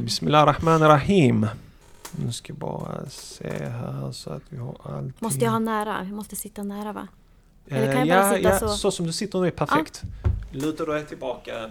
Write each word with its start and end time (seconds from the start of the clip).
Bismillah 0.00 0.46
rahman 0.46 0.80
rahim. 0.80 1.46
Nu 2.12 2.32
ska 2.32 2.52
jag 2.52 2.58
bara 2.58 3.06
se 3.08 3.64
här 3.64 4.12
så 4.12 4.30
att 4.30 4.42
vi 4.48 4.56
har 4.56 4.76
allting. 4.84 5.12
Måste 5.18 5.44
jag 5.44 5.50
ha 5.52 5.58
nära? 5.58 5.96
Jag 5.98 6.12
måste 6.12 6.36
sitta 6.36 6.62
nära 6.62 6.92
va? 6.92 7.08
Eller 7.68 7.92
kan 7.92 8.06
jag 8.06 8.18
ja, 8.18 8.22
bara 8.22 8.36
sitta 8.36 8.48
ja, 8.48 8.58
så? 8.58 8.68
så 8.68 8.90
som 8.90 9.06
du 9.06 9.12
sitter 9.12 9.40
nu 9.40 9.46
är 9.46 9.50
perfekt. 9.50 10.02
Lutar 10.50 10.86
du 10.86 10.92
dig 10.92 11.06
tillbaka, 11.06 11.70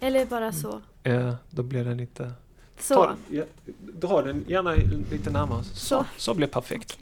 Eller 0.00 0.26
bara 0.26 0.52
så? 0.52 0.80
ja, 1.02 1.36
då 1.50 1.62
blir 1.62 1.84
det 1.84 1.94
lite... 1.94 2.32
Så? 2.78 2.94
Ta, 2.94 3.14
ja, 3.30 3.44
dra 3.78 4.22
den 4.22 4.44
gärna 4.48 4.74
lite 5.10 5.30
närmare. 5.30 5.64
Så, 5.64 5.74
så, 5.74 6.04
Så. 6.16 6.34
blir 6.34 6.46
perfekt. 6.46 6.98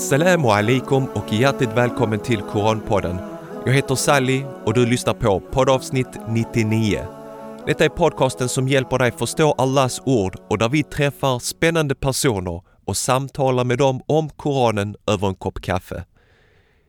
Assalamu 0.00 0.48
alaikum 0.48 1.04
och 1.04 1.32
hjärtligt 1.32 1.72
välkommen 1.72 2.20
till 2.20 2.40
Koranpodden. 2.40 3.18
Jag 3.66 3.72
heter 3.72 3.94
Sally 3.94 4.44
och 4.64 4.74
du 4.74 4.86
lyssnar 4.86 5.14
på 5.14 5.40
poddavsnitt 5.40 6.08
99. 6.28 7.06
Detta 7.66 7.84
är 7.84 7.88
podcasten 7.88 8.48
som 8.48 8.68
hjälper 8.68 8.98
dig 8.98 9.12
förstå 9.12 9.52
Allahs 9.58 10.00
ord 10.04 10.36
och 10.48 10.58
där 10.58 10.68
vi 10.68 10.82
träffar 10.82 11.38
spännande 11.38 11.94
personer 11.94 12.62
och 12.84 12.96
samtalar 12.96 13.64
med 13.64 13.78
dem 13.78 14.02
om 14.06 14.28
Koranen 14.28 14.96
över 15.06 15.28
en 15.28 15.34
kopp 15.34 15.62
kaffe. 15.62 16.04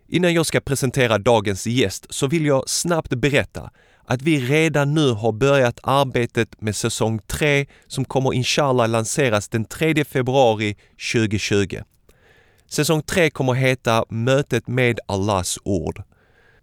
Innan 0.07 0.33
jag 0.33 0.45
ska 0.45 0.59
presentera 0.59 1.17
dagens 1.17 1.67
gäst 1.67 2.05
så 2.09 2.27
vill 2.27 2.45
jag 2.45 2.69
snabbt 2.69 3.13
berätta 3.13 3.69
att 4.05 4.21
vi 4.21 4.39
redan 4.39 4.93
nu 4.93 5.11
har 5.11 5.31
börjat 5.31 5.79
arbetet 5.83 6.61
med 6.61 6.75
säsong 6.75 7.19
3 7.27 7.65
som 7.87 8.05
kommer 8.05 8.33
inshallah 8.33 8.89
lanseras 8.89 9.49
den 9.49 9.65
3 9.65 10.05
februari 10.05 10.77
2020. 11.13 11.81
Säsong 12.73 13.01
3 13.01 13.29
kommer 13.29 13.53
heta 13.53 14.05
Mötet 14.09 14.67
med 14.67 14.99
Allahs 15.05 15.59
ord. 15.63 16.03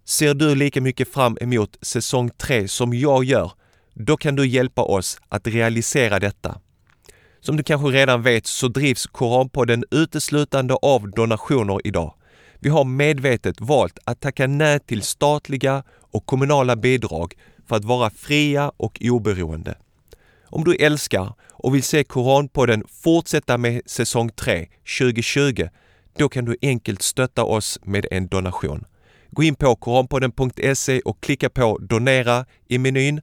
Ser 0.05 0.33
du 0.33 0.55
lika 0.55 0.81
mycket 0.81 1.13
fram 1.13 1.37
emot 1.41 1.77
säsong 1.81 2.29
3 2.29 2.67
som 2.67 2.93
jag 2.93 3.23
gör, 3.23 3.51
då 3.93 4.17
kan 4.17 4.35
du 4.35 4.47
hjälpa 4.47 4.81
oss 4.81 5.17
att 5.29 5.47
realisera 5.47 6.19
detta. 6.19 6.59
Som 7.41 7.57
du 7.57 7.63
kanske 7.63 7.87
redan 7.87 8.21
vet 8.21 8.47
så 8.47 8.67
drivs 8.67 9.07
Koranpodden 9.07 9.83
uteslutande 9.91 10.73
av 10.73 11.11
donationer 11.11 11.79
idag. 11.83 12.13
Vi 12.59 12.69
har 12.69 12.83
medvetet 12.83 13.61
valt 13.61 13.99
att 14.03 14.19
tacka 14.19 14.47
nej 14.47 14.79
till 14.79 15.01
statliga 15.01 15.83
och 16.11 16.25
kommunala 16.25 16.75
bidrag 16.75 17.33
för 17.67 17.75
att 17.75 17.85
vara 17.85 18.09
fria 18.09 18.71
och 18.77 18.99
oberoende. 19.03 19.77
Om 20.43 20.63
du 20.63 20.75
älskar 20.75 21.33
och 21.51 21.75
vill 21.75 21.83
se 21.83 22.03
Koranpodden 22.03 22.83
fortsätta 23.03 23.57
med 23.57 23.81
säsong 23.85 24.29
3 24.29 24.67
2020 24.99 25.67
då 26.17 26.29
kan 26.29 26.45
du 26.45 26.57
enkelt 26.61 27.01
stötta 27.01 27.43
oss 27.43 27.79
med 27.83 28.05
en 28.11 28.27
donation. 28.27 28.85
Gå 29.31 29.43
in 29.43 29.55
på 29.55 29.75
koranpodden.se 29.75 30.99
och 30.99 31.21
klicka 31.21 31.49
på 31.49 31.77
donera 31.77 32.45
i 32.67 32.77
menyn 32.77 33.21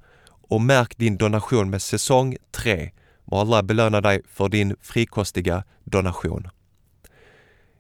och 0.49 0.61
märk 0.61 0.97
din 0.97 1.17
donation 1.17 1.71
med 1.71 1.83
säsong 1.83 2.37
3. 2.51 2.91
Må 3.25 3.41
Allah 3.41 3.63
belöna 3.63 4.01
dig 4.01 4.23
för 4.29 4.49
din 4.49 4.77
frikostiga 4.81 5.65
donation. 5.85 6.49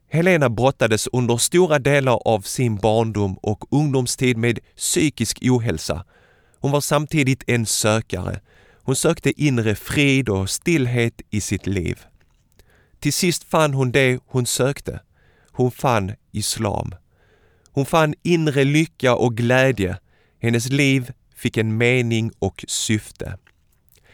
Helena 0.08 0.50
brottades 0.50 1.08
under 1.12 1.36
stora 1.36 1.78
delar 1.78 2.20
av 2.24 2.40
sin 2.40 2.77
barndom 2.77 3.38
och 3.42 3.64
ungdomstid 3.70 4.36
med 4.36 4.58
psykisk 4.77 5.38
ohälsa. 5.42 6.04
Hon 6.58 6.70
var 6.70 6.80
samtidigt 6.80 7.44
en 7.46 7.66
sökare. 7.66 8.40
Hon 8.82 8.96
sökte 8.96 9.42
inre 9.42 9.74
frid 9.74 10.28
och 10.28 10.50
stillhet 10.50 11.20
i 11.30 11.40
sitt 11.40 11.66
liv. 11.66 11.98
Till 13.00 13.12
sist 13.12 13.44
fann 13.44 13.75
hon 13.75 13.92
det 13.92 14.19
hon 14.27 14.47
sökte. 14.47 15.00
Hon 15.50 15.70
fann 15.70 16.12
islam. 16.33 16.94
Hon 17.70 17.86
fann 17.86 18.14
inre 18.22 18.64
lycka 18.64 19.14
och 19.14 19.36
glädje. 19.36 19.98
Hennes 20.42 20.69
liv 20.69 21.12
fick 21.36 21.56
en 21.56 21.77
mening 21.77 22.33
och 22.39 22.64
syfte. 22.69 23.39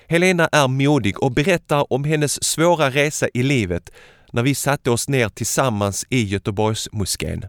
Helena 0.08 0.48
är 0.52 0.68
modig 0.68 1.22
och 1.22 1.32
berättar 1.32 1.92
om 1.92 2.04
hennes 2.04 2.44
svåra 2.44 2.90
resa 2.90 3.28
i 3.34 3.42
livet 3.42 3.90
när 4.32 4.42
vi 4.42 4.54
satte 4.54 4.90
oss 4.90 5.08
ner 5.08 5.28
tillsammans 5.28 6.06
i 6.08 6.24
Göteborgsmoskén. 6.24 7.44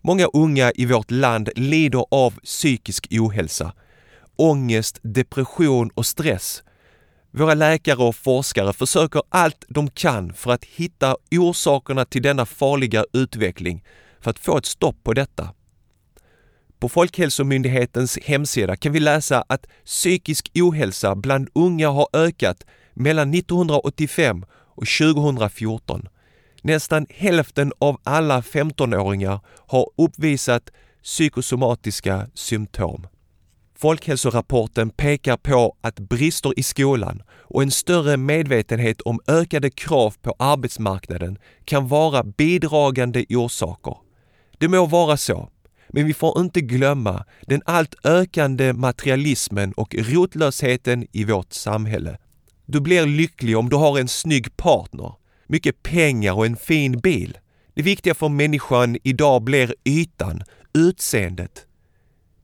Många 0.00 0.26
unga 0.26 0.72
i 0.74 0.86
vårt 0.86 1.10
land 1.10 1.48
lider 1.56 2.04
av 2.10 2.30
psykisk 2.30 3.08
ohälsa, 3.10 3.72
ångest, 4.36 4.98
depression 5.02 5.90
och 5.94 6.06
stress. 6.06 6.62
Våra 7.30 7.54
läkare 7.54 7.96
och 7.96 8.16
forskare 8.16 8.72
försöker 8.72 9.22
allt 9.28 9.64
de 9.68 9.90
kan 9.90 10.32
för 10.32 10.50
att 10.50 10.64
hitta 10.64 11.16
orsakerna 11.30 12.04
till 12.04 12.22
denna 12.22 12.46
farliga 12.46 13.04
utveckling 13.12 13.84
för 14.20 14.30
att 14.30 14.38
få 14.38 14.58
ett 14.58 14.66
stopp 14.66 15.04
på 15.04 15.12
detta. 15.12 15.54
På 16.78 16.88
Folkhälsomyndighetens 16.88 18.18
hemsida 18.18 18.76
kan 18.76 18.92
vi 18.92 19.00
läsa 19.00 19.44
att 19.48 19.66
psykisk 19.84 20.50
ohälsa 20.54 21.14
bland 21.14 21.48
unga 21.54 21.88
har 21.88 22.08
ökat 22.12 22.66
mellan 22.94 23.34
1985 23.34 24.44
och 24.50 24.86
2014. 25.00 26.08
Nästan 26.62 27.06
hälften 27.10 27.72
av 27.78 28.00
alla 28.04 28.40
15-åringar 28.40 29.40
har 29.66 29.90
uppvisat 29.96 30.70
psykosomatiska 31.02 32.26
symptom. 32.34 33.06
Folkhälsorapporten 33.80 34.90
pekar 34.90 35.36
på 35.36 35.76
att 35.80 35.98
brister 36.00 36.58
i 36.58 36.62
skolan 36.62 37.22
och 37.30 37.62
en 37.62 37.70
större 37.70 38.16
medvetenhet 38.16 39.00
om 39.00 39.20
ökade 39.26 39.70
krav 39.70 40.14
på 40.22 40.34
arbetsmarknaden 40.38 41.38
kan 41.64 41.88
vara 41.88 42.22
bidragande 42.22 43.24
orsaker. 43.30 43.96
Det 44.58 44.68
må 44.68 44.86
vara 44.86 45.16
så, 45.16 45.48
men 45.88 46.06
vi 46.06 46.14
får 46.14 46.40
inte 46.40 46.60
glömma 46.60 47.24
den 47.46 47.62
allt 47.64 47.94
ökande 48.04 48.72
materialismen 48.72 49.72
och 49.72 49.94
rotlösheten 49.94 51.06
i 51.12 51.24
vårt 51.24 51.52
samhälle. 51.52 52.18
Du 52.66 52.80
blir 52.80 53.06
lycklig 53.06 53.58
om 53.58 53.68
du 53.68 53.76
har 53.76 53.98
en 53.98 54.08
snygg 54.08 54.56
partner, 54.56 55.12
mycket 55.46 55.82
pengar 55.82 56.32
och 56.32 56.46
en 56.46 56.56
fin 56.56 57.00
bil. 57.00 57.38
Det 57.74 57.82
viktiga 57.82 58.14
för 58.14 58.28
människan 58.28 58.96
idag 59.02 59.42
blir 59.42 59.74
ytan, 59.84 60.42
utseendet. 60.74 61.67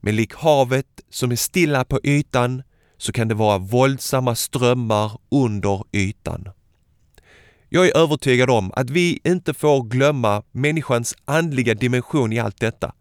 Men 0.05 0.15
lik 0.15 0.33
havet 0.33 1.01
som 1.09 1.31
är 1.31 1.35
stilla 1.35 1.83
på 1.85 1.99
ytan 2.03 2.63
så 2.97 3.11
kan 3.11 3.27
det 3.27 3.35
vara 3.35 3.57
våldsamma 3.57 4.35
strömmar 4.35 5.11
under 5.31 5.83
ytan. 5.91 6.49
Jag 7.69 7.87
är 7.87 7.97
övertygad 7.97 8.49
om 8.49 8.71
att 8.75 8.89
vi 8.89 9.19
inte 9.23 9.53
får 9.53 9.83
glömma 9.83 10.43
människans 10.51 11.15
andliga 11.25 11.73
dimension 11.73 12.33
i 12.33 12.39
allt 12.39 12.59
detta. 12.59 12.93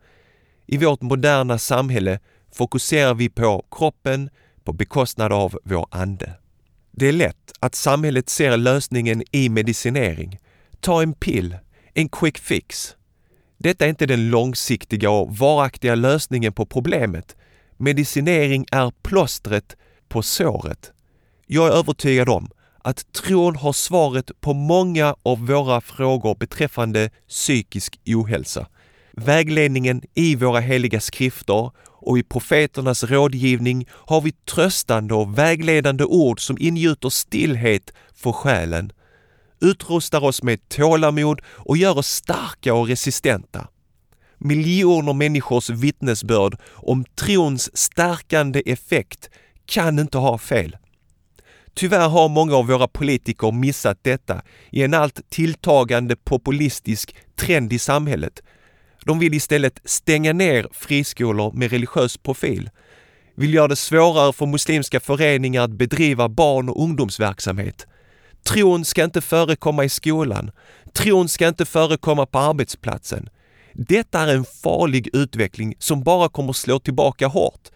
I 0.66 0.78
vårt 0.78 1.02
moderna 1.02 1.58
samhälle 1.58 2.20
fokuserar 2.54 3.14
vi 3.14 3.28
på 3.28 3.64
kroppen 3.70 4.30
på 4.64 4.72
bekostnad 4.72 5.32
av 5.32 5.58
vår 5.64 5.86
ande. 5.90 6.32
Det 6.90 7.08
är 7.08 7.12
lätt 7.12 7.52
att 7.60 7.74
samhället 7.74 8.28
ser 8.28 8.56
lösningen 8.56 9.22
i 9.32 9.48
medicinering. 9.48 10.38
Ta 10.80 11.02
en 11.02 11.14
pill, 11.14 11.56
en 11.94 12.08
quick 12.08 12.38
fix. 12.38 12.96
Detta 13.64 13.84
är 13.84 13.88
inte 13.88 14.06
den 14.06 14.30
långsiktiga 14.30 15.10
och 15.10 15.36
varaktiga 15.36 15.94
lösningen 15.94 16.52
på 16.52 16.66
problemet. 16.66 17.36
Medicinering 17.76 18.66
är 18.72 18.92
plåstret 19.02 19.76
på 20.08 20.22
såret. 20.22 20.92
Jag 21.46 21.68
är 21.68 21.72
övertygad 21.72 22.28
om 22.28 22.50
att 22.78 23.12
tron 23.12 23.56
har 23.56 23.72
svaret 23.72 24.30
på 24.40 24.54
många 24.54 25.16
av 25.22 25.46
våra 25.46 25.80
frågor 25.80 26.34
beträffande 26.34 27.10
psykisk 27.28 28.00
ohälsa. 28.06 28.66
Vägledningen 29.12 30.02
i 30.14 30.36
våra 30.36 30.60
heliga 30.60 31.00
skrifter 31.00 31.70
och 31.86 32.18
i 32.18 32.22
profeternas 32.22 33.04
rådgivning 33.04 33.86
har 33.90 34.20
vi 34.20 34.32
tröstande 34.32 35.14
och 35.14 35.38
vägledande 35.38 36.04
ord 36.04 36.40
som 36.40 36.56
ingjuter 36.60 37.08
stillhet 37.08 37.92
för 38.14 38.32
själen, 38.32 38.92
utrustar 39.60 40.24
oss 40.24 40.42
med 40.42 40.68
tålamod 40.68 41.40
och 41.46 41.76
gör 41.76 41.98
oss 41.98 42.08
starka 42.08 42.74
och 42.74 42.88
resistenta. 42.88 43.68
Miljoner 44.38 45.12
människors 45.12 45.70
vittnesbörd 45.70 46.60
om 46.72 47.04
trons 47.04 47.76
stärkande 47.76 48.62
effekt 48.66 49.30
kan 49.66 49.98
inte 49.98 50.18
ha 50.18 50.38
fel. 50.38 50.76
Tyvärr 51.74 52.08
har 52.08 52.28
många 52.28 52.56
av 52.56 52.66
våra 52.66 52.88
politiker 52.88 53.52
missat 53.52 53.98
detta 54.02 54.42
i 54.70 54.82
en 54.82 54.94
allt 54.94 55.30
tilltagande 55.30 56.16
populistisk 56.16 57.16
trend 57.36 57.72
i 57.72 57.78
samhället. 57.78 58.42
De 59.04 59.18
vill 59.18 59.34
istället 59.34 59.80
stänga 59.84 60.32
ner 60.32 60.68
friskolor 60.72 61.52
med 61.52 61.70
religiös 61.70 62.16
profil, 62.16 62.70
vill 63.36 63.54
göra 63.54 63.68
det 63.68 63.76
svårare 63.76 64.32
för 64.32 64.46
muslimska 64.46 65.00
föreningar 65.00 65.62
att 65.62 65.70
bedriva 65.70 66.28
barn 66.28 66.68
och 66.68 66.82
ungdomsverksamhet. 66.82 67.86
Tron 68.48 68.84
ska 68.84 69.04
inte 69.04 69.20
förekomma 69.20 69.84
i 69.84 69.88
skolan. 69.88 70.50
Tron 70.92 71.28
ska 71.28 71.48
inte 71.48 71.64
förekomma 71.64 72.26
på 72.26 72.38
arbetsplatsen. 72.38 73.28
Detta 73.72 74.20
är 74.20 74.34
en 74.34 74.44
farlig 74.44 75.08
utveckling 75.12 75.74
som 75.78 76.02
bara 76.02 76.28
kommer 76.28 76.52
slå 76.52 76.78
tillbaka 76.78 77.26
hårt. 77.26 77.68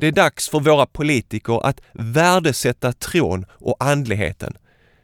Det 0.00 0.06
är 0.06 0.12
dags 0.12 0.48
för 0.48 0.60
våra 0.60 0.86
politiker 0.86 1.66
att 1.66 1.80
värdesätta 1.92 2.92
tron 2.92 3.46
och 3.50 3.76
andligheten. 3.80 4.56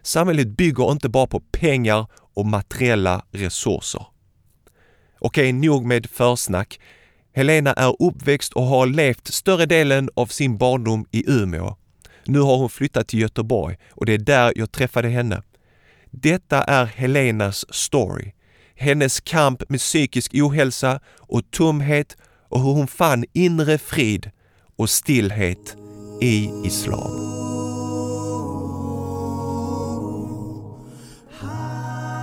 Samhället 0.02 0.48
bygger 0.48 0.92
inte 0.92 1.08
bara 1.08 1.26
på 1.26 1.40
pengar 1.40 2.06
och 2.34 2.46
materiella 2.46 3.24
resurser. 3.30 4.06
Okej, 5.18 5.52
nog 5.52 5.84
med 5.84 6.06
försnack. 6.06 6.80
Helena 7.34 7.72
är 7.72 8.02
uppväxt 8.02 8.52
och 8.52 8.62
har 8.62 8.86
levt 8.86 9.26
större 9.26 9.66
delen 9.66 10.08
av 10.14 10.26
sin 10.26 10.58
barndom 10.58 11.06
i 11.10 11.24
Umeå. 11.30 11.76
Nu 12.26 12.41
har 12.41 12.56
hon 12.56 12.71
flyttat 12.71 13.09
till 13.09 13.21
Göteborg 13.21 13.76
och 13.91 14.06
det 14.06 14.12
är 14.15 14.19
där 14.19 14.53
jag 14.56 14.73
träffade 14.73 15.09
henne. 15.09 15.43
Detta 16.11 16.65
är 16.65 16.85
Helenas 16.85 17.75
story. 17.75 18.32
Hennes 18.76 19.21
kamp 19.21 19.69
med 19.69 19.81
psykisk 19.81 20.35
ohälsa 20.35 21.00
och 21.19 21.50
tomhet 21.50 22.17
och 22.49 22.61
hur 22.61 22.73
hon 22.73 22.87
fann 22.87 23.25
inre 23.32 23.79
frid 23.79 24.31
och 24.76 24.91
stillhet 24.91 25.76
i 26.23 26.50
Islam. 26.65 27.35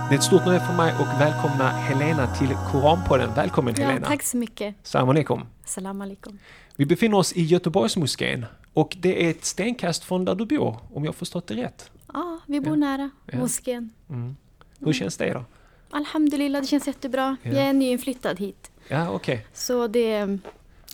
Det 0.08 0.16
är 0.16 0.18
ett 0.18 0.24
stort 0.24 0.46
nöje 0.46 0.60
för 0.60 0.72
mig 0.74 0.92
att 0.92 1.20
välkomna 1.20 1.68
Helena 1.70 2.34
till 2.34 2.48
Koranpodden. 2.70 3.34
Välkommen 3.34 3.74
Ja, 3.78 3.84
Helena! 3.86 4.06
tack 4.06 4.22
så 4.22 4.36
mycket. 4.36 4.74
Salam 4.82 5.08
alaikum. 5.08 5.40
Salam 5.64 6.00
alaikum. 6.00 6.38
Vi 6.76 6.86
befinner 6.86 7.16
oss 7.18 7.32
i 7.32 7.42
Göteborgsmoskén 7.44 8.46
och 8.72 8.96
det 9.00 9.26
är 9.26 9.30
ett 9.30 9.44
stenkast 9.44 10.04
från 10.04 10.24
där 10.24 10.34
du 10.34 10.46
bor, 10.46 10.76
om 10.94 11.04
jag 11.04 11.14
förstått 11.14 11.46
det 11.46 11.54
rätt. 11.54 11.90
Ja, 12.12 12.38
vi 12.46 12.60
bor 12.60 12.72
Ja. 12.72 12.76
nära 12.76 13.10
Ja. 13.32 13.38
moskén. 13.38 13.90
Mm. 14.10 14.36
Hur 14.78 14.92
känns 14.92 15.16
det 15.16 15.32
då? 15.32 15.44
Alhamdulillah, 15.90 16.60
det 16.62 16.66
känns 16.68 16.86
jättebra. 16.86 17.36
Ja. 17.42 17.50
Jag 17.50 17.62
är 17.62 17.72
nyinflyttad 17.72 18.38
hit. 18.40 18.70
Ja, 18.88 19.10
okej. 19.10 19.46
Så 19.52 19.86
det, 19.86 20.38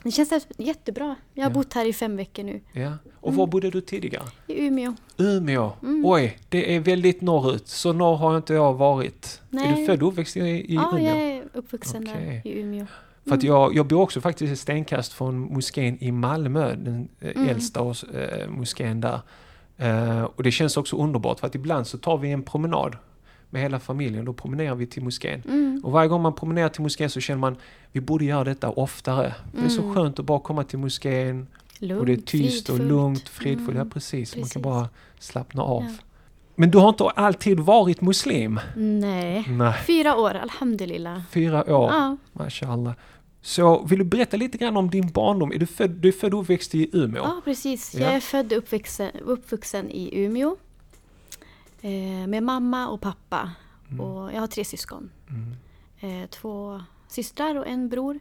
det 0.02 0.10
känns 0.10 0.46
jättebra. 0.58 1.16
Jag 1.34 1.44
har 1.44 1.50
Ja. 1.50 1.54
bott 1.54 1.72
här 1.74 1.84
i 1.86 1.92
fem 1.92 2.16
veckor 2.16 2.42
nu. 2.42 2.60
Ja. 2.72 2.92
Och 3.20 3.34
var 3.34 3.46
bodde 3.46 3.70
du 3.70 3.80
tidigare? 3.80 4.24
I 4.46 4.66
Umeå. 4.66 4.94
Umeå. 5.16 5.72
Mm. 5.82 6.02
Oj, 6.06 6.38
det 6.48 6.74
är 6.76 6.80
väldigt 6.80 7.20
norrut. 7.20 7.68
Så 7.68 7.92
norr 7.92 8.16
har 8.16 8.36
inte 8.36 8.54
jag 8.54 8.74
varit. 8.74 9.40
Är 9.50 9.56
du 9.56 9.62
Nej. 9.64 9.86
född 9.86 10.02
och 10.02 10.08
uppväxt 10.08 10.36
i, 10.36 10.40
i 10.40 10.74
ja, 10.74 10.90
Umeå? 10.92 11.04
jag 11.06 11.16
är 11.16 11.44
uppvuxen 11.52 12.02
Okej. 12.08 12.42
där 12.44 12.50
i 12.52 12.60
Umeå. 12.60 12.86
För 13.28 13.34
att 13.34 13.42
Mm. 13.42 13.54
jag, 13.54 13.74
jag 13.76 13.86
bor 13.86 14.00
också 14.00 14.20
faktiskt 14.20 14.52
ett 14.52 14.58
stenkast 14.58 15.12
från 15.12 15.38
moskén 15.38 15.98
i 16.00 16.12
Malmö, 16.12 16.74
den 16.74 17.08
eh, 17.20 17.30
Mm. 17.36 17.48
äldsta 17.48 17.80
och, 17.80 17.96
eh, 18.14 18.48
moskén 18.48 19.00
där. 19.00 19.20
Eh, 19.76 20.22
och 20.22 20.42
det 20.42 20.50
känns 20.50 20.76
också 20.76 20.96
underbart 20.96 21.40
för 21.40 21.46
att 21.46 21.54
ibland 21.54 21.86
så 21.86 21.98
tar 21.98 22.18
vi 22.18 22.30
en 22.32 22.42
promenad 22.42 22.96
med 23.50 23.62
hela 23.62 23.78
familjen, 23.80 24.24
då 24.24 24.32
promenerar 24.32 24.74
vi 24.74 24.86
till 24.86 25.02
moskén. 25.04 25.42
Mm. 25.48 25.80
Och 25.84 25.92
varje 25.92 26.08
gång 26.08 26.22
man 26.22 26.34
promenerar 26.34 26.68
till 26.68 26.82
moskén 26.82 27.10
så 27.10 27.20
känner 27.20 27.40
man 27.40 27.56
vi 27.92 28.00
borde 28.00 28.24
göra 28.24 28.44
detta 28.44 28.70
oftare. 28.70 29.34
Det 29.52 29.64
är 29.64 29.68
så 29.68 29.82
Mm. 29.82 29.94
skönt 29.94 30.18
att 30.18 30.24
bara 30.24 30.40
komma 30.40 30.64
till 30.64 30.78
moskén 30.78 31.46
Lugnt, 31.78 32.00
och 32.00 32.06
det 32.06 32.12
är 32.12 32.16
tyst 32.16 32.68
och 32.68 32.76
fridfullt. 32.76 32.88
lugnt, 32.92 33.28
fridfullt. 33.28 33.68
Mm. 33.70 33.86
Ja 33.86 33.92
precis, 33.92 34.36
man 34.36 34.42
Precis. 34.42 34.52
kan 34.52 34.62
bara 34.62 34.88
slappna 35.18 35.62
av. 35.62 35.82
Ja. 35.82 35.90
Men 36.54 36.70
du 36.70 36.78
har 36.78 36.88
inte 36.88 37.04
alltid 37.04 37.60
varit 37.60 38.00
muslim? 38.00 38.60
Nej. 38.76 39.44
Nej, 39.48 39.72
Fyra 39.86 40.16
år, 40.16 40.34
alhamdulillah. 40.34 41.20
fyra 41.30 41.58
år. 41.76 41.90
Ja, 41.92 42.16
Mashallah. 42.32 42.94
Så 43.42 43.84
vill 43.84 43.98
du 43.98 44.04
berätta 44.04 44.36
lite 44.36 44.58
grann 44.58 44.76
om 44.76 44.90
din 44.90 45.08
barndom? 45.12 45.52
Är 45.52 45.58
du 45.58 45.66
född, 45.66 45.90
du 45.90 46.08
är 46.08 46.12
född 46.12 46.34
och 46.34 46.40
uppväxt 46.40 46.74
i 46.74 46.90
Umeå? 46.92 47.22
ja 47.22 47.40
precis. 47.44 47.94
Ja. 47.94 48.00
Jag 48.00 48.14
är 48.14 48.20
född 48.20 48.52
och 48.52 48.58
uppvuxen, 48.58 49.10
uppvuxen 49.24 49.90
i 49.90 50.24
Umeå. 50.24 50.56
Eh, 51.80 52.26
med 52.26 52.42
mamma 52.42 52.88
och 52.88 53.00
pappa. 53.00 53.50
Mm. 53.88 54.00
Och 54.00 54.32
jag 54.32 54.40
har 54.40 54.46
tre 54.46 54.64
syskon. 54.64 55.10
Mm. 55.28 56.22
eh, 56.22 56.28
två 56.28 56.82
systrar 57.08 57.54
och 57.54 57.66
en 57.66 57.88
bror. 57.88 58.20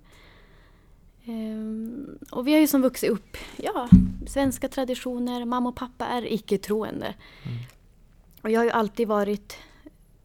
Ehm, 1.25 2.17
och 2.31 2.47
vi 2.47 2.53
har 2.53 2.59
ju 2.59 2.67
som 2.67 2.81
vuxit 2.81 3.09
upp, 3.09 3.37
ja, 3.55 3.89
svenska 4.27 4.67
traditioner. 4.67 5.45
Mamma 5.45 5.69
och 5.69 5.75
pappa 5.75 6.05
är 6.05 6.33
icke-troende. 6.33 7.13
Mm. 7.43 7.57
Och 8.41 8.49
jag 8.49 8.59
har 8.59 8.65
ju 8.65 8.71
alltid 8.71 9.07
varit 9.07 9.57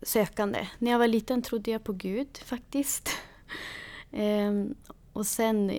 sökande. 0.02 0.68
När 0.78 0.90
jag 0.90 0.98
var 0.98 1.08
liten 1.08 1.42
trodde 1.42 1.70
jag 1.70 1.84
på 1.84 1.92
Gud 1.92 2.38
faktiskt. 2.44 3.10
Ehm, 4.12 4.74
och 5.12 5.26
sen, 5.26 5.72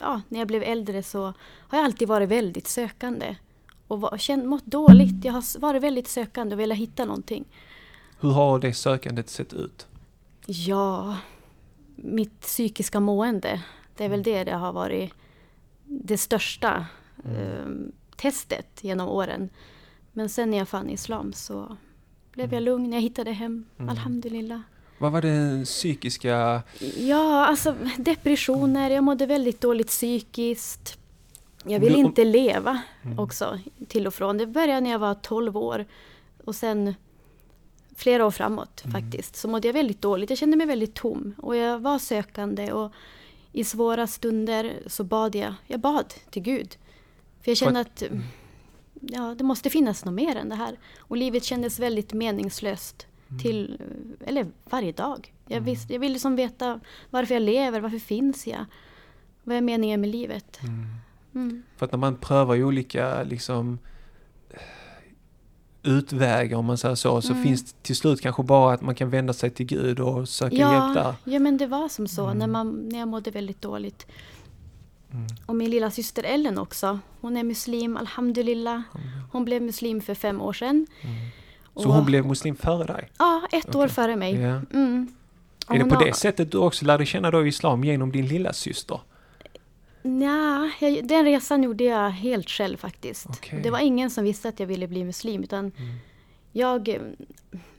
ja, 0.00 0.20
när 0.28 0.38
jag 0.38 0.48
blev 0.48 0.62
äldre 0.62 1.02
så 1.02 1.22
har 1.58 1.78
jag 1.78 1.84
alltid 1.84 2.08
varit 2.08 2.28
väldigt 2.28 2.66
sökande. 2.68 3.36
Och 3.88 4.00
var, 4.00 4.18
känt, 4.18 4.44
mått 4.44 4.66
dåligt. 4.66 5.24
Jag 5.24 5.32
har 5.32 5.60
varit 5.60 5.82
väldigt 5.82 6.08
sökande 6.08 6.54
och 6.54 6.60
velat 6.60 6.78
hitta 6.78 7.04
någonting. 7.04 7.44
Hur 8.20 8.30
har 8.30 8.58
det 8.58 8.74
sökandet 8.74 9.28
sett 9.30 9.52
ut? 9.52 9.86
Ja, 10.46 11.16
mitt 11.96 12.40
psykiska 12.40 13.00
mående. 13.00 13.62
Det 13.96 14.04
är 14.04 14.08
väl 14.08 14.22
det 14.22 14.44
det 14.44 14.52
har 14.54 14.72
varit 14.72 15.12
det 15.84 16.18
största 16.18 16.86
eh, 17.24 17.66
testet 18.16 18.84
genom 18.84 19.08
åren. 19.08 19.48
Men 20.12 20.28
sen 20.28 20.50
när 20.50 20.58
jag 20.58 20.68
fann 20.68 20.90
islam 20.90 21.32
så 21.32 21.76
blev 22.32 22.54
jag 22.54 22.62
lugn. 22.62 22.92
Jag 22.92 23.00
hittade 23.00 23.32
hem, 23.32 23.64
Mm. 23.78 23.88
alhamdulillah. 23.88 24.60
Vad 25.04 25.12
var 25.12 25.22
den 25.22 25.64
psykiska... 25.64 26.62
Ja, 26.98 27.46
alltså 27.46 27.74
depressioner. 27.98 28.90
Jag 28.90 29.04
mådde 29.04 29.26
väldigt 29.26 29.60
dåligt 29.60 29.86
psykiskt. 29.88 30.98
Jag 31.64 31.80
ville 31.80 31.94
om- 31.94 32.00
inte 32.00 32.24
leva 32.24 32.82
Mm. 33.02 33.18
också 33.18 33.58
till 33.88 34.06
och 34.06 34.14
från. 34.14 34.38
Det 34.38 34.46
började 34.46 34.80
när 34.80 34.90
jag 34.90 34.98
var 34.98 35.14
12 35.14 35.56
år. 35.56 35.84
Och 36.44 36.54
sen 36.54 36.94
flera 37.96 38.26
år 38.26 38.30
framåt 38.30 38.84
Mm. 38.84 39.02
faktiskt. 39.02 39.36
Så 39.36 39.48
mådde 39.48 39.68
jag 39.68 39.72
väldigt 39.72 40.02
dåligt. 40.02 40.30
Jag 40.30 40.38
kände 40.38 40.56
mig 40.56 40.66
väldigt 40.66 40.94
tom. 40.94 41.34
Och 41.38 41.56
jag 41.56 41.78
var 41.78 41.98
sökande. 41.98 42.72
Och 42.72 42.92
i 43.52 43.64
svåra 43.64 44.06
stunder 44.06 44.72
så 44.86 45.04
bad 45.04 45.34
jag. 45.34 45.54
Jag 45.66 45.80
bad 45.80 46.14
till 46.30 46.42
Gud. 46.42 46.76
För 47.42 47.50
jag 47.50 47.58
kände 47.58 47.80
att 47.80 48.02
Mm. 48.02 48.22
ja, 49.00 49.34
det 49.38 49.44
måste 49.44 49.70
finnas 49.70 50.04
något 50.04 50.14
mer 50.14 50.36
än 50.36 50.48
det 50.48 50.54
här. 50.56 50.78
Och 50.98 51.16
livet 51.16 51.44
kändes 51.44 51.78
väldigt 51.78 52.12
meningslöst. 52.12 53.06
Till, 53.42 53.78
eller 54.26 54.46
varje 54.64 54.92
dag. 54.92 55.32
Jag, 55.46 55.58
Mm. 55.62 55.76
jag 55.88 55.98
ville 55.98 56.12
liksom 56.12 56.36
veta 56.36 56.80
varför 57.10 57.34
jag 57.34 57.42
lever, 57.42 57.80
varför 57.80 57.98
finns 57.98 58.46
jag? 58.46 58.64
Vad 59.44 59.56
är 59.56 59.60
meningen 59.60 60.00
med 60.00 60.10
livet? 60.10 60.60
Mm. 60.62 60.86
Mm. 61.34 61.62
För 61.76 61.86
att 61.86 61.92
när 61.92 61.98
man 61.98 62.16
prövar 62.16 62.62
olika 62.64 63.22
liksom 63.22 63.78
utvägar 65.82 66.56
om 66.58 66.64
man 66.64 66.78
säger 66.78 66.94
så, 66.94 67.22
så 67.22 67.32
Mm. 67.32 67.44
finns 67.44 67.64
det 67.72 67.82
till 67.82 67.96
slut 67.96 68.20
kanske 68.20 68.42
bara 68.42 68.74
att 68.74 68.82
man 68.82 68.94
kan 68.94 69.10
vända 69.10 69.32
sig 69.32 69.50
till 69.50 69.66
Gud 69.66 70.00
och 70.00 70.28
söka 70.28 70.56
hjälp 70.56 70.94
där. 70.94 71.02
Ja, 71.04 71.16
ja, 71.24 71.38
men 71.38 71.56
det 71.56 71.66
var 71.66 71.88
som 71.88 72.08
så 72.08 72.24
Mm. 72.26 72.38
när, 72.38 72.46
man, 72.46 72.88
när 72.88 72.98
jag 72.98 73.08
mådde 73.08 73.30
väldigt 73.30 73.62
dåligt. 73.62 74.06
Mm. 75.12 75.26
Och 75.46 75.56
min 75.56 75.70
lilla 75.70 75.90
syster 75.90 76.22
Ellen 76.22 76.58
också. 76.58 76.98
Hon 77.20 77.36
är 77.36 77.44
muslim, 77.44 77.96
alhamdulillah. 77.96 78.80
Hon 79.32 79.44
blev 79.44 79.62
muslim 79.62 80.00
för 80.00 80.14
fem 80.14 80.40
år 80.40 80.52
sedan. 80.52 80.86
Så 81.76 81.88
hon 81.88 82.04
blev 82.04 82.26
muslim 82.26 82.56
före 82.56 82.84
dig? 82.84 83.08
Ja, 83.18 83.42
ett 83.52 83.74
år 83.74 83.84
Okej. 83.84 83.94
före 83.94 84.16
mig. 84.16 84.34
Ja. 84.34 84.60
Mm. 84.72 85.08
Är 85.68 85.78
det 85.78 85.84
på 85.84 85.94
har- 85.94 86.04
det 86.04 86.12
sättet 86.14 86.52
du 86.52 86.58
också 86.58 86.84
lärde 86.84 87.06
känna 87.06 87.30
då 87.30 87.46
islam 87.46 87.84
genom 87.84 88.12
din 88.12 88.26
lilla 88.26 88.52
syster? 88.52 89.00
Nja, 90.02 90.70
jag, 90.80 91.06
den 91.08 91.24
resan 91.24 91.62
gjorde 91.62 91.84
jag 91.84 92.10
helt 92.10 92.48
själv 92.50 92.76
faktiskt. 92.76 93.26
Okej. 93.28 93.60
Det 93.62 93.70
var 93.70 93.78
ingen 93.78 94.10
som 94.10 94.24
visste 94.24 94.48
att 94.48 94.60
jag 94.60 94.66
ville 94.66 94.86
bli 94.88 95.04
muslim. 95.04 95.42
Utan 95.42 95.58
Mm. 95.78 95.94
jag, 96.52 96.88
eh, 96.88 97.00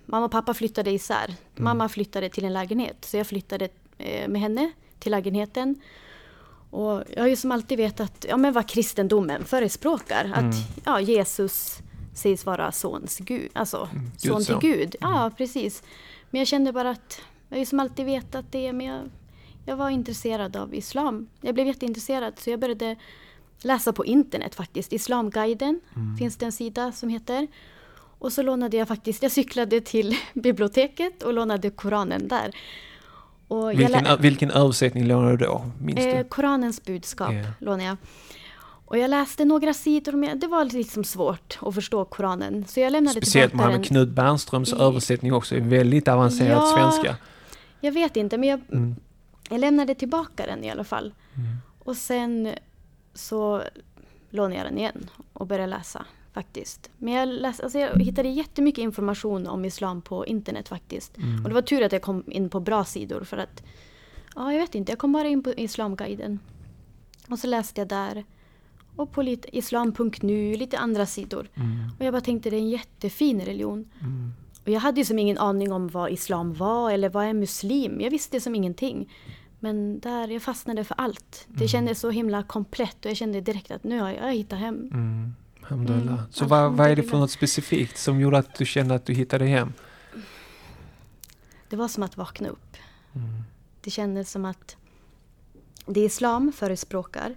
mamma 0.05 0.25
och 0.25 0.31
pappa 0.31 0.53
flyttade 0.53 0.91
isär. 0.91 1.25
Mm. 1.25 1.35
Mamma 1.55 1.89
flyttade 1.89 2.29
till 2.29 2.45
en 2.45 2.53
lägenhet. 2.53 2.97
Så 3.05 3.17
jag 3.17 3.27
flyttade 3.27 3.69
eh, 3.97 4.27
med 4.27 4.41
henne 4.41 4.71
till 4.99 5.11
lägenheten. 5.11 5.75
Och 6.69 7.03
jag 7.15 7.21
har 7.23 7.27
ju 7.27 7.35
som 7.35 7.51
alltid 7.51 7.77
vetat 7.77 8.25
ja, 8.29 8.37
men 8.37 8.53
vad 8.53 8.67
kristendomen 8.69 9.43
förespråkar. 9.45 10.31
Att 10.33 10.39
Mm. 10.41 10.55
ja, 10.85 10.99
Jesus 10.99 11.79
sägs 12.15 12.45
vara 12.45 12.71
sons 12.71 13.17
Gud. 13.17 13.49
Alltså 13.53 13.89
Mm, 13.91 14.11
son 14.17 14.31
Guds 14.33 14.45
till 14.45 14.53
son. 14.53 14.59
Gud. 14.61 14.95
Ja, 14.99 15.31
precis. 15.37 15.83
Men 16.29 16.39
jag 16.39 16.47
kände 16.47 16.71
bara 16.73 16.89
att 16.89 17.21
jag 17.49 17.55
har 17.55 17.59
ju 17.59 17.65
som 17.65 17.79
alltid 17.79 18.05
vetat 18.05 18.45
det. 18.51 18.73
Men 18.73 18.85
jag, 18.85 19.01
jag 19.65 19.75
var 19.75 19.89
intresserad 19.89 20.55
av 20.55 20.73
islam. 20.75 21.27
Jag 21.41 21.53
blev 21.55 21.67
jätteintresserad 21.67 22.33
så 22.39 22.49
jag 22.49 22.59
började 22.59 22.95
läsa 23.61 23.93
på 23.93 24.05
internet 24.05 24.55
faktiskt. 24.55 24.93
Islamguiden 24.93 25.79
Mm. 25.95 26.17
finns 26.17 26.37
det 26.37 26.45
en 26.45 26.51
sida 26.51 26.91
som 26.91 27.09
heter. 27.09 27.47
Och 28.19 28.33
så 28.33 28.41
lånade 28.41 28.77
jag 28.77 28.87
faktiskt, 28.87 29.23
jag 29.23 29.31
cyklade 29.31 29.81
till 29.81 30.15
biblioteket 30.33 31.23
och 31.23 31.33
lånade 31.33 31.69
Koranen 31.69 32.27
där. 32.27 32.51
Och 33.47 33.79
Vilken, 33.79 34.21
vilken 34.21 34.51
översättning 34.51 35.07
lånade 35.07 35.37
du 35.37 35.45
då? 35.45 35.65
Minns 35.81 35.99
eh, 35.99 36.17
du? 36.17 36.23
Koranens 36.23 36.83
budskap 36.85 37.33
Ja. 37.33 37.43
lånade 37.59 37.83
jag. 37.83 37.97
Och 38.85 38.97
jag 38.97 39.09
läste 39.09 39.45
några 39.45 39.73
sidor, 39.73 40.11
men 40.11 40.39
det 40.39 40.47
var 40.47 40.65
liksom 40.65 41.03
svårt 41.03 41.57
att 41.61 41.75
förstå 41.75 42.05
Koranen. 42.05 42.65
Så 42.67 42.79
jag 42.79 42.91
lämnade 42.91 43.21
Speciellt 43.21 43.51
tillbaka 43.51 43.69
med 43.69 43.79
den. 43.79 43.83
Knut 43.83 44.09
Bernströms 44.09 44.73
I- 44.73 44.75
översättning 44.75 45.33
också 45.33 45.55
är 45.55 45.59
väldigt 45.61 46.07
avancerad 46.07 46.57
Ja. 46.63 46.73
svenska. 46.77 47.17
Jag 47.81 47.91
vet 47.91 48.15
inte, 48.17 48.37
men 48.37 48.49
jag, 48.49 48.61
Mm. 48.71 48.95
jag 49.49 49.59
lämnade 49.59 49.95
tillbaka 49.95 50.45
den 50.45 50.63
i 50.63 50.71
alla 50.71 50.83
fall. 50.83 51.13
Mm. 51.35 51.47
Och 51.83 51.97
sen 51.97 52.49
så 53.13 53.61
lånade 54.29 54.55
jag 54.55 54.65
den 54.65 54.77
igen 54.77 55.09
och 55.33 55.47
började 55.47 55.67
läsa 55.69 56.05
faktiskt. 56.33 56.89
Men 56.97 57.13
jag, 57.13 57.27
läs, 57.27 57.59
alltså 57.59 57.79
jag 57.79 57.99
hittade 58.01 58.29
jättemycket 58.29 58.81
information 58.81 59.47
om 59.47 59.65
islam 59.65 60.01
på 60.01 60.25
internet 60.25 60.67
faktiskt. 60.69 61.17
Mm. 61.17 61.43
Och 61.43 61.49
det 61.49 61.53
var 61.55 61.61
tur 61.61 61.81
att 61.83 61.91
jag 61.91 62.01
kom 62.01 62.23
in 62.27 62.49
på 62.49 62.59
bra 62.59 62.85
sidor 62.85 63.23
för 63.23 63.37
att 63.37 63.63
Ja, 64.35 64.53
jag 64.53 64.59
vet 64.59 64.75
inte. 64.75 64.91
Jag 64.91 64.99
kom 64.99 65.11
bara 65.11 65.27
in 65.27 65.43
på 65.43 65.53
Islamguiden. 65.53 66.39
Och 67.29 67.39
så 67.39 67.47
läste 67.47 67.81
jag 67.81 67.87
där. 67.87 68.23
Och 68.95 69.11
på 69.11 69.21
lite 69.21 69.57
islam.nu, 69.57 70.55
lite 70.55 70.77
andra 70.77 71.05
sidor. 71.05 71.47
Mm. 71.55 71.89
Och 71.99 72.05
jag 72.05 72.13
bara 72.13 72.21
tänkte 72.21 72.49
det 72.49 72.55
är 72.55 72.59
en 72.59 72.69
jättefin 72.69 73.41
religion. 73.41 73.89
Mm. 74.01 74.33
Och 74.63 74.69
jag 74.71 74.79
hade 74.79 74.99
ju 75.01 75.05
som 75.05 75.19
ingen 75.19 75.37
aning 75.37 75.71
om 75.71 75.87
vad 75.87 76.11
islam 76.11 76.53
var 76.53 76.91
eller 76.91 77.09
vad 77.09 77.25
är 77.25 77.33
muslim. 77.33 78.01
Jag 78.01 78.11
visste 78.11 78.39
som 78.41 78.55
ingenting. 78.55 79.13
Men 79.59 79.99
där, 79.99 80.27
jag 80.27 80.41
fastnade 80.41 80.83
för 80.83 80.95
allt. 80.99 81.45
Det 81.47 81.55
Mm. 81.55 81.67
kändes 81.67 81.99
så 81.99 82.09
himla 82.09 82.43
komplett 82.43 83.05
och 83.05 83.11
jag 83.11 83.17
kände 83.17 83.41
direkt 83.41 83.71
att 83.71 83.83
nu 83.83 83.99
har 83.99 84.11
jag, 84.11 84.33
hittat 84.33 84.59
hem. 84.59 84.89
Mm. 84.93 85.35
Alhamdulillah. 85.61 86.13
Mm, 86.19 86.31
Så 86.31 86.45
vad, 86.45 86.73
vad 86.73 86.89
är 86.89 86.95
det 86.95 87.03
för 87.03 87.17
något 87.17 87.31
specifikt 87.31 87.97
som 87.97 88.19
gjorde 88.19 88.37
att 88.37 88.55
du 88.55 88.65
kände 88.65 88.95
att 88.95 89.05
du 89.05 89.13
hittade 89.13 89.45
hem? 89.45 89.73
Det 91.69 91.75
var 91.75 91.87
som 91.87 92.03
att 92.03 92.17
vakna 92.17 92.49
upp. 92.49 92.77
Mm. 93.15 93.27
Det 93.81 93.89
kändes 93.89 94.31
som 94.31 94.45
att 94.45 94.75
det 95.85 95.99
islam 95.99 96.51
förespråkar, 96.51 97.35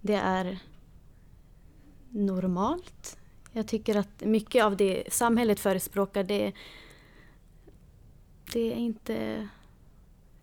det 0.00 0.14
är 0.14 0.58
normalt. 2.12 3.16
Jag 3.52 3.66
tycker 3.66 3.96
att 3.96 4.08
mycket 4.24 4.64
av 4.64 4.76
det 4.76 5.02
samhället 5.12 5.60
förespråkar, 5.60 6.24
det, 6.24 6.52
det 8.52 8.72
är 8.72 8.76
inte 8.76 9.48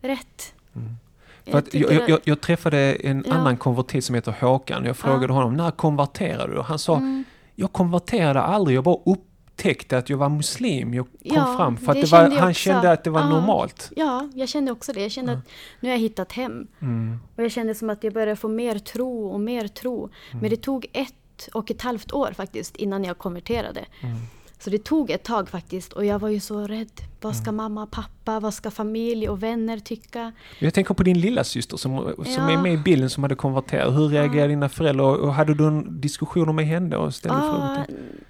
rätt. 0.01 0.53
Mm. 0.75 0.95
Jag 1.43 1.63
jag, 1.71 2.09
jag, 2.09 2.19
jag, 2.23 2.41
träffade 2.41 2.77
en 2.93 3.23
Ja. 3.27 3.33
annan 3.33 3.57
konvertit 3.57 4.05
som 4.05 4.15
heter 4.15 4.31
Håkan. 4.41 4.85
Jag 4.85 4.97
frågade 4.97 5.33
honom, 5.33 5.53
när 5.57 5.71
konverterade 5.71 6.53
du? 6.53 6.61
Han 6.61 6.79
sa, 6.79 6.95
Mm. 6.97 7.23
jag 7.55 7.71
konverterade 7.73 8.41
aldrig, 8.41 8.77
jag 8.77 8.83
bara 8.83 8.99
upptäckte 9.05 9.97
att 9.97 10.09
jag 10.09 10.17
var 10.17 10.29
muslim. 10.29 10.93
Jag 10.93 11.05
kom 11.05 11.17
Ja, 11.21 11.55
fram 11.57 11.77
för 11.77 11.91
att 11.91 12.11
var, 12.11 12.19
han 12.19 12.49
också. 12.49 12.53
kände 12.53 12.91
att 12.91 13.03
det 13.03 13.09
var 13.09 13.21
Ja. 13.21 13.29
normalt. 13.29 13.91
Ja, 13.95 14.29
jag 14.33 14.49
kände 14.49 14.71
också 14.71 14.93
det. 14.93 15.01
Jag 15.01 15.11
kände 15.11 15.31
att 15.31 15.49
nu 15.79 15.89
har 15.89 15.93
jag 15.93 15.99
hittat 16.01 16.31
hem. 16.31 16.67
Mm. 16.79 17.17
Och 17.35 17.43
jag 17.43 17.51
kände 17.51 17.75
som 17.75 17.89
att 17.89 18.03
jag 18.03 18.13
började 18.13 18.35
få 18.35 18.47
mer 18.47 18.79
tro 18.79 19.27
och 19.29 19.39
mer 19.39 19.67
tro. 19.67 19.97
Mm. 20.31 20.41
Men 20.41 20.49
det 20.49 20.57
tog 20.57 20.85
ett 20.93 21.13
och 21.47 21.71
ett 21.71 21.81
halvt 21.81 22.11
år 22.11 22.31
faktiskt 22.35 22.75
innan 22.75 23.03
jag 23.03 23.17
konverterade. 23.17 23.85
Mm. 24.01 24.17
Så 24.61 24.69
det 24.69 24.83
tog 24.83 25.11
ett 25.11 25.23
tag 25.23 25.49
faktiskt 25.49 25.93
och 25.93 26.05
jag 26.05 26.19
var 26.19 26.29
ju 26.29 26.39
så 26.39 26.67
rädd. 26.67 26.91
Vad 27.21 27.35
ska 27.35 27.51
mamma, 27.51 27.85
pappa, 27.85 28.39
vad 28.39 28.53
ska 28.53 28.71
familj 28.71 29.29
och 29.29 29.43
vänner 29.43 29.79
tycka? 29.79 30.31
Jag 30.59 30.73
tänker 30.73 30.93
på 30.93 31.03
din 31.03 31.19
lilla 31.19 31.43
syster 31.43 31.77
som, 31.77 32.13
som 32.15 32.25
Ja. 32.25 32.51
är 32.51 32.57
med 32.61 32.73
i 32.73 32.77
bilden 32.77 33.09
som 33.09 33.23
hade 33.23 33.35
konverterat. 33.35 33.93
Hur 33.93 34.09
reagerade 34.09 34.47
dina 34.47 34.69
föräldrar? 34.69 35.05
Och, 35.05 35.33
hade 35.33 35.53
du 35.53 35.67
en 35.67 36.01
diskussion 36.01 36.55
med 36.55 36.65
henne 36.65 36.95
och 36.95 37.15
ställde 37.15 37.39
frågor 37.39 37.57
Ah, 37.61 37.85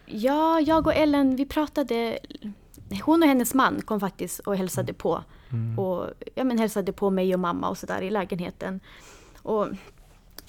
ja, 0.06 0.60
jag 0.60 0.88
och 0.88 0.94
Ellen, 0.96 1.36
vi 1.36 1.46
pratade. 1.46 2.20
Hon 3.04 3.24
och 3.24 3.28
hennes 3.30 3.54
man 3.54 3.82
kom 3.86 4.00
faktiskt 4.00 4.40
och 4.40 4.58
hälsade 4.58 4.94
på. 4.94 5.24
Mm. 5.52 5.80
Och 5.80 6.06
ja, 6.36 6.44
men 6.44 6.58
hälsade 6.58 6.94
på 6.94 7.10
mig 7.10 7.34
och 7.34 7.40
mamma 7.40 7.70
och 7.70 7.78
sådär 7.78 8.02
i 8.02 8.10
lägenheten. 8.10 8.80
Och, 9.42 9.68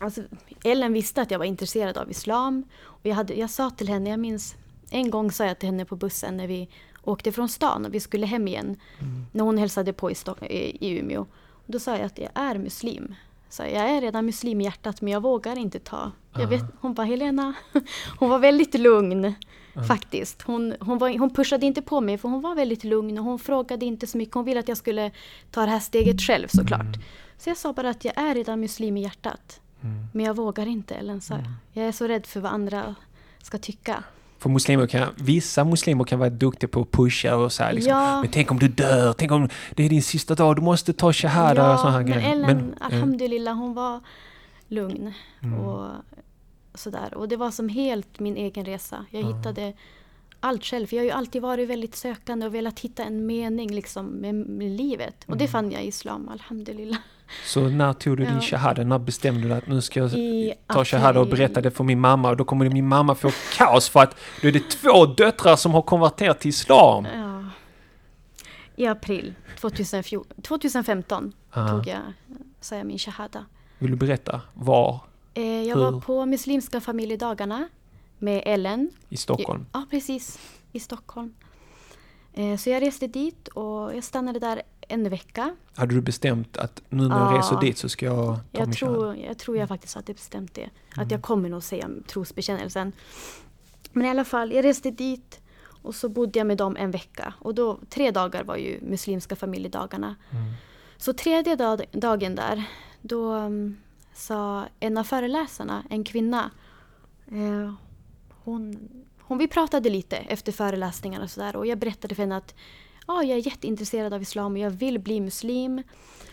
alltså, 0.00 0.22
Ellen 0.64 0.92
visste 0.92 1.22
att 1.22 1.30
jag 1.30 1.38
var 1.38 1.46
intresserad 1.46 1.98
av 1.98 2.10
islam. 2.10 2.64
Och 2.82 3.06
jag, 3.06 3.14
hade, 3.14 3.34
jag 3.34 3.50
sa 3.50 3.70
till 3.70 3.88
henne, 3.88 4.10
jag 4.10 4.20
minns 4.20 4.54
en 4.90 5.10
gång 5.10 5.32
sa 5.32 5.44
jag 5.44 5.58
till 5.58 5.68
henne 5.68 5.84
på 5.84 5.96
bussen 5.96 6.36
när 6.36 6.46
vi 6.46 6.68
åkte 7.02 7.32
från 7.32 7.48
stan 7.48 7.86
och 7.86 7.94
vi 7.94 8.00
skulle 8.00 8.26
hem 8.26 8.48
igen. 8.48 8.76
Mm. 8.98 9.26
När 9.32 9.44
hon 9.44 9.58
hälsade 9.58 9.92
på 9.92 10.10
i, 10.10 10.14
Stock- 10.14 10.42
i, 10.50 10.98
Umeå. 10.98 11.26
Då 11.66 11.78
sa 11.78 11.96
jag 11.96 12.06
att 12.06 12.18
jag 12.18 12.30
är 12.34 12.58
muslim. 12.58 13.14
Så 13.48 13.62
jag 13.62 13.90
är 13.90 14.00
redan 14.00 14.26
muslim 14.26 14.60
i 14.60 14.64
hjärtat 14.64 15.00
men 15.00 15.12
jag 15.12 15.20
vågar 15.20 15.58
inte 15.58 15.78
ta. 15.78 16.12
Jag 16.34 16.46
vet, 16.46 16.62
hon 16.80 16.94
bara 16.94 17.06
Helena, 17.06 17.54
hon 18.18 18.28
var 18.30 18.38
väldigt 18.38 18.74
lugn 18.74 19.34
faktiskt. 19.88 20.42
Hon, 20.42 20.74
hon, 20.80 20.98
var, 20.98 21.18
hon 21.18 21.34
pushade 21.34 21.66
inte 21.66 21.82
på 21.82 22.00
mig 22.00 22.18
för 22.18 22.28
hon 22.28 22.40
var 22.40 22.54
väldigt 22.54 22.84
lugn 22.84 23.18
och 23.18 23.24
hon 23.24 23.38
frågade 23.38 23.86
inte 23.86 24.06
så 24.06 24.18
mycket. 24.18 24.34
Hon 24.34 24.44
ville 24.44 24.60
att 24.60 24.68
jag 24.68 24.76
skulle 24.76 25.10
ta 25.50 25.60
det 25.60 25.70
här 25.70 25.80
steget 25.80 26.20
själv 26.20 26.48
såklart. 26.48 26.96
Så 27.38 27.50
jag 27.50 27.56
sa 27.56 27.72
bara 27.72 27.90
att 27.90 28.04
jag 28.04 28.18
är 28.18 28.34
redan 28.34 28.60
muslim 28.60 28.96
i 28.96 29.02
hjärtat. 29.02 29.60
Mm. 29.82 30.06
Men 30.12 30.26
jag 30.26 30.36
vågar 30.36 30.66
inte 30.66 30.94
Ellen 30.94 31.20
sa 31.20 31.34
jag. 31.34 31.44
Jag 31.72 31.86
är 31.88 31.92
så 31.92 32.06
rädd 32.06 32.26
för 32.26 32.40
vad 32.40 32.52
andra 32.52 32.94
ska 33.42 33.58
tycka. 33.58 34.04
För 34.38 34.50
muslimer 34.50 34.86
kan, 34.86 35.08
vissa 35.16 35.64
muslimer 35.64 36.04
kan 36.04 36.18
vara 36.18 36.30
duktiga 36.30 36.68
på 36.68 36.80
att 36.80 36.90
pusha 36.90 37.36
och 37.36 37.52
så 37.52 37.62
här, 37.62 37.72
liksom, 37.72 37.92
Ja. 37.92 38.20
Men 38.20 38.30
tänk 38.30 38.50
om 38.50 38.58
du 38.58 38.68
dör, 38.68 39.12
tänk 39.12 39.32
om 39.32 39.48
det 39.74 39.84
är 39.84 39.88
din 39.88 40.02
sista 40.02 40.34
dag, 40.34 40.56
du 40.56 40.62
måste 40.62 40.92
ta 40.92 41.12
shahada 41.12 41.72
och 41.72 41.78
sådana 41.78 41.96
här 41.96 42.04
men 42.04 42.12
grejer. 42.12 42.32
Ellen, 42.32 42.74
eh, 42.80 42.86
alhamdulillah, 42.86 43.54
hon 43.54 43.74
var 43.74 44.00
lugn. 44.68 45.12
Mm. 45.42 45.60
Och 45.60 45.90
sådär. 46.74 47.14
Och 47.14 47.28
det 47.28 47.36
var 47.36 47.50
som 47.50 47.68
helt 47.68 48.20
min 48.20 48.36
egen 48.36 48.64
resa. 48.64 49.04
Jag 49.10 49.22
hittade 49.22 49.72
allt 50.40 50.64
själv. 50.64 50.86
För 50.86 50.96
jag 50.96 51.00
har 51.02 51.06
ju 51.06 51.10
alltid 51.10 51.42
varit 51.42 51.68
väldigt 51.68 51.94
sökande 51.94 52.46
och 52.46 52.54
velat 52.54 52.80
hitta 52.80 53.04
en 53.04 53.26
mening 53.26 53.74
liksom 53.74 54.06
med, 54.06 54.34
med 54.34 54.70
livet. 54.70 55.14
Och 55.20 55.28
Mm. 55.28 55.38
det 55.38 55.48
fann 55.48 55.70
jag 55.72 55.82
i 55.84 55.86
islam, 55.86 56.28
alhamdulillah. 56.28 56.98
Så 57.44 57.60
när 57.68 57.92
tog 57.92 58.16
du 58.16 58.24
din 58.24 58.34
Ja. 58.34 58.40
shahada? 58.40 58.84
När 58.84 58.98
bestämde 58.98 59.48
du 59.48 59.54
att 59.54 59.66
nu 59.66 59.80
ska 59.82 60.00
jag 60.00 60.12
I 60.12 60.54
ta 60.66 60.84
shahada 60.84 61.20
och 61.20 61.26
berätta 61.26 61.60
det 61.60 61.70
för 61.70 61.84
min 61.84 62.00
mamma? 62.00 62.30
Och 62.30 62.36
då 62.36 62.44
kommer 62.44 62.68
min 62.70 62.88
mamma 62.88 63.14
få 63.14 63.30
kaos 63.56 63.88
för 63.88 64.00
att 64.02 64.16
då 64.42 64.48
är 64.48 64.52
det 64.52 64.70
två 64.70 65.06
döttrar 65.06 65.56
som 65.56 65.74
har 65.74 65.82
konverterat 65.82 66.40
till 66.40 66.48
islam. 66.48 67.06
Ja. 67.14 67.44
I 68.76 68.86
april 68.86 69.34
2014, 69.60 70.42
2015 70.42 71.32
Ah. 71.52 71.68
tog 71.68 71.86
jag, 71.86 71.98
sa 72.60 72.76
jag 72.76 72.86
min 72.86 72.98
shahada. 72.98 73.44
Vill 73.78 73.90
du 73.90 73.96
berätta? 73.96 74.40
Var? 74.54 75.00
Eh, 75.34 75.44
jag 75.62 75.76
Hur? 75.76 75.82
var 75.90 76.00
på 76.00 76.26
Muslimska 76.26 76.80
familjedagarna 76.80 77.68
med 78.20 78.42
Ellen. 78.46 78.90
I 79.08 79.16
Stockholm? 79.16 79.66
Ja, 79.72 79.86
precis. 79.90 80.38
I 80.72 80.80
Stockholm. 80.80 81.34
Eh, 82.32 82.56
Så 82.56 82.70
jag 82.70 82.82
reste 82.82 83.06
dit 83.06 83.48
och 83.48 83.96
jag 83.96 84.04
stannade 84.04 84.38
där 84.38 84.62
en 84.80 85.08
vecka. 85.08 85.56
Hade 85.74 85.94
du 85.94 86.00
bestämt 86.00 86.56
att 86.56 86.82
nu 86.88 87.08
när 87.08 87.18
jag 87.20 87.32
Ja. 87.34 87.38
reser 87.38 87.60
dit 87.60 87.78
så 87.78 87.88
ska 87.88 88.06
jag 88.06 88.16
ta 88.16 88.40
Jag 88.52 88.58
shahada? 88.58 88.72
tror, 88.72 89.16
jag 89.16 89.38
tror 89.38 89.56
jag 89.56 89.68
faktiskt 89.68 89.94
hade 89.94 90.14
bestämt 90.14 90.54
det. 90.54 90.70
Att 90.96 91.10
jag 91.10 91.22
kommer 91.22 91.48
nog 91.48 91.62
säga 91.62 91.88
trosbekännelsen. 92.06 92.92
Men 93.92 94.06
i 94.06 94.10
alla 94.10 94.24
fall, 94.24 94.52
jag 94.52 94.64
reste 94.64 94.90
dit 94.90 95.40
och 95.82 95.94
så 95.94 96.08
bodde 96.08 96.38
jag 96.38 96.46
med 96.46 96.56
dem 96.56 96.76
en 96.76 96.90
vecka. 96.90 97.34
Och 97.38 97.54
då, 97.54 97.78
tre 97.88 98.10
dagar 98.10 98.44
var 98.44 98.56
ju 98.56 98.80
muslimska 98.82 99.36
familjedagarna. 99.36 100.16
Mm. 100.30 100.44
Så 100.96 101.12
tredje 101.12 101.56
dag, 101.56 101.84
dagen 101.92 102.34
där, 102.34 102.64
då 103.00 103.34
um, 103.34 103.76
sa 104.14 104.64
en 104.80 104.98
av 104.98 105.04
föreläsarna, 105.04 105.84
en 105.90 106.04
kvinna, 106.04 106.50
eh, 107.26 107.72
hon, 108.50 108.88
hon, 109.20 109.38
vi 109.38 109.48
pratade 109.48 109.90
lite 109.90 110.16
efter 110.16 110.52
föreläsningarna 110.52 111.24
och 111.24 111.30
sådär 111.30 111.56
och 111.56 111.66
jag 111.66 111.78
berättade 111.78 112.14
för 112.14 112.22
henne 112.22 112.36
att 112.36 112.54
ja, 113.06 113.22
jag 113.22 113.38
är 113.38 113.46
jätteintresserad 113.46 114.12
av 114.14 114.22
islam 114.22 114.52
och 114.52 114.58
jag 114.58 114.70
vill 114.70 114.98
bli 114.98 115.20
muslim. 115.20 115.82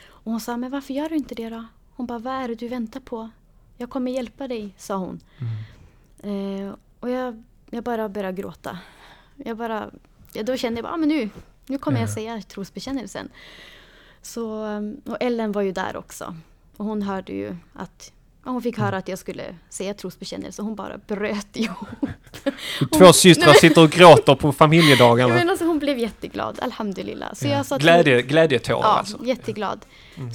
Och 0.06 0.32
hon 0.32 0.40
sa, 0.40 0.58
men 0.58 0.72
varför 0.72 0.94
gör 0.94 1.10
du 1.10 1.16
inte 1.16 1.36
det 1.36 1.50
då? 1.50 1.66
Hon 1.96 2.06
bara, 2.06 2.20
vad 2.20 2.34
är 2.34 2.48
det 2.48 2.56
du 2.56 2.68
väntar 2.68 3.00
på? 3.00 3.30
Jag 3.78 3.90
kommer 3.90 4.12
hjälpa 4.12 4.48
dig, 4.48 4.74
sa 4.78 4.96
hon. 4.96 5.20
Eh, 6.20 6.74
och 7.00 7.10
jag, 7.10 7.44
jag 7.70 7.84
bara 7.84 8.10
började 8.10 8.42
gråta. 8.42 8.80
Jag 9.36 9.58
bara, 9.58 9.92
ja, 10.34 10.44
då 10.44 10.58
kände 10.58 10.78
jag 10.78 10.84
bara, 10.84 10.94
ah, 10.94 10.98
men 10.98 11.10
nu, 11.10 11.30
nu 11.66 11.78
kommer 11.78 12.00
jag 12.00 12.10
Ja. 12.10 12.14
säga 12.14 12.42
trosbekännelsen. 12.42 13.30
Så, 14.22 14.52
och 15.06 15.18
Ellen 15.20 15.52
var 15.52 15.62
ju 15.62 15.72
där 15.72 15.98
också. 15.98 16.36
Och 16.78 16.86
hon 16.86 17.02
hörde 17.02 17.34
ju 17.34 17.56
att 17.74 18.14
hon 18.52 18.62
fick 18.62 18.78
höra 18.78 18.98
att 18.98 19.08
jag 19.08 19.20
skulle 19.20 19.44
säga 19.70 19.94
trosbekännelse. 19.94 20.62
Hon 20.62 20.76
bara 20.76 20.98
bröt 20.98 21.56
ihop. 21.56 21.88
Två 22.98 23.14
systrar 23.14 23.54
sitter 23.54 23.84
och 23.84 23.90
gråter 23.90 24.36
på 24.36 24.52
familjedagarna. 24.52 25.34
Men 25.34 25.50
alltså, 25.50 25.66
hon 25.66 25.80
blev 25.80 25.98
jätteglad, 25.98 26.60
alhamdulillah. 26.62 27.34
Så 27.34 27.48
Ja. 27.48 27.52
jag 27.52 27.66
sa 27.66 27.78
Glädje, 27.78 28.22
glädjetårar 28.22 28.82
Ja, 28.82 28.88
alltså. 28.98 29.18
jätteglad. 29.26 29.86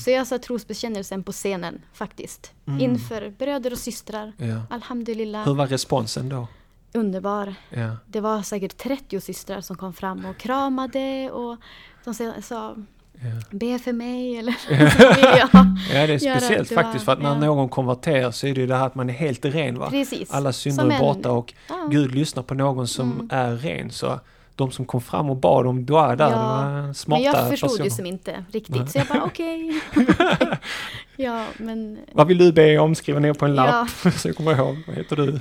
Så 0.04 0.10
jag 0.10 0.26
sa 0.26 0.38
trosbekännelsen 0.38 1.22
på 1.22 1.32
scenen 1.32 1.82
faktiskt. 1.92 2.52
Inför 2.80 3.30
bröder 3.38 3.72
och 3.72 3.78
systrar. 3.78 4.32
Ja. 4.36 4.62
Alhamdulillah. 4.70 5.44
Hur 5.46 5.54
var 5.54 5.66
responsen 5.66 6.28
då? 6.28 6.48
Underbar. 6.94 7.54
Ja. 7.70 7.96
Det 8.06 8.20
var 8.20 8.42
säkert 8.42 8.76
30 8.76 9.20
systrar 9.20 9.60
som 9.60 9.76
kom 9.76 9.92
fram 9.92 10.24
och 10.26 10.36
kramade 10.36 11.30
och 11.30 11.56
de 12.04 12.14
sa 12.42 12.76
Ja. 13.14 13.28
be 13.50 13.78
för 13.78 13.92
mig 13.92 14.36
eller 14.36 14.54
vill 15.16 15.38
jag. 15.38 15.48
ja, 15.94 16.06
det 16.06 16.14
är 16.14 16.18
speciellt 16.18 16.68
dua. 16.68 16.82
faktiskt 16.82 17.04
för 17.04 17.12
att 17.12 17.22
när 17.22 17.28
Ja. 17.28 17.34
någon 17.40 17.68
konverterar 17.68 18.30
så 18.30 18.46
är 18.46 18.54
det 18.54 18.60
ju 18.60 18.66
det 18.66 18.76
här 18.76 18.86
att 18.86 18.94
man 18.94 19.10
är 19.10 19.14
helt 19.14 19.44
ren 19.44 19.78
va? 19.78 19.90
Precis. 19.90 20.30
Alla 20.30 20.52
synder 20.52 20.90
är 20.90 20.98
borta 20.98 21.30
och 21.30 21.54
Ja. 21.68 21.88
Gud 21.90 22.14
lyssnar 22.14 22.42
på 22.42 22.54
någon 22.54 22.88
som 22.88 23.12
Mm. 23.12 23.28
är 23.32 23.56
ren. 23.56 23.90
Så 23.90 24.20
de 24.56 24.70
som 24.70 24.84
kom 24.84 25.00
fram 25.00 25.30
och 25.30 25.36
bad 25.36 25.66
om 25.66 25.84
dua 25.86 26.16
där, 26.16 26.24
Ja. 26.24 26.30
det 26.30 26.36
var 26.36 26.92
smarta 26.92 27.22
Men 27.22 27.32
jag 27.32 27.48
förstod 27.50 27.70
personer. 27.70 27.84
ju 27.84 27.90
som 27.90 28.06
inte 28.06 28.44
riktigt 28.52 28.90
så 28.90 28.98
jag 28.98 29.06
bara 29.06 29.22
okej. 29.22 29.80
ja 31.16 31.46
men, 31.56 31.98
Vad 32.12 32.26
vill 32.28 32.38
du 32.38 32.52
be 32.52 32.78
om? 32.78 32.94
Skriva 32.94 33.18
ner 33.20 33.32
på 33.34 33.44
en 33.44 33.54
lapp 33.54 33.88
så 34.16 34.28
jag 34.28 34.36
kommer 34.36 34.54
ihåg. 34.58 34.76
Vad 34.86 34.96
heter 34.96 35.16
du? 35.16 35.38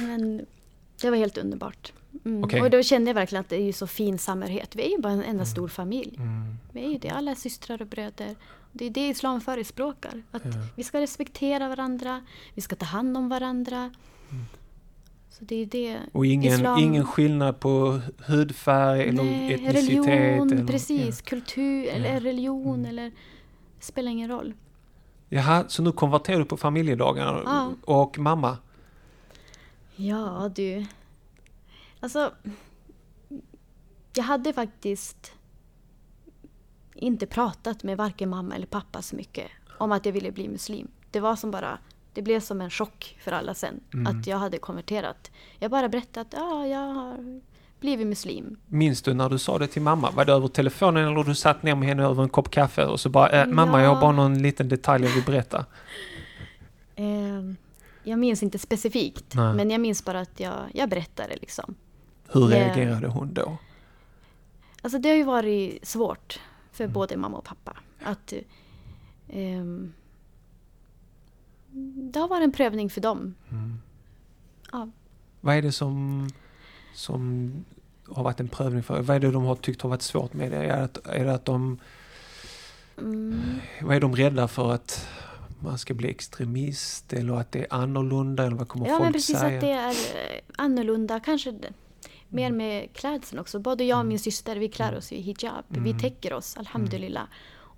men 0.00 0.46
det 1.02 1.10
var 1.10 1.16
helt 1.16 1.38
underbart. 1.38 1.92
Mm. 2.24 2.44
Okej. 2.44 2.62
Och 2.62 2.70
då 2.70 2.82
kände 2.82 3.08
jag 3.10 3.14
verkligen 3.14 3.40
att 3.40 3.48
det 3.48 3.56
är 3.56 3.64
ju 3.64 3.72
så 3.72 3.86
fin 3.86 4.18
samhörighet. 4.18 4.76
Vi 4.76 4.82
är 4.86 4.90
ju 4.90 4.98
bara 4.98 5.12
en 5.12 5.22
enda 5.22 5.44
stor 5.44 5.68
familj. 5.68 6.14
Mm. 6.18 6.54
Vi 6.72 6.84
är 6.84 6.88
ju 6.90 6.98
det, 6.98 7.08
alla 7.08 7.34
systrar 7.34 7.82
och 7.82 7.88
bröder. 7.88 8.36
Det 8.72 8.84
är 8.86 8.90
det 8.90 9.08
islam 9.08 9.40
förespråkar. 9.40 10.22
Att 10.30 10.44
Ja. 10.44 10.50
vi 10.76 10.84
ska 10.84 11.00
respektera 11.00 11.68
varandra, 11.68 12.22
vi 12.54 12.62
ska 12.62 12.76
ta 12.76 12.86
hand 12.86 13.16
om 13.16 13.28
varandra. 13.28 13.76
Mm. 14.30 14.44
Så 15.30 15.44
det 15.44 15.54
är 15.56 15.66
det. 15.66 15.98
Och 16.12 16.26
ingen, 16.26 16.52
Islam- 16.54 16.78
ingen 16.78 17.04
skillnad 17.06 17.60
på 17.60 18.00
hudfärg 18.26 19.02
eller 19.08 19.22
Nej, 19.22 19.54
etnicitet. 19.54 19.76
religion, 20.06 20.52
eller, 20.52 20.66
precis. 20.66 21.22
Kultur 21.22 21.86
eller 21.88 22.12
Ja. 22.14 22.20
religion 22.20 22.74
Mm. 22.78 22.84
eller... 22.90 23.10
Det 23.78 23.84
spelar 23.84 24.10
ingen 24.10 24.30
roll. 24.30 24.54
Ja. 25.28 25.36
Jaha, 25.40 25.64
så 25.68 25.82
nu 25.82 25.92
konverterar 25.92 26.38
du 26.38 26.44
på 26.44 26.56
familjedagarna 26.56 27.40
Ja. 27.44 27.72
och 27.94 28.18
mamma? 28.18 28.58
Ja, 29.96 30.50
du. 30.56 30.86
Alltså, 32.04 32.32
jag 34.16 34.24
hade 34.24 34.52
faktiskt 34.52 35.32
inte 36.94 37.26
pratat 37.26 37.82
med 37.82 37.96
varken 37.96 38.28
mamma 38.30 38.54
eller 38.54 38.66
pappa 38.66 39.02
så 39.02 39.16
mycket 39.16 39.46
om 39.78 39.92
att 39.92 40.06
jag 40.06 40.12
ville 40.12 40.32
bli 40.32 40.48
muslim. 40.48 40.88
Det 41.10 41.20
var 41.20 41.36
som 41.36 41.50
bara, 41.50 41.78
det 42.12 42.22
blev 42.22 42.40
som 42.40 42.60
en 42.60 42.70
chock 42.70 43.16
för 43.24 43.32
alla 43.32 43.54
sen 43.54 43.80
Mm. 43.94 44.06
att 44.20 44.26
jag 44.26 44.38
hade 44.38 44.58
konverterat. 44.58 45.30
Jag 45.58 45.70
bara 45.70 45.88
berättade 45.88 46.20
att 46.20 46.32
ja, 46.32 46.66
jag 46.66 46.94
har 46.94 47.40
blivit 47.80 48.06
muslim. 48.06 48.56
Minns 48.66 49.02
du 49.02 49.14
när 49.14 49.28
du 49.28 49.38
sa 49.38 49.58
det 49.58 49.66
till 49.66 49.82
mamma? 49.82 50.10
Var 50.10 50.24
det 50.24 50.32
över 50.32 50.48
telefonen 50.48 51.08
eller 51.12 51.24
du 51.24 51.34
satt 51.34 51.62
ner 51.62 51.74
med 51.74 51.88
henne 51.88 52.02
över 52.04 52.22
en 52.22 52.28
kopp 52.28 52.50
kaffe 52.50 52.84
och 52.86 53.00
så 53.00 53.08
bara 53.08 53.28
äh, 53.42 53.46
Mamma, 53.46 53.82
jag 53.82 53.88
har 53.88 53.94
Ja. 53.96 54.00
bara 54.00 54.12
någon 54.12 54.42
liten 54.42 54.68
detalj 54.68 55.04
jag 55.04 55.12
vill 55.14 55.24
berätta. 55.24 55.66
Eh, 56.94 57.42
jag 58.06 58.18
minns 58.18 58.42
inte 58.42 58.58
specifikt, 58.58 59.34
Nej. 59.34 59.54
men 59.54 59.70
jag 59.70 59.80
minns 59.80 60.04
bara 60.04 60.20
att 60.20 60.40
jag, 60.40 60.54
jag 60.74 60.88
berättade 60.88 61.36
liksom. 61.40 61.74
Hur 62.32 62.50
Ja. 62.50 62.56
reagerade 62.56 63.08
hon 63.08 63.34
då? 63.34 63.56
Alltså 64.82 64.98
det 64.98 65.08
har 65.08 65.16
ju 65.16 65.24
varit 65.24 65.86
svårt 65.86 66.40
för 66.72 66.84
Mm. 66.84 66.92
både 66.94 67.16
mamma 67.16 67.36
och 67.38 67.44
pappa. 67.44 67.76
Att, 68.02 68.32
ehm, 69.28 69.92
det 72.12 72.18
har 72.20 72.28
varit 72.28 72.44
en 72.44 72.52
prövning 72.52 72.90
för 72.90 73.00
dem. 73.00 73.34
Mm. 73.50 73.78
Ja. 74.72 74.88
Vad 75.40 75.56
är 75.56 75.62
det 75.62 75.72
som, 75.72 76.28
som 76.94 77.52
har 78.08 78.22
varit 78.24 78.40
en 78.40 78.48
prövning 78.48 78.82
för 78.82 79.02
Vad 79.02 79.16
är 79.16 79.20
det 79.20 79.30
de 79.30 79.44
har 79.44 79.56
tyckt 79.56 79.82
har 79.82 79.90
varit 79.90 80.02
svårt 80.02 80.32
med 80.32 80.50
det? 80.50 80.56
Är 80.56 80.88
det 80.92 81.00
är 81.10 81.24
det 81.24 81.34
att 81.34 81.44
de... 81.44 81.78
Mm, 82.98 83.40
Vad 83.82 83.96
är 83.96 84.00
de 84.00 84.16
rädda 84.16 84.48
för 84.48 84.72
att 84.72 85.08
man 85.60 85.78
ska 85.78 85.94
bli 85.94 86.10
extremist 86.10 87.12
eller 87.12 87.34
att 87.34 87.52
det 87.52 87.58
är 87.60 87.66
annorlunda 87.70 88.46
eller 88.46 88.56
vad 88.56 88.68
kommer 88.68 88.86
ja, 88.86 88.92
folk 88.92 89.02
men 89.02 89.12
precis 89.12 89.38
säga? 89.38 89.54
att 89.54 89.60
det 89.60 89.70
är 89.70 89.88
eh, 89.90 90.40
annorlunda. 90.56 91.20
Kanske 91.20 91.50
det- 91.52 91.72
mer 92.34 92.46
Mm. 92.46 92.56
med 92.56 92.92
klädseln 92.92 93.38
också. 93.40 93.58
Både 93.58 93.84
jag 93.84 93.98
och 93.98 94.06
min 94.06 94.18
syster, 94.18 94.56
vi 94.56 94.68
klär 94.68 94.96
oss 94.96 95.12
i 95.12 95.20
hijab. 95.20 95.64
Vi 95.68 95.78
Mm. 95.90 95.98
täcker 95.98 96.32
oss, 96.32 96.56
alhamdulillah. 96.56 97.24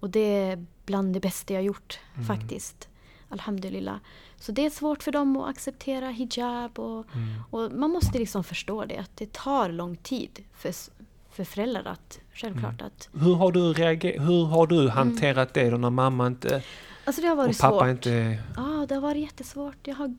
Och 0.00 0.10
det 0.10 0.20
är 0.20 0.64
bland 0.86 1.14
det 1.14 1.20
bästa 1.20 1.54
jag 1.54 1.62
gjort 1.62 1.98
Mm. 2.14 2.26
faktiskt. 2.26 2.88
Alhamdulillah. 3.28 3.96
Så 4.36 4.52
det 4.52 4.66
är 4.66 4.70
svårt 4.70 5.02
för 5.02 5.12
dem 5.12 5.36
att 5.36 5.48
acceptera 5.50 6.08
hijab. 6.08 6.78
Och, 6.78 7.06
Mm. 7.14 7.42
och 7.50 7.72
man 7.72 7.90
måste 7.90 8.18
liksom 8.18 8.44
förstå 8.44 8.84
det, 8.84 8.96
att 8.98 9.16
det 9.16 9.32
tar 9.32 9.68
lång 9.68 9.96
tid 9.96 10.44
för, 10.54 10.72
för 11.30 11.44
föräldrar 11.44 11.84
att, 11.84 12.20
självklart 12.34 12.80
Mm. 12.80 12.86
att... 12.86 13.08
Hur 13.12 13.34
har 13.34 13.52
du? 13.52 13.60
Hur 14.20 14.44
har 14.46 14.66
du 14.66 14.88
hanterat 14.88 15.54
det 15.54 15.70
då 15.70 15.76
när 15.76 15.90
mamma 15.90 16.26
inte 16.26 16.62
Alltså 17.04 17.22
det 17.22 17.28
har 17.28 17.32
och 17.36 17.38
varit 17.44 17.60
pappa 17.60 17.78
svårt. 17.78 17.88
inte... 17.88 18.38
Ja, 18.56 18.86
det 18.88 18.94
har 18.94 19.02
varit 19.02 19.22
jättesvårt. 19.22 19.86
Jag 19.86 19.94
har 19.94 20.14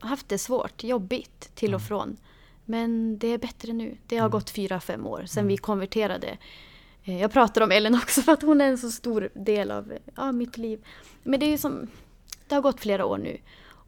haft 0.00 0.28
det 0.28 0.38
svårt, 0.38 0.84
jobbigt 0.84 1.50
till 1.54 1.74
och 1.74 1.82
från. 1.82 2.16
Men 2.64 3.18
det 3.18 3.28
är 3.28 3.38
bättre 3.38 3.72
nu. 3.72 3.96
Det 4.06 4.16
har 4.16 4.28
gått 4.28 4.50
fyra, 4.50 4.80
fem 4.80 5.06
år 5.06 5.22
sedan 5.26 5.46
vi 5.46 5.56
konverterade. 5.56 6.36
Eh, 7.04 7.20
Jag 7.20 7.32
pratar 7.32 7.60
om 7.60 7.70
Ellen 7.72 7.94
också 7.94 8.22
för 8.22 8.32
att 8.32 8.42
hon 8.42 8.60
är 8.60 8.66
en 8.68 8.78
så 8.78 8.90
stor 8.90 9.28
del 9.34 9.70
av 9.70 9.92
ja, 10.16 10.32
mitt 10.32 10.58
liv. 10.58 10.78
Men 11.22 11.40
det 11.40 11.46
är 11.46 11.50
ju 11.50 11.58
som... 11.58 11.86
Det 12.48 12.54
har 12.54 12.62
gått 12.62 12.80
flera 12.80 13.04
år 13.06 13.18
nu. 13.18 13.38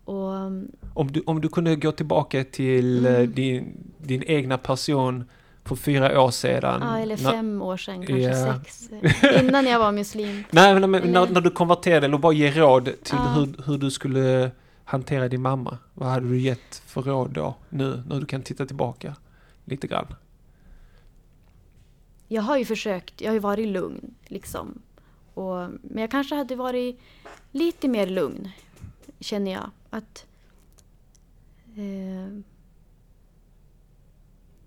Och 0.05 0.37
mm, 0.37 0.69
Om 0.95 1.13
du, 1.13 1.23
om 1.27 1.41
du 1.41 1.49
kunde 1.49 1.77
gå 1.77 1.93
tillbaka 1.93 2.45
till 2.45 3.07
Mm. 3.07 3.23
eh, 3.23 3.29
din, 3.29 3.77
din 3.99 4.23
egna 4.27 4.59
person 4.59 5.25
för 5.65 5.77
fyra 5.77 6.21
år 6.21 6.31
sedan. 6.31 6.81
Ja, 6.85 6.99
eller 6.99 7.23
när- 7.23 7.31
fem 7.31 7.63
år 7.63 7.77
sedan, 7.77 8.07
kanske 8.07 8.15
Ja. 8.23 8.55
sex. 8.65 8.89
Innan 9.43 9.67
jag 9.67 9.79
var 9.79 9.93
muslim. 9.93 10.45
Nej, 10.51 10.75
men, 10.81 10.91
men 10.91 11.03
när, 11.13 11.27
när 11.27 11.41
du 11.41 11.51
konverterade, 11.51 12.07
eller 12.07 12.19
bara 12.19 12.33
ge 12.33 12.51
råd 12.51 12.85
till 12.85 12.95
Ja. 13.19 13.33
hur, 13.37 13.63
hur 13.67 13.79
du 13.79 13.91
skulle 13.91 14.51
hantera 14.85 15.29
din 15.29 15.43
mamma. 15.43 15.79
Vad 15.95 16.09
hade 16.09 16.29
du 16.29 16.39
gett 16.39 16.83
för 16.87 17.03
råd 17.03 17.31
då, 17.31 17.55
nu, 17.69 18.03
när 18.09 18.21
du 18.21 18.27
kan 18.27 18.43
titta 18.43 18.67
tillbaka 18.67 19.17
lite 19.65 19.87
grann? 19.87 20.15
Jag 22.29 22.43
har 22.43 22.59
ju 22.59 22.65
försökt, 22.65 23.21
jag 23.21 23.29
har 23.29 23.35
ju 23.35 23.41
varit 23.41 23.69
lugn 23.69 24.15
liksom. 24.25 24.83
Och, 25.35 25.71
men 25.83 25.99
jag 25.99 26.11
kanske 26.11 26.35
hade 26.35 26.57
varit 26.57 27.01
lite 27.53 27.89
mer 27.89 28.07
lugn, 28.07 28.51
känner 29.21 29.53
jag. 29.53 29.71
Att 29.91 30.27
eh, 31.77 32.39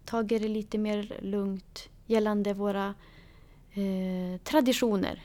tagit 0.05 0.41
det 0.41 0.47
lite 0.47 0.77
mer 0.77 1.17
lugnt 1.21 1.89
gällande 2.05 2.53
våra 2.53 2.93
eh, 3.73 4.41
traditioner. 4.43 5.23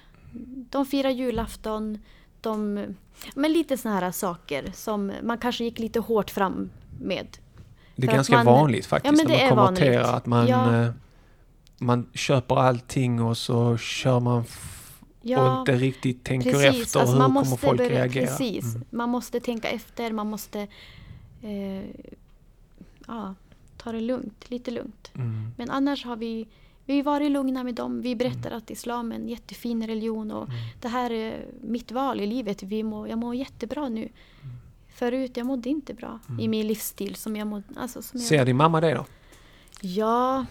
De 0.71 0.87
firar 0.87 1.11
julafton, 1.11 1.99
de, 2.41 2.87
men 3.35 3.53
lite 3.53 3.77
såna 3.77 4.01
här 4.01 4.11
saker 4.11 4.71
som 4.75 5.13
man 5.23 5.39
kanske 5.39 5.65
gick 5.65 5.79
lite 5.79 6.01
hårt 6.01 6.31
fram 6.31 6.71
med. 7.01 7.27
Det 7.97 8.07
är 8.07 8.13
ganska 8.13 8.37
man- 8.37 8.47
vanligt 8.47 8.87
faktiskt 8.87 9.19
Ja, 9.19 9.25
men 9.29 9.39
när 9.39 9.49
man 9.55 9.67
konverterar 9.67 10.17
att 10.17 10.27
man, 10.27 10.47
Ja. 10.49 10.77
eh, 10.83 10.91
man 11.79 12.07
köper 12.15 12.57
allting 12.57 13.23
och 13.23 13.37
så 13.39 13.77
kör 13.77 14.21
man 14.21 14.41
f- 14.49 15.01
och 15.21 15.29
Ja, 15.29 15.61
inte 15.61 15.73
riktigt 15.77 16.25
tänker 16.25 16.53
precis. 16.53 16.83
efter 16.83 17.01
Alltså, 17.01 17.15
hur 17.17 17.29
man 17.29 17.45
kommer 17.45 17.57
folk 17.57 17.79
börja- 17.79 17.91
reagera. 17.91 18.27
Precis. 18.27 18.65
Mm. 18.75 18.85
Man 18.91 19.09
måste 19.09 19.41
tänka 19.41 19.69
efter, 19.69 20.13
man 20.13 20.27
måste 20.31 20.61
eh, 21.43 21.83
ja, 23.07 23.35
ta 23.77 23.93
det 23.93 24.01
lugnt, 24.01 24.51
lite 24.51 24.71
lugnt. 24.71 25.11
Mm. 25.15 25.53
Men 25.57 25.71
annars 25.71 26.05
har 26.05 26.17
vi, 26.17 26.49
vi 26.87 26.97
har 26.97 27.03
varit 27.05 27.31
lugna 27.31 27.65
med 27.65 27.75
dem. 27.75 28.01
Vi 28.03 28.17
berättar 28.17 28.47
Mm. 28.51 28.59
att 28.59 28.71
islam 28.71 29.13
är 29.13 29.17
en 29.17 29.29
jättefin 29.29 29.87
religion 29.87 30.31
och 30.31 30.49
det 30.81 30.89
här 30.89 31.13
är 31.13 31.47
mitt 31.63 31.93
val 31.93 32.21
i 32.21 32.27
livet. 32.27 32.63
Vi 32.63 32.83
må, 32.83 33.09
jag 33.09 33.19
mår 33.19 33.35
jättebra 33.35 33.89
nu. 33.89 34.01
Mm. 34.01 34.57
Förut 34.95 35.37
jag 35.37 35.47
mådde 35.47 35.69
inte 35.69 35.95
bra 35.95 36.19
i 36.41 36.49
min 36.49 36.67
livsstil 36.67 37.15
som 37.15 37.37
jag 37.37 37.47
mådde. 37.47 37.65
Alltså, 37.77 38.03
som 38.03 38.21
Ser 38.21 38.37
jag, 38.37 38.47
din 38.47 38.57
mamma 38.57 38.81
det 38.81 38.95
då? 38.95 39.07
ja, 39.81 40.45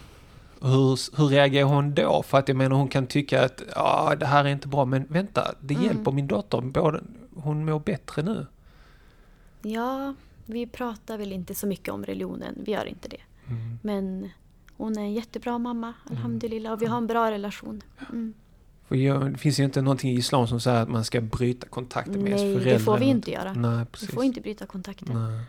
Hur, 0.60 1.16
hur 1.16 1.28
reagerar 1.28 1.68
hon 1.68 1.94
då? 1.94 2.22
För 2.22 2.38
att 2.38 2.48
jag 2.48 2.56
menar 2.56 2.76
hon 2.76 2.88
kan 2.88 3.06
tycka 3.06 3.44
att 3.44 3.62
ja, 3.74 4.14
det 4.20 4.26
här 4.26 4.44
är 4.44 4.48
inte 4.48 4.68
bra 4.68 4.84
men 4.84 5.04
vänta, 5.08 5.54
det 5.60 5.74
Mm. 5.74 5.86
hjälper 5.86 6.10
min 6.12 6.26
dotter. 6.26 6.60
Både, 6.60 7.02
hon 7.34 7.64
mår 7.64 7.80
bättre 7.80 8.22
nu. 8.22 8.46
ja, 9.62 10.14
vi 10.46 10.66
pratar 10.66 11.18
väl 11.18 11.32
inte 11.32 11.54
så 11.54 11.66
mycket 11.66 11.88
om 11.94 12.04
religionen. 12.04 12.54
Vi 12.64 12.72
gör 12.72 12.84
inte 12.84 13.08
det. 13.08 13.20
Mm. 13.48 13.78
Men 13.82 14.30
hon 14.76 14.98
är 14.98 15.02
en 15.02 15.12
jättebra 15.12 15.58
mamma, 15.58 15.94
alhamdulillah. 16.10 16.72
Och 16.72 16.82
vi 16.82 16.86
har 16.86 16.98
en 16.98 17.06
bra 17.06 17.30
relation. 17.30 17.82
Mm. 18.10 18.34
För 18.88 19.30
det 19.30 19.38
finns 19.38 19.60
ju 19.60 19.64
inte 19.64 19.82
någonting 19.82 20.10
i 20.10 20.14
islam 20.14 20.46
som 20.46 20.60
säger 20.60 20.82
att 20.82 20.88
man 20.88 21.04
ska 21.04 21.20
bryta 21.20 21.68
kontakten 21.68 22.22
med 22.22 22.30
Nej, 22.32 22.38
föräldrar. 22.38 22.72
det 22.72 22.78
får 22.78 22.98
vi 22.98 23.04
inte 23.04 23.30
göra. 23.30 23.52
Nej, 23.52 23.78
Vi 23.78 23.84
precis. 23.84 24.10
får 24.10 24.24
inte 24.24 24.40
bryta 24.40 24.66
kontakten. 24.66 25.08
Nej. 25.14 25.40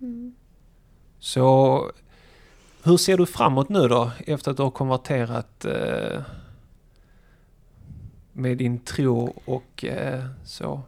Mm. 0.00 0.34
Så 1.18 1.90
hur 2.82 2.96
ser 2.96 3.18
du 3.18 3.26
framåt 3.26 3.68
nu 3.68 3.88
då 3.88 4.10
efter 4.26 4.50
att 4.50 4.56
du 4.56 4.62
har 4.62 4.70
konverterat 4.70 5.64
eh, 5.64 6.22
med 8.32 8.58
din 8.58 8.78
tro 8.78 9.34
och 9.44 9.84
eh, 9.84 10.24
så? 10.44 10.82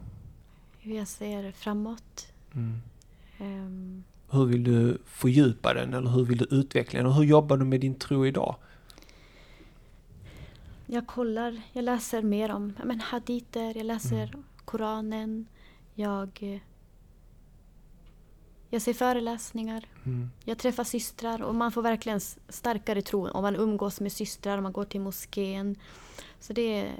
Hur 0.79 0.95
jag 0.95 1.07
ser 1.07 1.51
framåt. 1.51 2.27
Mm. 2.53 2.81
Ehm, 3.37 4.03
Hur 4.29 4.45
vill 4.45 4.63
du 4.63 4.97
fördjupa 5.05 5.73
den 5.73 5.93
eller 5.93 6.09
hur 6.09 6.25
vill 6.25 6.37
du 6.37 6.45
utveckla 6.45 6.97
den? 6.99 7.07
Och 7.07 7.15
hur 7.15 7.23
jobbar 7.23 7.57
du 7.57 7.65
med 7.65 7.81
din 7.81 7.95
tro 7.95 8.25
idag? 8.25 8.55
jag 10.85 11.07
kollar, 11.07 11.61
jag 11.73 11.83
läser 11.83 12.21
mer 12.21 12.51
om 12.51 12.73
men 12.83 12.99
haditer, 12.99 13.77
jag 13.77 13.85
läser 13.85 14.33
Koranen. 14.65 15.47
Jag, 15.93 16.61
jag 18.69 18.81
ser 18.81 18.93
föreläsningar. 18.93 19.85
Mm. 20.05 20.29
Jag 20.43 20.57
träffar 20.57 20.83
systrar 20.83 21.41
och 21.41 21.55
man 21.55 21.71
får 21.71 21.81
verkligen 21.81 22.19
starkare 22.49 23.01
tro 23.01 23.27
om 23.27 23.41
man 23.41 23.55
umgås 23.55 24.01
med 24.01 24.11
systrar, 24.11 24.57
om 24.57 24.63
man 24.63 24.73
går 24.73 24.85
till 24.85 25.01
moskén. 25.01 25.75
Så 26.39 26.53
det, 26.53 26.91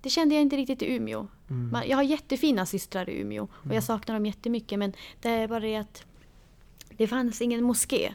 det 0.00 0.10
kände 0.10 0.34
jag 0.34 0.42
inte 0.42 0.56
riktigt 0.56 0.82
i 0.82 0.96
Umeå. 0.96 1.26
Mm. 1.50 1.70
Man, 1.72 1.88
jag 1.88 1.96
har 1.96 2.02
jättefina 2.02 2.66
systrar 2.66 3.10
i 3.10 3.20
Umeå 3.20 3.48
och 3.52 3.74
jag 3.74 3.84
saknar 3.84 4.14
dem 4.14 4.26
jättemycket 4.26 4.78
men 4.78 4.92
det 5.20 5.28
är 5.28 5.48
bara 5.48 5.60
det 5.60 5.76
att 5.76 6.04
det 7.02 7.08
fanns 7.08 7.40
ingen 7.42 7.64
moské. 7.64 8.14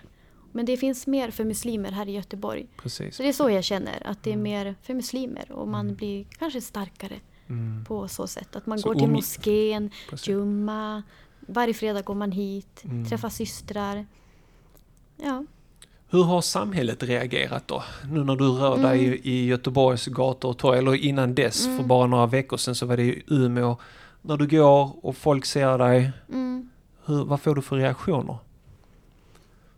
Men 0.51 0.65
det 0.65 0.77
finns 0.77 1.07
mer 1.07 1.31
för 1.31 1.43
muslimer 1.45 1.91
här 1.91 2.09
i 2.09 2.11
Göteborg. 2.11 2.67
Precis. 2.81 3.15
Så 3.15 3.23
det 3.23 3.29
är 3.29 3.33
så 3.33 3.49
jag 3.49 3.63
känner, 3.63 4.07
att 4.07 4.23
det 4.23 4.31
är 4.33 4.37
mer 4.37 4.75
för 4.81 4.93
muslimer 4.93 5.51
och 5.51 5.67
man 5.67 5.95
blir 5.95 6.25
kanske 6.39 6.61
starkare 6.61 7.15
Mm. 7.49 7.85
på 7.87 8.07
så 8.07 8.27
sätt. 8.27 8.55
Att 8.55 8.65
man 8.65 8.79
Så 8.79 8.87
går 8.87 8.95
till 8.99 9.09
moskén, 9.09 9.91
Precis. 10.09 10.27
jumma, 10.27 11.03
varje 11.39 11.73
fredag 11.73 12.01
går 12.01 12.15
man 12.15 12.31
hit, 12.31 12.81
Mm. 12.85 13.05
träffar 13.05 13.29
systrar. 13.29 14.05
Ja. 15.23 15.45
Hur 16.09 16.23
har 16.23 16.41
samhället 16.41 17.03
reagerat 17.03 17.67
då? 17.67 17.83
Nu 18.11 18.23
när 18.23 18.35
du 18.35 18.45
rör 18.47 18.77
dig 18.77 19.05
Mm. 19.07 19.19
i, 19.23 19.45
Göteborgs 19.45 20.05
gator 20.05 20.49
och 20.49 20.57
torg, 20.57 20.77
eller 20.79 20.95
innan 20.95 21.35
dess, 21.35 21.63
för 21.65 21.71
Mm. 21.73 21.87
bara 21.87 22.07
några 22.07 22.25
veckor 22.25 22.57
sedan 22.57 22.75
så 22.75 22.85
var 22.85 22.97
det 22.97 23.03
i 23.03 23.23
Umeå. 23.27 23.77
När 24.21 24.37
du 24.37 24.47
går 24.47 25.05
och 25.05 25.17
folk 25.17 25.45
ser 25.45 25.77
dig, 25.77 26.11
Mm. 26.29 26.69
hur, 27.05 27.25
vad 27.25 27.41
får 27.41 27.55
du 27.55 27.61
för 27.61 27.75
reaktioner? 27.75 28.37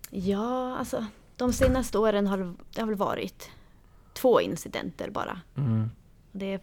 Ja, 0.09 0.75
alltså 0.77 1.05
de 1.35 1.53
senaste 1.53 1.97
åren 1.97 2.27
har 2.27 2.37
det- 2.37 2.81
har 2.81 2.87
väl 2.87 2.95
varit 2.95 3.49
två 4.13 4.41
incidenter 4.41 5.09
bara. 5.09 5.41
Mm. 5.57 5.89
Det 6.31 6.61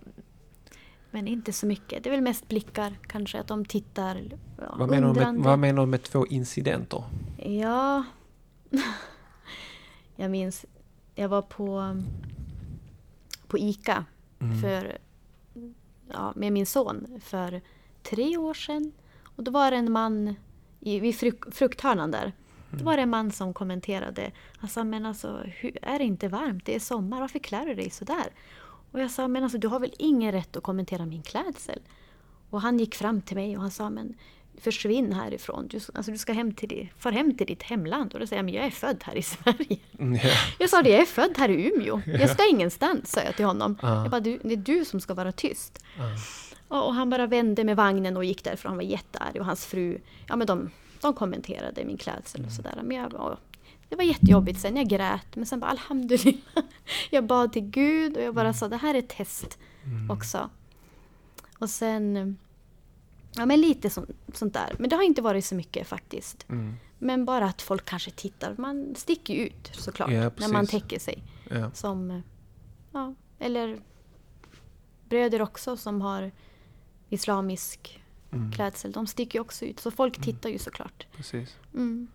men 1.11 1.29
inte 1.29 1.53
så 1.53 1.67
mycket. 1.67 2.03
Det 2.05 2.09
är 2.09 2.11
väl 2.11 2.21
mest 2.21 2.49
blickar 2.49 2.99
kanske, 3.07 3.41
att 3.41 3.47
de 3.47 3.65
tittar 3.65 4.23
ja, 4.61 4.75
Vad, 4.79 4.91
menar 4.91 4.91
du 4.91 5.01
med, 5.01 5.09
undrande. 5.09 5.43
vad 5.43 5.59
menar 5.59 5.83
du 5.83 5.87
med 5.87 6.03
två 6.03 6.27
incidenter? 6.27 7.05
Ja... 7.39 8.05
jag 10.17 10.31
minns, 10.31 10.65
jag 11.15 11.29
var 11.29 11.43
på, 11.43 11.97
på 13.47 13.59
ICA 13.59 14.05
Mm. 14.39 14.61
för, 14.61 14.99
ja, 16.13 16.33
med 16.37 16.53
min 16.53 16.67
son 16.67 17.21
för 17.25 17.61
tre 18.03 18.37
år 18.37 18.55
sedan. 18.55 18.93
Och 19.25 19.45
då 19.45 19.51
var 19.51 19.71
det 19.71 19.77
en 19.77 19.93
man 19.93 20.35
i, 20.81 21.01
vid 21.01 21.17
fruk, 21.17 21.55
frukthörnan 21.55 22.11
där. 22.11 22.33
Var 22.71 22.97
det 22.97 23.03
en 23.03 23.11
man 23.11 23.31
som 23.31 23.55
kommenterade. 23.55 24.31
Han 24.59 24.71
sa, 24.71 24.85
men 24.85 25.07
alltså, 25.07 25.43
hur, 25.45 25.79
är 25.83 25.99
det 25.99 26.05
inte 26.05 26.29
varmt? 26.29 26.67
Det 26.67 26.75
är 26.75 26.81
sommar, 26.81 27.21
varför 27.21 27.39
klär 27.39 27.67
du 27.67 27.75
dig 27.75 27.91
sådär? 27.91 28.27
Och 28.91 29.01
jag 29.01 29.11
sa, 29.11 29.29
men 29.29 29.43
alltså 29.43 29.59
du 29.59 29.69
har 29.69 29.81
väl 29.81 29.95
ingen 29.99 30.33
rätt 30.33 30.57
att 30.57 30.63
kommentera 30.63 31.07
min 31.07 31.23
klädsel? 31.23 31.79
Och 32.51 32.61
han 32.61 32.79
gick 32.79 32.95
fram 32.95 33.21
till 33.21 33.37
mig 33.37 33.57
och 33.57 33.63
han 33.63 33.71
sa, 33.71 33.91
men 33.91 34.15
försvinn 34.61 35.13
härifrån. 35.13 35.69
Du, 35.69 35.81
alltså, 35.95 36.13
du 36.13 36.19
ska 36.19 36.33
hem 36.33 36.55
till, 36.55 36.89
far 36.99 37.13
hem 37.13 37.37
till 37.37 37.47
ditt 37.47 37.63
hemland. 37.63 38.15
Och 38.15 38.21
då 38.21 38.27
säger 38.27 38.39
jag, 38.39 38.45
men 38.45 38.55
jag 38.55 38.65
är 38.65 38.71
född 38.71 39.03
här 39.05 39.17
i 39.17 39.23
Sverige. 39.23 39.79
Mm, 39.99 40.15
ja. 40.15 40.31
Jag 40.59 40.71
sa 40.71 40.83
det, 40.83 40.91
jag 40.91 41.01
är 41.01 41.07
född 41.07 41.35
här 41.37 41.49
i 41.49 41.73
Umeå. 41.75 42.01
Jag 42.07 42.31
ska 42.31 42.49
ingenstans, 42.51 43.11
sa 43.11 43.21
jag 43.21 43.37
till 43.37 43.45
honom. 43.45 43.79
Ja. 43.83 44.03
Jag 44.03 44.11
bara, 44.11 44.21
du, 44.21 44.39
det 44.43 44.53
är 44.53 44.57
du 44.57 44.85
som 44.85 45.01
ska 45.01 45.15
vara 45.15 45.33
tyst. 45.33 45.85
Och 46.69 46.87
och 46.87 46.95
han 46.95 47.11
bara 47.11 47.27
vände 47.27 47.65
med 47.65 47.77
vagnen 47.77 48.17
och 48.17 48.25
gick 48.25 48.45
därifrån. 48.45 48.71
Han 48.71 48.77
var 48.77 48.85
jättearg. 48.85 49.37
Och 49.41 49.47
hans 49.47 49.67
fru, 49.67 50.01
ja 50.29 50.37
men 50.37 50.47
de, 50.47 50.71
de 51.07 51.15
kommenterade 51.15 51.85
min 51.85 51.97
klädsel 51.97 52.45
och 52.45 52.53
sådär. 52.53 52.81
Men 52.83 52.97
jag, 52.97 53.15
och, 53.15 53.39
det 53.89 53.97
var 53.97 54.05
jättejobbigt 54.05 54.61
sen. 54.61 54.77
Jag 54.77 54.89
grät. 54.89 55.37
Men 55.37 55.47
sen 55.47 55.61
bara 55.61 55.71
alhamdulillah. 55.71 56.65
Jag 57.11 57.27
bad 57.27 57.53
till 57.53 57.63
Gud 57.63 58.17
och 58.17 58.23
jag 58.23 58.35
bara 58.35 58.55
sa, 58.55 58.69
det 58.69 58.77
här 58.77 58.95
är 58.95 58.99
ett 58.99 59.09
test 59.09 59.59
också. 60.11 60.51
Och 61.59 61.71
sen, 61.71 62.37
ja 63.37 63.47
men 63.47 63.61
lite 63.61 63.91
sånt, 63.91 64.11
sånt 64.35 64.55
där. 64.55 64.77
Men 64.79 64.91
det 64.91 64.97
har 64.97 65.03
inte 65.03 65.23
varit 65.23 65.45
så 65.45 65.55
mycket 65.55 65.89
faktiskt. 65.89 66.47
Mm. 66.49 66.77
Men 66.99 67.25
bara 67.25 67.45
att 67.45 67.63
folk 67.63 67.85
kanske 67.85 68.11
tittar. 68.11 68.55
Man 68.59 68.95
sticker 68.97 69.35
ju 69.35 69.47
ut 69.47 69.71
såklart. 69.73 70.11
Ja, 70.11 70.31
när 70.37 70.49
man 70.49 70.67
täcker 70.67 70.99
sig. 70.99 71.23
Ja. 71.51 71.71
Som, 71.71 72.23
ja, 72.93 73.15
eller 73.39 73.79
bröder 75.09 75.43
också 75.43 75.77
som 75.77 76.01
har 76.01 76.33
islamisk 77.09 78.03
Mm. 78.37 78.53
klädsel. 78.53 78.93
De 78.93 79.07
sticker 79.07 79.39
ju 79.39 79.41
också 79.41 79.65
ut. 79.65 79.81
Så 79.81 79.91
folk 79.91 80.21
tittar 80.25 80.51
ju 80.51 80.59
såklart. 80.59 81.07
Precis. 81.17 81.57
Mm. 81.75 82.07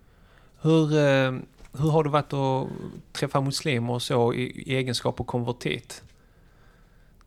Hur, 0.61 0.91
eh, 0.97 1.31
hur 1.77 1.89
har 1.89 2.03
det 2.03 2.09
varit 2.09 2.33
att 2.33 2.67
träffa 3.13 3.41
muslimer 3.41 3.93
och 3.93 4.01
så 4.01 4.33
i, 4.33 4.41
i 4.43 4.75
egenskap 4.75 5.19
av 5.19 5.23
konvertit? 5.23 6.03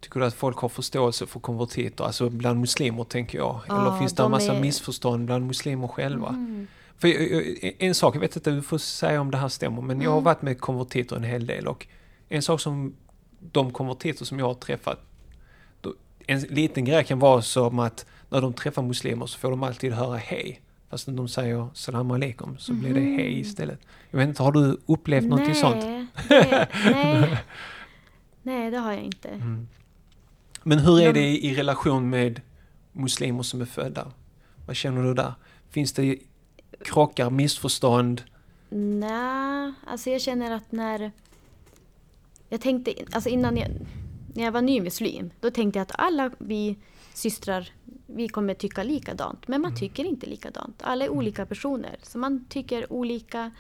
Tycker 0.00 0.20
du 0.20 0.26
att 0.26 0.34
folk 0.34 0.56
har 0.58 0.68
förståelse 0.68 1.26
för 1.26 1.40
konvertiter? 1.40 2.04
Alltså 2.04 2.30
bland 2.30 2.60
muslimer 2.60 3.04
tänker 3.04 3.38
jag. 3.38 3.60
Eller 3.68 3.78
Ja, 3.78 3.98
finns 3.98 4.12
det 4.12 4.22
en 4.22 4.30
massa 4.30 4.54
är- 4.54 4.60
missförstånd 4.60 5.26
bland 5.26 5.46
muslimer 5.46 5.88
själva? 5.88 6.28
Mm. 6.28 6.66
För 6.98 7.08
jag- 7.08 7.32
jag- 7.64 7.74
en 7.78 7.94
sak, 7.94 8.14
jag 8.14 8.20
vet 8.20 8.36
inte, 8.36 8.50
du 8.50 8.62
får 8.62 8.78
säga 8.78 9.20
om 9.20 9.30
det 9.30 9.36
här 9.38 9.48
stämmer, 9.48 9.82
men 9.82 10.00
jag 10.00 10.10
har 10.10 10.16
Mm. 10.18 10.24
varit 10.24 10.42
med 10.42 10.60
konvertiter 10.60 11.16
en 11.16 11.24
hel 11.24 11.46
del 11.46 11.66
och 11.68 11.86
en 12.28 12.42
sak 12.42 12.60
som 12.60 12.94
de 13.52 13.72
konvertiter 13.72 14.24
som 14.24 14.38
jag 14.38 14.46
har 14.46 14.54
träffat, 14.54 15.00
en 16.26 16.40
liten 16.40 16.84
grej 16.84 17.04
kan 17.04 17.18
vara 17.18 17.42
som 17.42 17.78
att 17.78 18.06
när 18.34 18.40
de 18.40 18.52
träffar 18.52 18.82
muslimer 18.82 19.26
så 19.26 19.38
får 19.38 19.50
de 19.50 19.62
alltid 19.62 19.92
höra 19.92 20.16
hej. 20.16 20.60
Fast 20.90 21.06
när 21.08 21.14
de 21.14 21.28
säger 21.28 21.68
salam 21.74 22.10
aleikum 22.10 22.58
så 22.58 22.72
blir 22.72 22.94
det 22.94 23.00
Mhm. 23.00 23.14
hej 23.18 23.40
istället. 23.40 23.80
Jag 24.10 24.18
vet 24.18 24.28
inte, 24.28 24.42
har 24.42 24.52
du 24.52 24.78
upplevt 24.86 25.24
någonting 25.24 25.52
nej, 25.52 25.60
sånt? 25.60 25.80
Det, 25.80 26.06
nej. 26.84 27.38
nej, 28.42 28.70
det 28.70 28.78
har 28.78 28.92
jag 28.92 29.02
inte. 29.02 29.28
Mm. 29.28 29.68
Men 30.62 30.78
hur 30.78 31.00
är 31.00 31.12
De- 31.12 31.20
det 31.20 31.26
i, 31.28 31.46
i 31.50 31.54
relation 31.54 32.10
med 32.10 32.40
muslimer 32.92 33.42
som 33.42 33.60
är 33.60 33.64
födda? 33.64 34.12
Vad 34.66 34.76
känner 34.76 35.02
du 35.02 35.14
där? 35.14 35.34
Finns 35.70 35.92
det 35.92 36.18
krockar, 36.84 37.30
missförstånd? 37.30 38.22
Nej, 38.70 39.72
alltså 39.86 40.10
jag 40.10 40.20
känner 40.20 40.50
att 40.50 40.72
när... 40.72 41.12
Jag 42.48 42.60
tänkte, 42.60 42.94
alltså 43.12 43.28
innan 43.30 43.56
jag, 43.56 43.68
när 44.34 44.44
jag 44.44 44.52
var 44.52 44.62
ny 44.62 44.80
muslim, 44.80 45.30
då 45.40 45.50
tänkte 45.50 45.78
jag 45.78 45.82
att 45.82 45.92
alla 46.00 46.30
vi 46.38 46.78
systrar, 47.14 47.68
vi 48.06 48.28
kommer 48.28 48.54
tycka 48.54 48.82
likadant. 48.82 49.48
Men 49.48 49.60
man 49.60 49.76
tycker 49.76 50.04
inte 50.04 50.26
likadant. 50.26 50.82
Alla 50.82 51.04
är 51.04 51.08
olika 51.08 51.46
personer. 51.46 51.96
Så 52.02 52.18
man 52.18 52.44
tycker 52.48 52.92
olika 52.92 53.50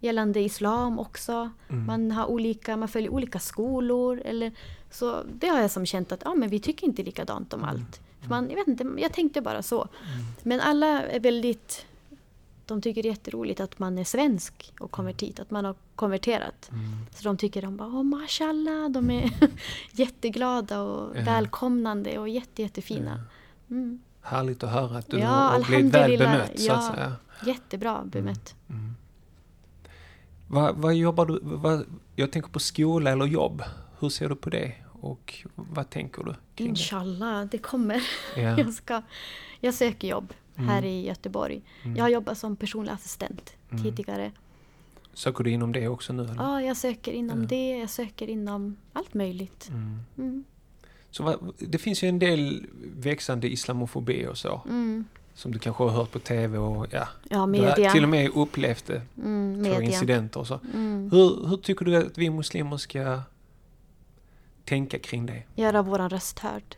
gällande 0.00 0.40
islam 0.40 0.98
också. 0.98 1.50
Mm. 1.68 1.86
Man, 1.86 2.10
har 2.10 2.26
olika, 2.26 2.76
man 2.76 2.88
följer 2.88 3.10
olika 3.10 3.38
skolor. 3.38 4.22
Eller, 4.24 4.52
så 4.90 5.22
det 5.34 5.48
har 5.48 5.60
jag 5.60 5.70
som 5.70 5.86
känt 5.86 6.12
att 6.12 6.22
ja, 6.24 6.34
men 6.34 6.48
vi 6.48 6.60
tycker 6.60 6.86
inte 6.86 7.02
likadant 7.02 7.52
om 7.54 7.64
allt. 7.64 8.00
För 8.20 8.28
man, 8.28 8.50
jag, 8.50 8.56
vet 8.56 8.68
inte, 8.68 8.90
jag 8.98 9.12
tänkte 9.12 9.40
bara 9.40 9.62
så. 9.62 9.88
Men 10.42 10.60
alla 10.60 11.02
är 11.02 11.20
väldigt... 11.20 11.86
De 12.66 12.82
tycker 12.82 13.02
det 13.02 13.08
är 13.08 13.10
jätteroligt 13.10 13.60
att 13.60 13.78
man 13.78 13.98
är 13.98 14.04
svensk 14.04 14.72
och 14.80 14.90
konvertit, 14.90 15.40
att 15.40 15.50
man 15.50 15.64
har 15.64 15.74
konverterat. 15.94 16.70
Mm. 16.70 16.84
Så 17.14 17.24
de 17.24 17.36
tycker 17.36 17.62
de 17.62 17.76
bara, 17.76 17.88
åh 17.88 18.02
mashallah, 18.02 18.88
de 18.88 19.10
är 19.10 19.30
jätteglada 19.92 20.82
och 20.82 21.16
välkomnande 21.16 22.18
och 22.18 22.28
jätte, 22.28 22.62
jättefina. 22.62 23.20
Mm. 23.74 24.00
Härligt 24.22 24.62
att 24.62 24.70
höra 24.70 24.98
att 24.98 25.10
du 25.10 25.18
Ja, 25.18 25.28
har 25.28 25.64
blivit 25.64 25.94
väl 25.94 26.18
bemött 26.18 26.58
så 26.60 26.66
ja. 26.66 26.74
att 26.74 26.94
säga. 26.94 27.12
Jättebra 27.46 28.04
bemött. 28.04 28.54
Mm. 28.70 28.94
Vad, 30.48 30.76
vad 30.76 30.94
jobbar 30.94 31.26
du, 31.26 31.38
vad, 31.42 31.86
jag 32.16 32.32
tänker 32.32 32.48
på 32.50 32.58
skola 32.58 33.10
eller 33.10 33.26
jobb. 33.26 33.62
Hur 34.00 34.08
ser 34.08 34.28
du 34.28 34.36
på 34.36 34.50
det? 34.50 34.74
Och 35.00 35.34
vad 35.54 35.90
tänker 35.90 36.24
du 36.24 36.34
kring 36.54 36.68
Inshallah, 36.68 37.44
det 37.44 37.58
kommer. 37.58 38.02
Ja. 38.36 38.58
Jag, 38.58 38.72
ska, 38.74 39.02
jag 39.60 39.74
söker 39.74 40.08
jobb 40.08 40.32
här 40.56 40.78
Mm. 40.78 40.84
i 40.90 41.06
Göteborg. 41.06 41.62
Mm. 41.82 41.96
Jag 41.96 42.04
har 42.04 42.08
jobbat 42.08 42.38
som 42.38 42.56
personlig 42.56 42.92
assistent 42.92 43.52
Mm. 43.70 43.84
tidigare. 43.84 44.32
Söker 45.14 45.44
du 45.44 45.50
inom 45.50 45.72
det 45.72 45.88
också 45.88 46.12
nu? 46.12 46.22
Eller? 46.24 46.34
Ja, 46.34 46.62
jag 46.62 46.76
söker 46.76 47.12
inom 47.12 47.40
Ja. 47.42 47.48
det, 47.48 47.78
jag 47.78 47.90
söker 47.90 48.28
inom 48.30 48.76
allt 48.92 49.14
möjligt. 49.14 49.68
Mm. 50.16 50.44
Så 51.16 51.36
det 51.58 51.78
finns 51.78 52.02
ju 52.04 52.08
en 52.08 52.18
del 52.18 52.66
växande 52.96 53.48
islamofobi 53.48 54.26
och 54.26 54.38
så. 54.38 54.60
Mm. 54.68 55.04
Som 55.34 55.52
du 55.52 55.58
kanske 55.58 55.82
har 55.82 55.90
hört 55.90 56.10
på 56.12 56.18
TV 56.18 56.58
och 56.58 56.86
ja, 56.90 57.08
Ja, 57.30 57.46
media. 57.46 57.90
till 57.90 58.02
och 58.02 58.08
med 58.08 58.30
upplevt 58.34 58.86
det 58.86 59.02
Mm, 59.16 59.62
media. 59.62 59.82
incidenter 59.82 60.40
och 60.40 60.46
så. 60.46 60.60
Mm. 60.74 61.10
Hur, 61.12 61.46
hur 61.48 61.56
tycker 61.56 61.84
du 61.84 61.96
att 61.96 62.18
vi 62.18 62.30
muslimer 62.30 62.76
ska 62.76 63.20
tänka 64.64 64.98
kring 64.98 65.26
det? 65.26 65.42
Göra 65.54 65.82
våran 65.82 66.10
röst 66.10 66.38
hörd. 66.38 66.76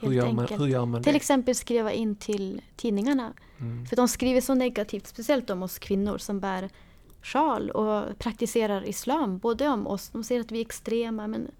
Hur 0.00 0.12
gör, 0.12 0.32
man, 0.32 0.46
hur 0.50 0.66
gör 0.66 0.84
man 0.86 1.02
Till 1.02 1.12
det? 1.12 1.16
exempel 1.16 1.54
skriva 1.54 1.92
in 1.92 2.16
till 2.16 2.60
tidningarna. 2.76 3.32
Mm. 3.60 3.86
För 3.86 3.96
de 3.96 4.08
skriver 4.08 4.40
så 4.40 4.54
negativt, 4.54 5.06
speciellt 5.06 5.50
om 5.50 5.62
oss 5.62 5.78
kvinnor 5.78 6.18
som 6.18 6.40
bär 6.40 6.68
sjal 7.22 7.70
och 7.70 8.18
praktiserar 8.18 8.88
islam. 8.88 9.38
Både 9.38 9.68
om 9.68 9.86
oss, 9.86 10.08
de 10.08 10.24
säger 10.24 10.40
att 10.40 10.52
vi 10.52 10.58
är 10.58 10.64
extrema 10.64 11.26
men 11.26 11.50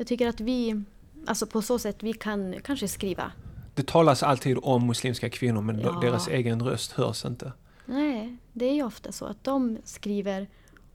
jag 0.00 0.06
tycker 0.06 0.28
att 0.28 0.40
vi, 0.40 0.82
alltså 1.26 1.46
på 1.46 1.62
så 1.62 1.78
sätt, 1.78 1.96
vi 2.02 2.12
kan 2.12 2.54
kanske 2.64 2.88
skriva. 2.88 3.32
Det 3.74 3.86
talas 3.86 4.22
alltid 4.22 4.58
om 4.62 4.86
muslimska 4.86 5.30
kvinnor 5.30 5.62
men 5.62 5.80
Ja. 5.80 5.92
deras 6.02 6.28
egen 6.28 6.62
röst 6.62 6.92
hörs 6.92 7.24
inte. 7.24 7.52
Nej, 7.86 8.36
det 8.52 8.64
är 8.64 8.74
ju 8.74 8.82
ofta 8.82 9.12
så 9.12 9.24
att 9.24 9.44
de 9.44 9.78
skriver 9.84 10.48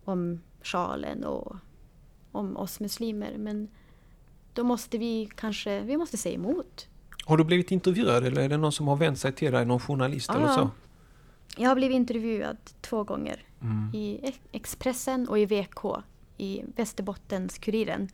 om 0.05 0.41
sjalen 0.63 1.23
och 1.23 1.55
om 2.31 2.57
oss 2.57 2.79
muslimer 2.79 3.37
men 3.37 3.67
då 4.53 4.63
måste 4.63 4.97
vi 4.97 5.29
kanske, 5.35 5.79
vi 5.81 5.97
måste 5.97 6.17
säga 6.17 6.35
emot. 6.35 6.87
Har 7.25 7.37
du 7.37 7.43
blivit 7.43 7.71
intervjuad 7.71 8.25
eller 8.25 8.41
är 8.41 8.49
det 8.49 8.57
någon 8.57 8.71
som 8.71 8.87
har 8.87 8.95
vänt 8.95 9.19
sig 9.19 9.31
till 9.33 9.51
dig? 9.51 9.65
Någon 9.65 9.79
journalist 9.79 10.29
eller 10.29 10.41
Ja. 10.45 10.53
så? 10.55 10.69
Jag 11.57 11.69
har 11.69 11.75
blivit 11.75 11.95
intervjuad 11.95 12.57
två 12.81 13.03
gånger 13.03 13.43
Mm. 13.61 13.95
i 13.95 14.19
Ex- 14.23 14.39
Expressen 14.51 15.27
och 15.29 15.39
i 15.39 15.45
VK, 15.45 15.85
i 16.37 16.63
Västerbottens-Kuriren. 16.75 18.09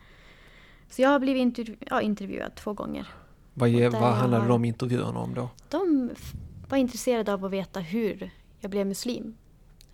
Så 0.91 1.01
jag 1.01 1.09
har 1.09 1.19
blivit 1.19 1.41
intervju- 1.41 1.77
ja, 1.89 2.01
intervjuad 2.01 2.55
två 2.55 2.73
gånger. 2.73 3.07
Vad, 3.53 3.69
ge, 3.69 3.89
vad 3.89 4.13
handlade 4.13 4.47
de 4.47 4.65
intervjuerna 4.65 5.19
om 5.19 5.33
då? 5.33 5.49
De 5.69 6.09
var 6.69 6.77
intresserade 6.77 7.33
av 7.33 7.45
att 7.45 7.51
veta 7.51 7.79
hur 7.79 8.31
jag 8.59 8.71
blev 8.71 8.87
muslim. 8.87 9.35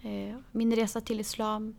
Eh, 0.01 0.35
min 0.51 0.75
resa 0.75 1.01
till 1.01 1.19
islam. 1.19 1.75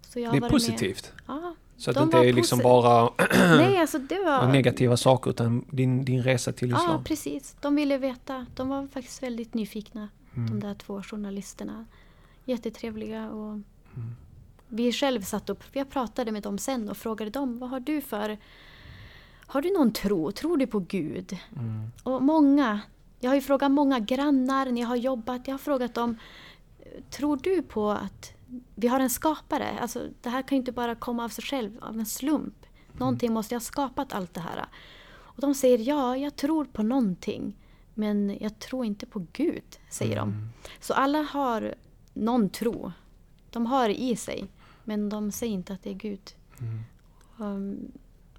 Så 0.00 0.20
jag 0.20 0.32
Det 0.40 0.46
är 0.46 0.50
positivt. 0.50 1.12
Ja. 1.26 1.54
Så 1.76 1.90
att 1.90 1.94
De 1.96 2.00
det 2.10 2.16
inte 2.18 2.28
är 2.28 2.32
liksom 2.32 2.58
bara 2.58 3.10
Nej, 3.38 3.78
alltså 3.78 3.98
det 3.98 4.18
var... 4.24 4.46
negativa 4.52 4.96
saker 4.96 5.30
utan 5.30 5.64
din, 5.70 6.04
din 6.04 6.22
resa 6.22 6.52
till 6.52 6.70
Ja, 6.70 6.76
islam. 6.76 7.04
precis. 7.04 7.56
De 7.60 7.76
ville 7.76 7.98
veta. 7.98 8.46
De 8.56 8.68
var 8.68 8.86
faktiskt 8.86 9.22
väldigt 9.22 9.54
nyfikna, 9.54 10.08
de 10.34 10.40
Mm. 10.40 10.60
där 10.60 10.74
två 10.74 11.02
journalisterna. 11.02 11.86
Jättetrevliga 12.44 13.30
och 13.30 13.50
Mm. 13.50 14.16
Vi 14.68 14.92
själv 14.92 15.22
satt 15.22 15.50
upp, 15.50 15.64
jag 15.72 15.90
pratade 15.90 16.32
med 16.32 16.42
dem 16.42 16.58
sen 16.58 16.88
och 16.88 16.96
frågade 16.96 17.30
dem, 17.30 17.58
vad 17.58 17.70
har 17.70 17.80
du 17.80 18.00
för... 18.00 18.38
Har 19.46 19.62
du 19.62 19.72
någon 19.72 19.92
tro? 19.92 20.32
Tror 20.32 20.56
du 20.56 20.66
på 20.66 20.78
Gud? 20.78 21.38
Mm. 21.56 21.90
Och 22.02 22.22
många, 22.22 22.80
jag 23.20 23.30
har 23.30 23.34
ju 23.34 23.40
frågat 23.40 23.70
många 23.70 23.98
grannar 23.98 24.66
när 24.66 24.80
jag 24.80 24.88
har 24.88 24.96
jobbat, 24.96 25.48
jag 25.48 25.54
har 25.54 25.58
frågat 25.58 25.94
dem, 25.94 26.18
tror 27.10 27.36
du 27.42 27.62
på 27.62 27.90
att 27.90 28.32
vi 28.74 28.88
har 28.88 29.00
en 29.00 29.10
skapare? 29.10 29.78
Alltså 29.80 30.02
det 30.22 30.28
här 30.28 30.42
kan 30.42 30.56
ju 30.56 30.60
inte 30.60 30.72
bara 30.72 30.94
komma 30.94 31.24
av 31.24 31.28
sig 31.28 31.44
själv, 31.44 31.78
av 31.80 31.98
en 31.98 32.06
slump. 32.06 32.66
Någonting 32.92 33.32
måste 33.32 33.54
ha 33.54 33.60
skapat 33.60 34.12
allt 34.12 34.34
det 34.34 34.40
här. 34.40 34.64
Och 35.10 35.40
de 35.40 35.54
säger 35.54 35.78
ja, 35.78 36.16
jag 36.16 36.36
tror 36.36 36.64
på 36.64 36.82
någonting. 36.82 37.56
Men 37.94 38.38
jag 38.40 38.58
tror 38.58 38.84
inte 38.84 39.06
på 39.06 39.26
Gud, 39.32 39.78
säger 39.90 40.16
de. 40.16 40.28
Mm. 40.28 40.48
Så 40.80 40.94
alla 40.94 41.22
har 41.22 41.74
någon 42.14 42.50
tro. 42.50 42.92
De 43.50 43.66
har 43.66 43.88
det 43.88 44.00
i 44.00 44.16
sig, 44.16 44.46
men 44.88 45.08
de 45.08 45.32
säger 45.32 45.52
inte 45.54 45.72
att 45.72 45.82
det 45.82 45.90
är 45.90 45.94
Gud. 45.94 46.20
Um, 47.38 47.92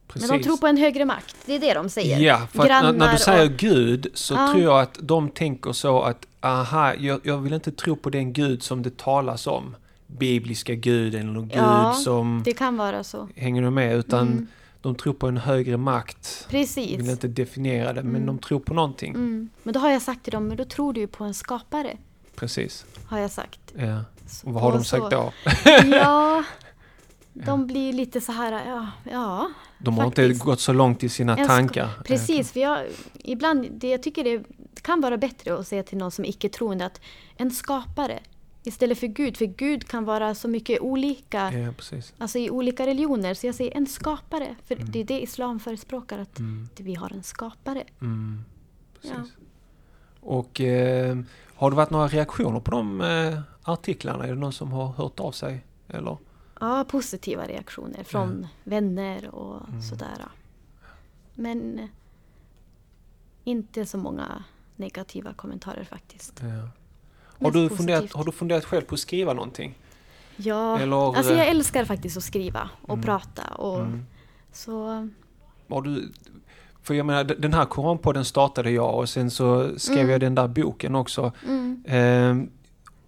Precis. 0.07 0.29
men 0.29 0.37
de 0.39 0.43
tror 0.43 0.57
på 0.57 0.67
en 0.67 0.77
högre 0.77 1.05
makt. 1.05 1.35
Det 1.45 1.55
är 1.55 1.59
det 1.59 1.73
de 1.73 1.89
säger. 1.89 2.19
Ja, 2.19 2.47
för 2.51 2.59
att 2.63 2.67
när, 2.69 2.81
Grannar 2.81 3.11
du 3.11 3.17
säger 3.17 3.45
och- 3.51 3.57
Gud 3.57 4.07
så 4.13 4.33
Ja. 4.33 4.51
tror 4.51 4.63
jag 4.63 4.79
att 4.81 4.97
de 5.01 5.29
tänker 5.29 5.71
så 5.71 6.01
att 6.01 6.25
aha, 6.41 6.93
jag, 6.93 7.19
jag 7.23 7.37
vill 7.37 7.53
inte 7.53 7.71
tro 7.71 7.95
på 7.95 8.09
den 8.09 8.33
Gud 8.33 8.63
som 8.63 8.83
det 8.83 8.97
talas 8.97 9.47
om. 9.47 9.75
Bibliska 10.07 10.75
Gud 10.75 11.15
eller 11.15 11.31
någon 11.31 11.49
Ja, 11.53 11.91
Gud 11.95 12.03
som... 12.03 12.41
Det 12.45 12.53
kan 12.53 12.77
vara 12.77 13.03
så. 13.03 13.27
Hänger 13.35 13.61
du 13.61 13.69
med? 13.69 13.95
Utan 13.95 14.27
Mm. 14.27 14.47
de 14.81 14.95
tror 14.95 15.13
på 15.13 15.27
en 15.27 15.37
högre 15.37 15.77
makt. 15.77 16.47
Precis. 16.49 16.99
Vill 16.99 17.09
inte 17.09 17.27
definiera 17.27 17.93
det, 17.93 18.03
men 18.03 18.15
Mm. 18.15 18.25
de 18.25 18.39
tror 18.39 18.59
på 18.59 18.73
någonting. 18.73 19.13
Mm. 19.13 19.49
Men 19.63 19.73
då 19.73 19.79
har 19.79 19.89
jag 19.91 20.01
sagt 20.01 20.23
till 20.23 20.31
dem, 20.33 20.47
men 20.47 20.57
då 20.57 20.65
tror 20.65 20.93
du 20.93 20.99
ju 21.01 21.07
på 21.07 21.23
en 21.23 21.33
skapare. 21.33 21.97
Precis. 22.35 22.85
Har 23.05 23.19
jag 23.19 23.31
sagt. 23.31 23.59
Ja. 23.77 24.01
Och 24.45 24.53
vad 24.53 24.63
har 24.63 24.71
de 24.71 24.83
sagt 24.83 25.11
då? 25.11 25.33
Ja, 25.91 26.43
de 27.33 27.67
blir 27.67 27.93
lite 27.93 28.21
så 28.21 28.31
här, 28.31 28.51
ja, 28.67 28.87
ja. 29.11 29.49
De 29.79 29.97
har 29.97 30.05
inte 30.05 30.21
Faktiskt. 30.23 30.43
gått 30.45 30.59
så 30.59 30.73
långt 30.73 31.03
i 31.03 31.09
sina 31.09 31.35
tankar. 31.35 31.89
Precis, 32.05 32.51
för 32.51 32.59
jag, 32.59 32.79
ibland, 33.13 33.67
det, 33.71 33.89
jag 33.89 34.03
tycker 34.03 34.23
det 34.23 34.43
kan 34.81 35.01
vara 35.01 35.17
bättre 35.17 35.59
att 35.59 35.67
säga 35.67 35.83
till 35.83 35.97
någon 35.97 36.11
som 36.11 36.25
icke 36.25 36.49
troende 36.49 36.85
att 36.85 37.01
en 37.37 37.51
skapare 37.51 38.19
istället 38.63 38.99
för 38.99 39.07
Gud, 39.07 39.37
för 39.37 39.45
Gud 39.45 39.87
kan 39.87 40.05
vara 40.05 40.35
så 40.35 40.47
mycket 40.47 40.79
olika, 40.81 41.51
Ja, 41.53 41.71
precis. 41.77 42.13
alltså 42.17 42.37
i 42.39 42.49
olika 42.49 42.85
religioner. 42.85 43.33
Så 43.33 43.45
jag 43.47 43.55
säger 43.55 43.77
en 43.77 43.87
skapare, 43.87 44.55
för 44.67 44.75
det 44.75 44.99
är 44.99 45.03
det 45.03 45.21
islam 45.21 45.59
förespråkar, 45.59 46.19
att 46.19 46.39
Mm. 46.39 46.69
vi 46.77 46.95
har 46.95 47.13
en 47.13 47.23
skapare. 47.23 47.83
Mm. 48.01 48.43
Precis. 49.01 49.17
Ja. 49.17 49.23
Och 50.21 50.61
eh, 50.61 51.17
har 51.55 51.69
det 51.69 51.75
varit 51.75 51.89
några 51.89 52.07
reaktioner 52.07 52.59
på 52.59 52.71
de 52.71 53.01
eh, 53.01 53.39
artiklarna? 53.71 54.23
Är 54.23 54.27
det 54.29 54.35
någon 54.39 54.53
som 54.53 54.71
har 54.71 54.87
hört 54.87 55.19
av 55.19 55.31
sig? 55.31 55.65
Eller? 55.87 56.17
Ja, 56.59 56.85
positiva 56.89 57.47
reaktioner 57.47 58.03
från 58.03 58.47
vänner 58.63 59.35
och 59.35 59.69
Mm. 59.69 59.81
sådär. 59.81 60.25
Men 61.35 61.79
eh, 61.79 61.85
inte 63.43 63.85
så 63.85 63.97
många 63.97 64.43
negativa 64.75 65.33
kommentarer 65.33 65.83
faktiskt. 65.83 66.41
Ja. 66.43 66.69
Har, 67.45 67.51
du 67.51 67.69
funderat, 67.69 68.13
har 68.13 68.23
du 68.23 68.31
funderat 68.31 68.65
själv 68.65 68.81
på 68.85 68.93
att 68.95 68.99
skriva 68.99 69.33
någonting? 69.33 69.75
Ja, 70.35 70.79
Eller, 70.79 71.15
alltså 71.17 71.33
jag 71.33 71.45
eh, 71.45 71.49
älskar 71.51 71.85
faktiskt 71.85 72.17
att 72.17 72.23
skriva 72.23 72.69
och 72.81 72.89
Mm. 72.93 73.01
prata. 73.05 73.43
Och 73.55 73.79
Mm. 73.79 74.05
så, 74.51 75.09
Har 75.69 75.81
du, 75.81 76.11
för 76.81 76.93
jag 76.93 77.05
menar, 77.05 77.23
den 77.23 77.53
här 77.53 77.65
koranpodden 77.65 78.25
startade 78.25 78.71
jag 78.71 78.95
och 78.95 79.09
sen 79.09 79.31
så 79.31 79.79
skrev 79.79 79.97
Mm. 79.99 80.09
jag 80.09 80.21
den 80.21 80.35
där 80.35 80.47
boken 80.47 80.95
också. 80.95 81.31
mm, 81.47 81.83
Ehm, 81.87 82.49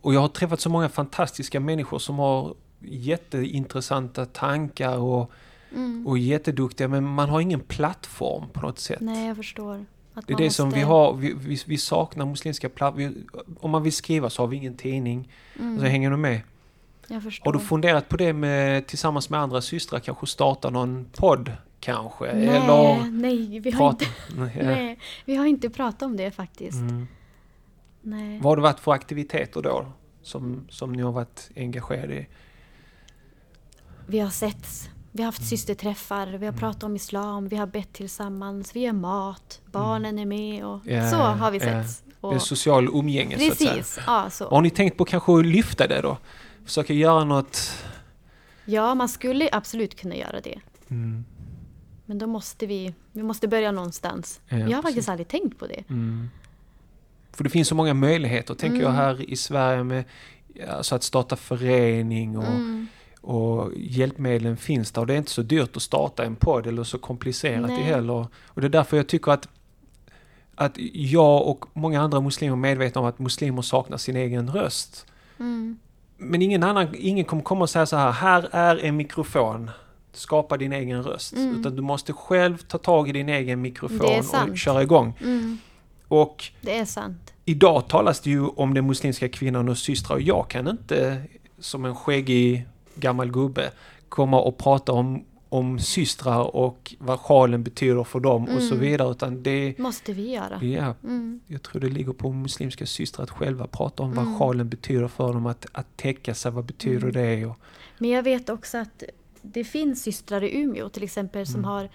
och 0.01 0.13
jag 0.13 0.19
har 0.21 0.27
träffat 0.27 0.59
så 0.59 0.69
många 0.69 0.89
fantastiska 0.89 1.59
människor 1.59 1.99
som 1.99 2.19
har 2.19 2.53
jätteintressanta 2.79 4.25
tankar 4.25 4.97
och, 4.97 5.31
mm. 5.75 6.07
och 6.07 6.17
jätteduktiga 6.17 6.87
men 6.87 7.03
man 7.03 7.29
har 7.29 7.41
ingen 7.41 7.59
plattform 7.59 8.49
på 8.53 8.61
något 8.61 8.79
sätt. 8.79 9.01
Nej, 9.01 9.27
jag 9.27 9.37
förstår. 9.37 9.85
Att 10.13 10.27
Det 10.27 10.33
är 10.33 10.37
det 10.37 10.49
som 10.49 10.69
vi 10.69 10.75
måste- 10.75 10.87
har, 10.87 11.13
vi, 11.13 11.33
vi, 11.33 11.63
vi 11.67 11.77
saknar 11.77 12.25
muslimska 12.25 12.69
plattformar. 12.69 13.13
Om 13.59 13.71
man 13.71 13.83
vill 13.83 13.93
skriva 13.93 14.29
så 14.29 14.41
har 14.41 14.47
vi 14.47 14.57
ingen 14.57 14.77
tidning. 14.77 15.29
Mm, 15.59 15.79
Så 15.79 15.85
hänger 15.85 16.11
du 16.11 16.17
med? 16.17 16.41
jag 17.07 17.23
förstår. 17.23 17.45
Har 17.45 17.53
du 17.53 17.59
funderat 17.59 18.09
på 18.09 18.17
det 18.17 18.33
med, 18.33 18.87
tillsammans 18.87 19.29
med 19.29 19.39
andra 19.39 19.61
systrar, 19.61 19.99
kanske 19.99 20.27
starta 20.27 20.69
någon 20.69 21.05
podd 21.15 21.51
kanske? 21.79 22.25
nej, 22.33 22.47
Eller 22.47 23.11
nej, 23.11 23.59
vi 23.59 23.71
har, 23.71 23.89
inte, 23.89 24.05
nej, 24.63 24.99
vi 25.25 25.35
har 25.35 25.45
inte 25.45 25.69
pratat 25.69 26.01
om 26.01 26.17
det 26.17 26.31
faktiskt. 26.31 26.77
Mm. 26.77 27.07
Nej. 28.01 28.37
Vad 28.37 28.45
har 28.51 28.55
det 28.55 28.61
varit 28.61 28.79
för 28.79 28.91
aktiviteter 28.91 29.61
då? 29.61 29.85
Som, 30.21 30.65
som 30.69 30.93
ni 30.93 31.01
har 31.01 31.11
varit 31.11 31.49
engagerade 31.55 32.13
i? 32.15 32.27
Vi 34.07 34.19
har 34.19 34.29
setts, 34.29 34.89
vi 35.11 35.21
har 35.23 35.25
haft 35.27 35.39
Mm. 35.39 35.47
systerträffar, 35.47 36.27
vi 36.27 36.45
har 36.45 36.53
pratat 36.53 36.83
om 36.83 36.95
islam, 36.95 37.47
vi 37.47 37.55
har 37.55 37.67
bett 37.67 37.93
tillsammans, 37.93 38.75
vi 38.75 38.79
gör 38.79 38.93
mat, 38.93 39.61
barnen 39.71 40.19
är 40.19 40.25
med 40.25 40.65
och 40.65 40.85
Mm. 40.87 40.97
Ja, 41.03 41.09
så 41.11 41.15
har 41.17 41.51
vi 41.51 41.57
ja. 41.57 41.63
setts. 41.83 42.01
Det 42.05 42.27
Och, 42.27 42.33
är 42.35 42.39
social 42.39 42.87
umgänge 42.93 43.39
så 43.39 43.51
att 43.51 43.57
säga. 43.57 43.73
precis, 43.73 43.99
ja 44.07 44.29
så. 44.29 44.49
Har 44.49 44.61
ni 44.61 44.69
tänkt 44.69 44.97
på 44.97 45.05
kanske 45.05 45.33
att 45.39 45.45
lyfta 45.45 45.87
det 45.87 46.01
då? 46.01 46.17
Försöka 46.65 46.93
göra 46.93 47.23
något? 47.23 47.71
Ja, 48.65 48.95
man 48.95 49.09
skulle 49.09 49.49
absolut 49.51 49.99
kunna 49.99 50.15
göra 50.15 50.41
det. 50.41 50.59
Mm. 50.89 51.25
Men 52.05 52.17
då 52.17 52.27
måste 52.27 52.65
vi, 52.65 52.93
vi 53.11 53.23
måste 53.23 53.47
börja 53.47 53.71
någonstans. 53.71 54.39
Ja, 54.47 54.57
jag 54.57 54.63
har 54.63 54.69
precis. 54.69 54.81
faktiskt 54.83 55.09
aldrig 55.09 55.27
tänkt 55.27 55.59
på 55.59 55.67
det. 55.67 55.83
Mm. 55.89 56.29
För 57.33 57.43
det 57.43 57.49
finns 57.49 57.67
så 57.67 57.75
många 57.75 57.93
möjligheter, 57.93 58.53
tänker 58.53 58.81
jag, 58.81 58.89
Mm. 58.89 58.95
här 59.01 59.29
i 59.29 59.35
Sverige 59.35 59.83
med 59.83 60.03
alltså 60.69 60.95
att 60.95 61.03
starta 61.03 61.35
förening 61.35 62.37
och, 62.37 62.43
Mm. 62.43 62.87
och 63.21 63.71
hjälpmedlen 63.77 64.57
finns 64.57 64.91
där. 64.91 65.01
Och 65.01 65.07
det 65.07 65.13
är 65.13 65.17
inte 65.17 65.31
så 65.31 65.41
dyrt 65.41 65.75
att 65.75 65.81
starta 65.81 66.23
en 66.23 66.35
podd 66.35 66.67
eller 66.67 66.83
så 66.83 66.97
komplicerat 66.97 67.67
det 67.67 67.73
heller. 67.83 68.27
Och 68.47 68.61
det 68.61 68.67
är 68.67 68.69
därför 68.69 68.97
jag 68.97 69.07
tycker 69.07 69.31
att, 69.31 69.47
att 70.55 70.73
jag 70.93 71.47
och 71.47 71.65
många 71.73 72.01
andra 72.01 72.21
muslimer 72.21 72.53
är 72.53 72.59
medvetna 72.59 73.01
om 73.01 73.07
att 73.07 73.19
muslimer 73.19 73.61
saknar 73.61 73.97
sin 73.97 74.15
egen 74.15 74.49
röst. 74.49 75.05
Mm. 75.39 75.79
Men 76.17 76.41
ingen 76.41 76.63
annan, 76.63 76.87
ingen 76.97 77.25
kommer 77.25 77.43
komma 77.43 77.61
och 77.61 77.69
säga 77.69 77.85
så 77.85 77.95
här, 77.97 78.11
här 78.11 78.49
är 78.51 78.77
en 78.77 78.97
mikrofon. 78.97 79.69
Skapa 80.13 80.57
din 80.57 80.73
egen 80.73 81.03
röst. 81.03 81.33
Mm. 81.33 81.59
Utan 81.59 81.75
du 81.75 81.81
måste 81.81 82.13
själv 82.13 82.57
ta 82.57 82.77
tag 82.77 83.09
i 83.09 83.11
din 83.11 83.29
egen 83.29 83.61
mikrofon 83.61 84.49
och 84.51 84.57
köra 84.57 84.81
igång. 84.83 85.13
Mm. 85.23 85.57
Och 86.11 86.43
Det 86.61 86.77
är 86.77 86.85
sant. 86.85 87.33
idag 87.45 87.87
talas 87.87 88.19
det 88.21 88.29
ju 88.29 88.47
om 88.47 88.73
den 88.73 88.87
muslimska 88.87 89.29
kvinnan 89.29 89.69
och 89.69 89.77
systrar 89.77 90.15
och 90.15 90.21
jag 90.21 90.49
kan 90.49 90.67
inte 90.67 91.21
som 91.59 91.85
en 91.85 91.95
skäggig 91.95 92.65
gammal 92.95 93.31
gubbe 93.31 93.71
komma 94.09 94.41
och 94.41 94.57
prata 94.57 94.91
om, 94.91 95.25
om 95.49 95.79
systrar 95.79 96.55
och 96.55 96.95
vad 96.99 97.19
sjalen 97.19 97.63
betyder 97.63 98.03
för 98.03 98.19
dem 98.19 98.43
och 98.43 98.61
så 98.61 98.73
Mm. 98.75 98.79
vidare. 98.79 99.11
Utan 99.11 99.43
det, 99.43 99.77
måste 99.77 100.13
vi 100.13 100.33
göra. 100.33 100.59
ja, 100.65 100.95
Mm. 101.03 101.39
jag 101.47 101.61
tror 101.61 101.81
det 101.81 101.89
ligger 101.89 102.13
på 102.13 102.31
muslimska 102.31 102.85
systrar 102.85 103.23
att 103.23 103.29
själva 103.31 103.67
prata 103.67 104.03
om 104.03 104.13
vad 104.13 104.25
Mm. 104.25 104.39
sjalen 104.39 104.69
betyder 104.69 105.07
för 105.07 105.33
dem. 105.33 105.45
Att, 105.45 105.65
att 105.71 105.97
täcka 105.97 106.33
sig, 106.33 106.51
vad 106.51 106.65
betyder 106.65 107.09
Mm. 107.09 107.13
det? 107.13 107.45
Och, 107.45 107.57
Men 107.97 108.09
jag 108.09 108.23
vet 108.23 108.49
också 108.49 108.77
att 108.77 109.03
det 109.41 109.63
finns 109.63 110.03
systrar 110.03 110.43
i 110.43 110.61
Umeå 110.61 110.89
till 110.89 111.03
exempel 111.03 111.45
som 111.45 111.55
Mm. 111.55 111.65
har 111.65 111.89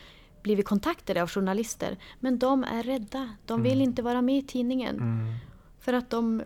blivit 0.46 0.66
kontaktade 0.66 1.22
av 1.22 1.28
journalister. 1.30 1.96
Men 2.20 2.38
de 2.38 2.64
är 2.64 2.82
rädda. 2.82 3.28
De 3.46 3.62
vill 3.62 3.72
Mm. 3.72 3.84
inte 3.88 4.02
vara 4.02 4.22
med 4.22 4.38
i 4.38 4.42
tidningen. 4.42 4.96
mm, 4.96 5.34
För 5.80 5.92
att 5.92 6.10
de... 6.10 6.42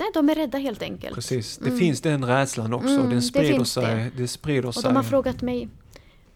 Nej, 0.00 0.08
de 0.14 0.28
är 0.30 0.34
rädda 0.34 0.58
helt 0.58 0.82
enkelt. 0.82 1.14
precis, 1.14 1.58
det 1.58 1.66
Mm. 1.66 1.78
finns 1.78 2.00
den 2.00 2.24
rädslan 2.24 2.72
också. 2.72 2.88
Mm, 2.88 3.02
den 3.02 3.10
det 3.16 3.22
sprider 3.22 3.52
finns 3.54 3.72
sig. 3.72 4.10
Det, 4.16 4.28
sprider 4.28 4.66
Och 4.68 4.74
sig. 4.74 4.82
de 4.82 4.96
har 4.96 5.02
frågat 5.02 5.42
mig 5.42 5.68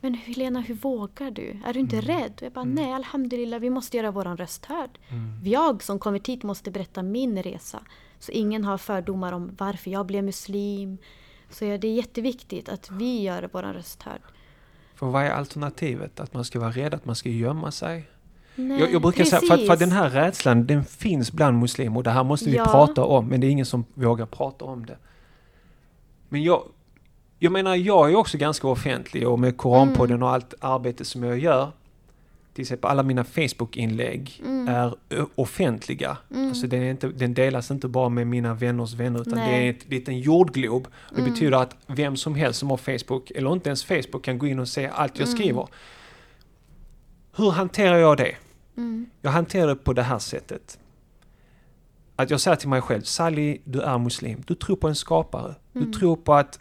Men 0.01 0.15
Helena, 0.15 0.61
hur 0.61 0.75
vågar 0.75 1.31
du? 1.31 1.61
Är 1.67 1.73
du 1.75 1.81
inte 1.81 1.97
Mm. 1.99 2.07
rädd? 2.07 2.33
Och 2.37 2.43
jag 2.43 2.53
bara, 2.53 2.61
Mm. 2.61 2.75
nej, 2.75 2.93
alhamdulillah, 2.93 3.61
vi 3.61 3.71
måste 3.71 3.97
göra 3.97 4.11
våran 4.11 4.37
röst 4.37 4.65
hörd. 4.67 4.99
Mm. 5.09 5.41
Jag 5.45 5.83
som 5.83 5.99
konvertit 5.99 6.43
måste 6.43 6.71
berätta 6.71 7.03
min 7.03 7.43
resa. 7.43 7.81
Så 8.19 8.33
ingen 8.33 8.65
har 8.65 8.79
fördomar 8.79 9.33
om 9.33 9.51
varför 9.59 9.91
jag 9.91 10.07
blev 10.07 10.25
muslim. 10.25 10.99
Så 11.51 11.65
ja, 11.65 11.79
det 11.79 11.89
är 11.89 11.93
jätteviktigt 11.95 12.69
att 12.69 12.91
vi 12.91 13.23
gör 13.23 13.49
våran 13.53 13.75
röst 13.75 14.03
hörd. 14.03 14.21
För 14.97 15.07
vad 15.07 15.25
är 15.25 15.31
alternativet? 15.31 16.21
Att 16.21 16.35
man 16.35 16.45
ska 16.45 16.61
vara 16.61 16.71
rädd, 16.71 16.95
att 16.95 17.05
man 17.05 17.17
ska 17.17 17.29
gömma 17.29 17.71
sig? 17.71 18.05
Nej, 18.55 18.81
Jag, 18.81 18.93
jag 18.93 19.03
brukar 19.03 19.25
säga, 19.25 19.41
för, 19.49 19.55
att- 19.55 19.67
för 19.67 19.77
den 19.77 19.93
här 19.93 20.11
rädslan, 20.11 20.67
den 20.67 20.85
finns 20.85 21.33
bland 21.33 21.59
muslimer 21.59 21.97
och 21.97 22.03
det 22.03 22.11
här 22.11 22.25
måste 22.25 22.51
vi 22.51 22.57
Ja. 22.57 22.65
prata 22.65 23.05
om, 23.05 23.27
men 23.29 23.41
det 23.41 23.47
är 23.47 23.51
ingen 23.51 23.67
som 23.67 23.85
vågar 23.95 24.27
prata 24.27 24.65
om 24.65 24.87
det. 24.87 24.97
Men 26.29 26.43
jag, 26.43 26.63
jag 27.39 27.53
menar, 27.53 27.75
jag 27.75 28.11
är 28.13 28.17
också 28.17 28.39
ganska 28.39 28.69
offentlig 28.69 29.29
och 29.29 29.39
med 29.39 29.57
Koranpodden 29.57 30.23
och 30.23 30.31
allt 30.31 30.55
arbete 30.61 31.05
som 31.05 31.23
jag 31.23 31.39
gör, 31.39 31.71
till 32.57 32.63
exempel 32.63 32.91
alla 32.91 33.03
mina 33.03 33.25
Facebook-inlägg 33.25 34.43
Mm. 34.45 34.69
är 34.69 34.95
offentliga. 35.35 36.19
Mm. 36.31 36.49
Alltså 36.49 36.67
den, 36.67 36.83
är 36.83 36.91
inte, 36.91 37.09
den 37.09 37.35
delas 37.35 37.71
inte 37.71 37.89
bara 37.89 38.09
med 38.09 38.27
mina 38.27 38.55
vänners 38.55 38.95
vänner, 38.95 39.21
utan 39.21 39.35
Nej. 39.35 39.49
det 39.63 39.67
är 39.69 39.69
en 39.85 39.91
liten 39.91 40.19
jordglob. 40.21 40.87
Och 40.87 41.15
det 41.17 41.21
Mm. 41.21 41.33
betyder 41.33 41.57
att 41.59 41.77
vem 41.87 42.17
som 42.17 42.35
helst 42.35 42.59
som 42.61 42.71
har 42.71 42.77
Facebook, 42.77 43.31
eller 43.31 43.53
inte 43.53 43.69
ens 43.69 43.85
Facebook, 43.85 44.25
kan 44.25 44.39
gå 44.39 44.47
in 44.47 44.59
och 44.59 44.69
se 44.69 44.87
allt 44.87 45.19
jag 45.19 45.29
Mm. 45.29 45.37
skriver. 45.39 45.67
Hur 47.37 47.51
hanterar 47.51 47.97
jag 47.97 48.17
det? 48.17 48.35
Mm. 48.77 49.07
Jag 49.23 49.31
hanterar 49.31 49.67
det 49.69 49.77
på 49.77 49.93
det 49.93 50.03
här 50.03 50.19
sättet. 50.19 50.79
Att 52.17 52.31
jag 52.31 52.41
säger 52.41 52.57
till 52.57 52.69
mig 52.69 52.81
själv, 52.81 53.03
Sally, 53.03 53.59
du 53.65 53.81
är 53.81 53.99
muslim. 53.99 54.43
Du 54.47 54.55
tror 54.55 54.77
på 54.77 54.89
en 54.89 54.95
skapare. 54.95 55.55
Du 55.73 55.81
Mm. 55.81 55.93
tror 55.93 56.17
på 56.17 56.35
att 56.35 56.59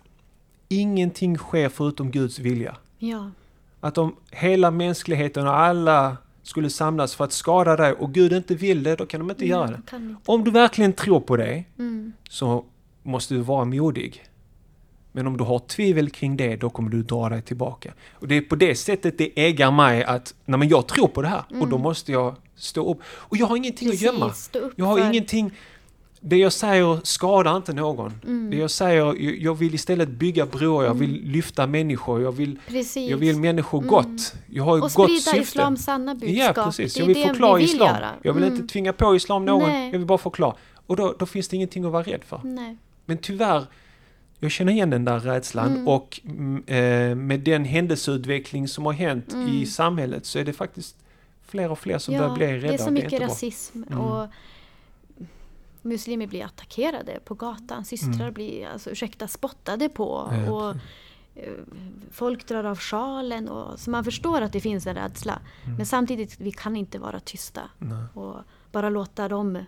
ingenting 0.69 1.37
sker 1.37 1.69
förutom 1.69 2.11
Guds 2.11 2.39
vilja. 2.39 2.75
Ja. 2.97 3.31
Att 3.85 3.97
om 3.97 4.15
hela 4.31 4.71
mänskligheten 4.71 5.47
och 5.47 5.57
alla 5.59 6.17
skulle 6.43 6.69
samlas 6.69 7.15
för 7.15 7.23
att 7.23 7.31
skada 7.31 7.75
dig 7.75 7.93
och 7.93 8.13
Gud 8.13 8.33
inte 8.33 8.55
vill 8.55 8.83
det, 8.83 8.95
då 8.95 9.05
kan 9.05 9.19
de 9.19 9.29
inte 9.29 9.45
göra 9.47 9.67
det. 9.67 9.75
Inte. 9.75 10.15
Om 10.25 10.43
du 10.43 10.51
verkligen 10.51 10.93
tror 10.93 11.19
på 11.19 11.37
det, 11.37 11.63
Mm. 11.79 12.13
så 12.29 12.65
måste 13.03 13.33
du 13.33 13.39
vara 13.39 13.65
modig. 13.65 14.23
Men 15.11 15.27
om 15.27 15.37
du 15.37 15.43
har 15.43 15.59
tvivel 15.59 16.09
kring 16.09 16.37
det, 16.37 16.55
då 16.55 16.69
kommer 16.69 16.89
du 16.89 17.03
dra 17.03 17.29
dig 17.29 17.41
tillbaka. 17.41 17.93
Och 18.13 18.27
det 18.27 18.35
är 18.35 18.41
på 18.41 18.55
det 18.55 18.75
sättet 18.75 19.17
det 19.17 19.31
ägar 19.47 19.71
mig 19.71 20.03
att, 20.03 20.33
nej 20.45 20.59
men 20.59 20.67
jag 20.69 20.87
tror 20.87 21.07
på 21.07 21.21
det 21.21 21.27
här 21.27 21.43
och 21.49 21.55
då 21.67 21.75
Mm. 21.75 21.81
måste 21.81 22.11
jag 22.11 22.35
stå 22.55 22.91
upp. 22.91 22.99
Och 23.07 23.37
jag 23.37 23.45
har 23.45 23.57
ingenting 23.57 23.89
att 23.89 24.01
gömma. 24.01 24.27
Precis, 24.27 24.43
stå 24.43 24.59
upp 24.59 24.73
Jag 24.75 24.85
har 24.85 24.97
för... 24.97 25.05
ingenting... 25.09 25.51
Det 26.27 26.37
jag 26.37 26.53
säger 26.53 26.99
skadar 27.03 27.57
inte 27.57 27.73
någon. 27.73 28.13
Mm. 28.23 28.49
Det 28.51 28.57
jag 28.57 28.71
säger, 28.71 28.97
jag- 29.05 29.37
jag 29.39 29.55
vill 29.55 29.75
istället 29.75 30.09
bygga 30.09 30.45
broar, 30.45 30.83
jag 30.85 30.93
vill 30.93 31.21
lyfta 31.23 31.67
människor, 31.67 32.21
jag 32.21 32.31
vill, 32.31 32.59
Precis. 32.67 33.09
jag 33.09 33.17
vill 33.17 33.37
människor 33.39 33.77
Mm. 33.79 33.89
gott. 33.89 34.33
Jag 34.47 34.63
har 34.63 34.73
och 34.73 34.79
gott 34.81 34.91
sprida 34.91 35.19
syfte. 35.19 35.39
islams 35.39 35.83
sanna 35.83 36.15
budskap. 36.15 36.57
Ja, 36.57 36.63
precis. 36.65 36.97
Jag 36.97 37.09
är 37.09 37.13
vill 37.13 37.27
förklara 37.27 37.53
vi 37.57 37.63
vill 37.65 37.73
islam. 37.73 37.95
Göra. 37.95 38.09
Jag 38.21 38.33
vill 38.33 38.43
Mm. 38.43 38.55
inte 38.55 38.73
tvinga 38.73 38.93
på 38.93 39.15
islam 39.15 39.45
någon, 39.45 39.69
Nej. 39.69 39.85
jag 39.91 39.97
vill 39.97 40.07
bara 40.07 40.17
förklara. 40.17 40.55
Och 40.87 40.95
då, 40.95 41.15
då 41.19 41.25
finns 41.25 41.47
det 41.47 41.55
ingenting 41.55 41.85
att 41.85 41.91
vara 41.91 42.03
rädd 42.03 42.21
för. 42.23 42.39
Nej. 42.43 42.77
Men 43.05 43.17
tyvärr, 43.17 43.65
jag 44.39 44.51
känner 44.51 44.73
igen 44.73 44.89
den 44.89 45.05
där 45.05 45.19
rädslan 45.19 45.71
Mm. 45.71 45.87
och 45.87 46.19
mm, 46.25 46.63
eh, 46.67 47.15
med 47.15 47.39
den 47.39 47.65
händelseutveckling 47.65 48.67
som 48.67 48.85
har 48.85 48.93
hänt 48.93 49.33
Mm. 49.33 49.47
i 49.49 49.65
samhället 49.65 50.25
så 50.25 50.39
är 50.39 50.43
det 50.45 50.53
faktiskt 50.53 50.95
fler 51.47 51.71
och 51.71 51.79
fler 51.79 51.97
som 51.97 52.13
Ja, 52.13 52.19
börjar 52.21 52.35
bli 52.35 52.45
rädda. 52.47 52.67
det 52.67 52.73
är 52.73 52.77
så 52.77 52.91
mycket 52.91 53.19
bra. 53.19 53.27
rasism 53.27 53.83
Mm. 53.91 53.99
och 53.99 54.27
muslimer 55.85 56.27
blir 56.27 56.45
attackerade 56.45 57.19
på 57.25 57.33
gatan. 57.35 57.85
Systrar 57.85 58.21
Mm. 58.21 58.33
blir, 58.33 58.67
alltså, 58.67 58.89
ursäkta, 58.89 59.27
spottade 59.27 59.89
på. 59.89 60.29
Ja, 60.45 60.51
och 60.51 60.75
eh, 61.35 61.53
Folk 62.11 62.47
drar 62.47 62.63
av 62.63 62.79
sjalen. 62.79 63.49
Och, 63.49 63.79
så 63.79 63.89
man 63.91 64.03
förstår 64.03 64.41
att 64.41 64.53
det 64.53 64.59
finns 64.61 64.87
en 64.87 64.95
rädsla. 64.95 65.39
Mm. 65.65 65.77
Men 65.77 65.85
samtidigt, 65.85 66.39
vi 66.39 66.51
kan 66.51 66.75
inte 66.75 66.99
vara 66.99 67.19
tysta. 67.19 67.61
Nej. 67.79 68.03
Och 68.13 68.35
bara 68.71 68.89
låta 68.89 69.27
dem 69.27 69.63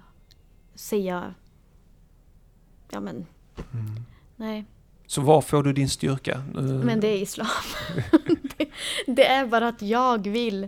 säga... 0.75 1.33
Ja 2.89 2.99
men, 2.99 3.25
Mm. 3.73 3.85
nej. 4.35 4.65
Så 5.07 5.21
var 5.21 5.41
får 5.41 5.63
du 5.63 5.73
din 5.73 5.89
styrka? 5.89 6.31
Eh, 6.55 6.61
Men 6.63 6.99
det 6.99 7.07
är 7.07 7.21
islam. 7.21 7.47
det, 8.57 8.69
det 9.07 9.25
är 9.27 9.45
bara 9.47 9.67
att 9.67 9.81
jag 9.81 10.27
vill... 10.27 10.67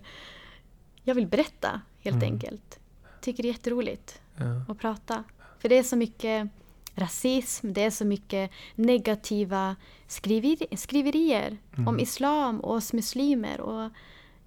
Jag 1.04 1.16
vill 1.16 1.28
berätta, 1.28 1.82
helt 2.00 2.16
Mm. 2.24 2.34
enkelt. 2.34 2.80
Tycker 3.22 3.44
det 3.44 3.50
är 3.50 3.54
jätteroligt 3.54 4.22
ja. 4.38 4.46
att 4.74 4.80
prata. 4.80 5.24
För 5.60 5.70
det 5.70 5.78
är 5.78 5.84
så 5.84 5.96
mycket 5.96 6.48
rasism, 6.96 7.74
det 7.74 7.84
är 7.84 7.90
så 7.90 8.06
mycket 8.06 8.52
negativa 8.76 9.76
skriveri, 10.08 10.68
skriverier 10.78 11.58
Mm. 11.78 11.88
om 11.88 12.00
islam 12.00 12.60
och 12.60 12.74
oss 12.76 12.94
muslimer. 12.94 13.62
Och 13.62 13.92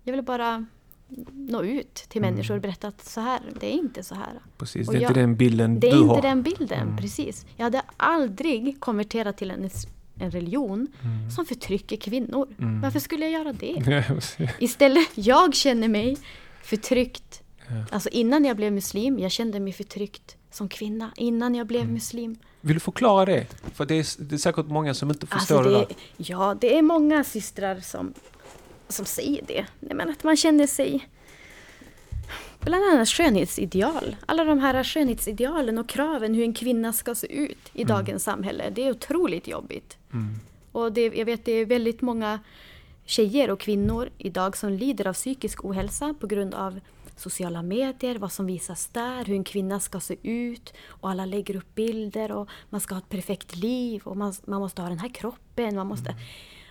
jag 0.05 0.13
vill 0.13 0.23
bara 0.23 0.67
nå 1.33 1.63
ut 1.63 1.95
till 1.95 2.19
Mm. 2.23 2.35
människor 2.35 2.55
och 2.55 2.61
berätta 2.63 2.89
att 2.89 3.05
så 3.05 3.21
här, 3.21 3.41
det 3.61 3.67
är 3.67 3.79
inte 3.79 4.03
så 4.03 4.15
här. 4.15 4.41
Precis, 4.59 4.89
Och 4.89 4.95
det 4.95 4.99
är 4.99 5.03
jag- 5.03 5.11
inte 5.11 5.21
den 5.21 5.37
bilden 5.37 5.81
Det 5.81 5.87
är 5.89 5.93
du 5.93 5.99
inte 5.99 6.15
har. 6.15 6.23
den 6.23 6.43
bilden, 6.43 6.81
Mm. 6.83 6.97
precis. 6.97 7.47
Jag 7.57 7.65
hade 7.65 7.83
aldrig 7.97 8.81
konverterat 8.81 9.37
till 9.37 9.51
en, 9.51 9.71
en 10.21 10.31
religion 10.31 10.87
Mm. 11.03 11.31
som 11.31 11.45
förtrycker 11.47 11.97
kvinnor. 11.97 12.49
Mm. 12.59 12.81
Varför 12.81 12.99
skulle 13.01 13.29
jag 13.29 13.33
göra 13.33 13.53
det? 13.53 14.03
Istället, 14.61 15.09
jag 15.15 15.55
känner 15.55 15.89
mig 15.89 16.17
förtryckt. 16.63 17.43
Ja. 17.69 17.85
Alltså 17.91 18.09
innan 18.09 18.45
jag 18.45 18.57
blev 18.57 18.73
muslim, 18.73 19.19
jag 19.19 19.31
kände 19.31 19.61
mig 19.61 19.73
förtryckt 19.73 20.37
som 20.53 20.69
kvinna. 20.69 21.13
Innan 21.17 21.55
jag 21.55 21.67
blev 21.67 21.83
Mm. 21.83 21.95
muslim. 21.95 22.37
Vill 22.61 22.75
du 22.75 22.81
förklara 22.81 23.25
det? 23.25 23.47
För 23.75 23.85
det 23.85 23.95
är, 23.95 24.23
det 24.23 24.35
är 24.35 24.39
säkert 24.39 24.67
många 24.67 24.95
som 24.95 25.11
inte 25.11 25.27
förstår 25.27 25.57
Alltså 25.59 25.71
det, 25.71 25.79
det, 25.79 25.87
där. 25.87 25.97
ja, 26.17 26.57
det 26.61 26.79
är 26.79 26.83
många 26.83 27.25
systrar 27.25 27.81
som, 27.81 28.15
som 28.89 29.05
säger 29.05 29.43
det. 29.47 29.67
Nej, 29.81 29.95
men 29.95 30.11
att 30.11 30.25
man 30.25 30.37
känner 30.37 30.67
sig... 30.67 31.09
Bland 32.61 32.85
annat 32.85 33.09
skönhetsideal. 33.09 34.17
Alla 34.27 34.45
de 34.45 34.59
här 34.59 34.85
skönhetsidealen 34.85 35.79
och 35.79 35.89
kraven 35.89 36.35
hur 36.35 36.43
en 36.45 36.55
kvinna 36.55 36.93
ska 36.93 37.15
se 37.15 37.27
ut 37.33 37.71
i 37.73 37.85
dagens 37.85 38.25
samhälle. 38.25 38.71
Det 38.71 38.87
är 38.87 38.91
otroligt 38.91 39.49
jobbigt. 39.49 39.97
Mm. 40.13 40.35
Och 40.73 40.93
det, 40.93 41.01
jag 41.07 41.25
vet 41.25 41.45
det 41.45 41.53
är 41.53 41.67
väldigt 41.67 42.01
många 42.01 42.39
tjejer 43.05 43.51
och 43.51 43.61
kvinnor 43.61 44.09
idag 44.19 44.57
som 44.57 44.71
lider 44.71 45.07
av 45.07 45.13
psykisk 45.13 45.65
ohälsa 45.65 46.15
på 46.21 46.27
grund 46.27 46.55
av 46.55 46.81
sociala 47.21 47.63
medier, 47.63 48.19
vad 48.19 48.33
som 48.33 48.47
visas 48.47 48.89
där, 48.89 49.25
hur 49.25 49.35
en 49.35 49.45
kvinna 49.45 49.81
ska 49.81 50.01
se 50.01 50.17
ut 50.23 50.73
och 50.89 51.11
alla 51.11 51.25
lägger 51.25 51.57
upp 51.57 51.75
bilder 51.75 52.33
och 52.33 52.49
man 52.71 52.81
ska 52.81 52.95
ha 52.95 53.01
ett 53.01 53.09
perfekt 53.09 53.57
liv 53.57 54.03
och 54.05 54.17
man, 54.17 54.35
man 54.45 54.61
måste 54.61 54.83
ha 54.83 54.89
den 54.89 54.99
här 54.99 55.09
kroppen. 55.09 55.77
Man 55.77 55.87
måste... 55.87 56.17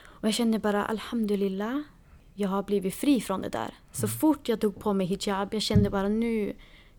Och 0.04 0.28
jag 0.28 0.34
känner 0.34 0.60
bara 0.60 0.86
alhamdulillah, 0.86 1.82
jag 2.34 2.50
har 2.50 2.64
blivit 2.64 2.96
fri 2.96 3.22
från 3.22 3.42
det 3.42 3.50
där. 3.50 3.74
Så 3.92 4.08
fort 4.08 4.50
jag 4.50 4.60
tog 4.60 4.80
på 4.80 4.94
mig 4.94 5.08
hijab, 5.08 5.54
jag 5.54 5.62
kände 5.62 5.90
bara 5.90 6.10
nu, 6.10 6.56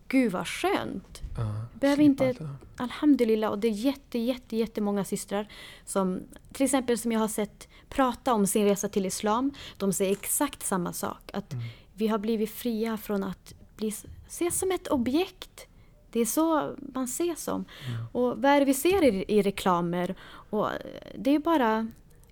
gud 0.07 0.31
vad 0.31 0.47
skönt. 0.47 1.21
Ja, 1.37 1.65
Behöver 1.79 2.03
inte-. 2.03 2.49
Alhamdulillah, 2.77 3.51
och 3.51 3.59
det 3.59 3.67
är 3.67 3.71
jätte, 3.71 4.19
jätte, 4.19 4.55
jättemånga 4.55 5.05
systrar 5.05 5.47
som 5.85 6.21
till 6.53 6.63
exempel 6.63 6.97
som 6.97 7.11
jag 7.11 7.19
har 7.19 7.27
sett 7.27 7.67
prata 7.89 8.33
om 8.33 8.47
sin 8.47 8.65
resa 8.65 8.89
till 8.89 9.05
Islam. 9.05 9.51
De 9.77 9.93
säger 9.93 10.11
exakt 10.11 10.63
samma 10.63 10.93
sak. 10.93 11.31
Att 11.33 11.53
Mm. 11.53 11.65
Vi 11.93 12.07
har 12.07 12.17
blivit 12.17 12.51
fria 12.51 12.97
från 12.97 13.23
att 13.23 13.53
bli, 13.75 13.93
ses 14.27 14.59
som 14.59 14.71
ett 14.71 14.87
objekt. 14.87 15.67
Det 16.11 16.19
är 16.19 16.25
så 16.25 16.75
man 16.77 17.03
ses 17.03 17.43
som. 17.43 17.65
Mm. 17.87 18.05
Och 18.11 18.41
vad 18.41 18.45
är 18.45 18.59
det 18.59 18.65
vi 18.65 18.73
ser 18.73 19.03
i, 19.03 19.25
i 19.27 19.41
reklamer? 19.41 20.15
Och 20.49 20.69
det 21.17 21.35
är 21.35 21.39
bara 21.39 21.87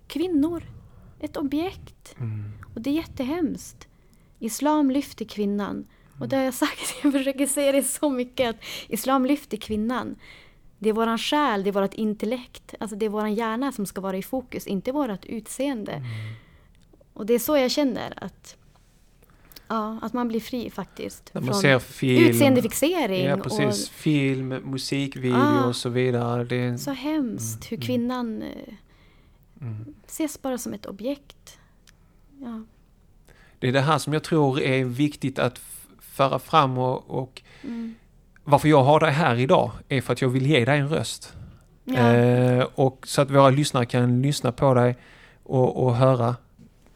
kvinnor. 0.06 0.62
Ett 1.20 1.36
objekt. 1.36 2.14
Mm. 2.18 2.52
Och 2.74 2.80
det 2.80 2.90
är 2.90 2.94
jättehemskt. 2.94 3.88
Islam 4.38 4.90
lyfter 4.90 5.24
kvinnan. 5.24 5.86
Och 6.20 6.28
det 6.28 6.36
har 6.36 6.44
jag 6.44 6.54
sagt, 6.54 6.94
jag 7.02 7.12
försöker 7.12 7.46
säga 7.46 7.72
det 7.72 7.82
så 7.82 8.10
mycket, 8.10 8.50
att 8.50 8.62
Islam 8.88 9.26
lyfter 9.26 9.56
kvinnan. 9.56 10.16
Det 10.78 10.88
är 10.88 10.92
våran 10.92 11.18
själ, 11.18 11.64
det 11.64 11.70
är 11.70 11.72
vårt 11.72 11.94
intellekt, 11.94 12.74
alltså 12.80 12.96
det 12.96 13.06
är 13.06 13.10
våran 13.10 13.34
hjärna 13.34 13.72
som 13.72 13.86
ska 13.86 14.00
vara 14.00 14.16
i 14.16 14.22
fokus, 14.22 14.66
inte 14.66 14.92
vårt 14.92 15.24
utseende. 15.24 15.92
Mm. 15.92 16.06
Och 17.12 17.26
det 17.26 17.34
är 17.34 17.38
så 17.38 17.56
jag 17.56 17.70
känner 17.70 18.24
att, 18.24 18.56
ja, 19.72 19.98
att 20.02 20.12
man 20.12 20.28
blir 20.28 20.40
fri 20.40 20.70
faktiskt. 20.70 21.30
När 21.34 21.40
man 21.40 21.50
från 21.50 21.60
ser 21.60 21.78
film. 21.78 22.24
utseendefixering 22.30 23.24
Ja, 23.26 23.36
precis. 23.36 23.88
Film, 23.88 24.48
musikvideo 24.48 25.36
Ah. 25.36 25.64
och 25.66 25.76
så 25.76 25.88
vidare. 25.88 26.44
Det 26.44 26.56
är, 26.56 26.72
och 26.72 26.80
så 26.80 26.90
hemskt 26.92 27.72
hur 27.72 27.76
Mm. 27.76 27.86
kvinnan 27.86 28.42
eh, 28.42 28.74
mm. 29.60 29.94
ses 30.06 30.42
bara 30.42 30.58
som 30.58 30.72
ett 30.72 30.86
objekt. 30.86 31.58
Ja. 32.40 32.62
det 33.58 33.68
är 33.68 33.72
det 33.72 33.80
här 33.80 33.98
som 33.98 34.12
jag 34.12 34.22
tror 34.22 34.60
är 34.60 34.84
viktigt 34.84 35.38
att 35.38 35.60
föra 36.00 36.38
fram 36.38 36.78
och, 36.78 37.10
och 37.10 37.42
Mm. 37.64 37.94
varför 38.44 38.68
jag 38.68 38.82
har 38.84 39.00
dig 39.00 39.12
här 39.12 39.36
idag 39.36 39.70
är 39.88 40.00
för 40.00 40.12
att 40.12 40.22
jag 40.22 40.28
vill 40.28 40.46
ge 40.46 40.64
dig 40.64 40.78
en 40.78 40.88
röst. 40.88 41.32
Ja. 41.84 42.12
Eh, 42.14 42.66
och 42.74 43.06
så 43.06 43.22
att 43.22 43.30
våra 43.30 43.50
lyssnare 43.50 43.86
kan 43.86 44.22
lyssna 44.22 44.52
på 44.52 44.74
dig 44.74 44.96
och, 45.42 45.84
och 45.86 45.96
höra. 45.96 46.36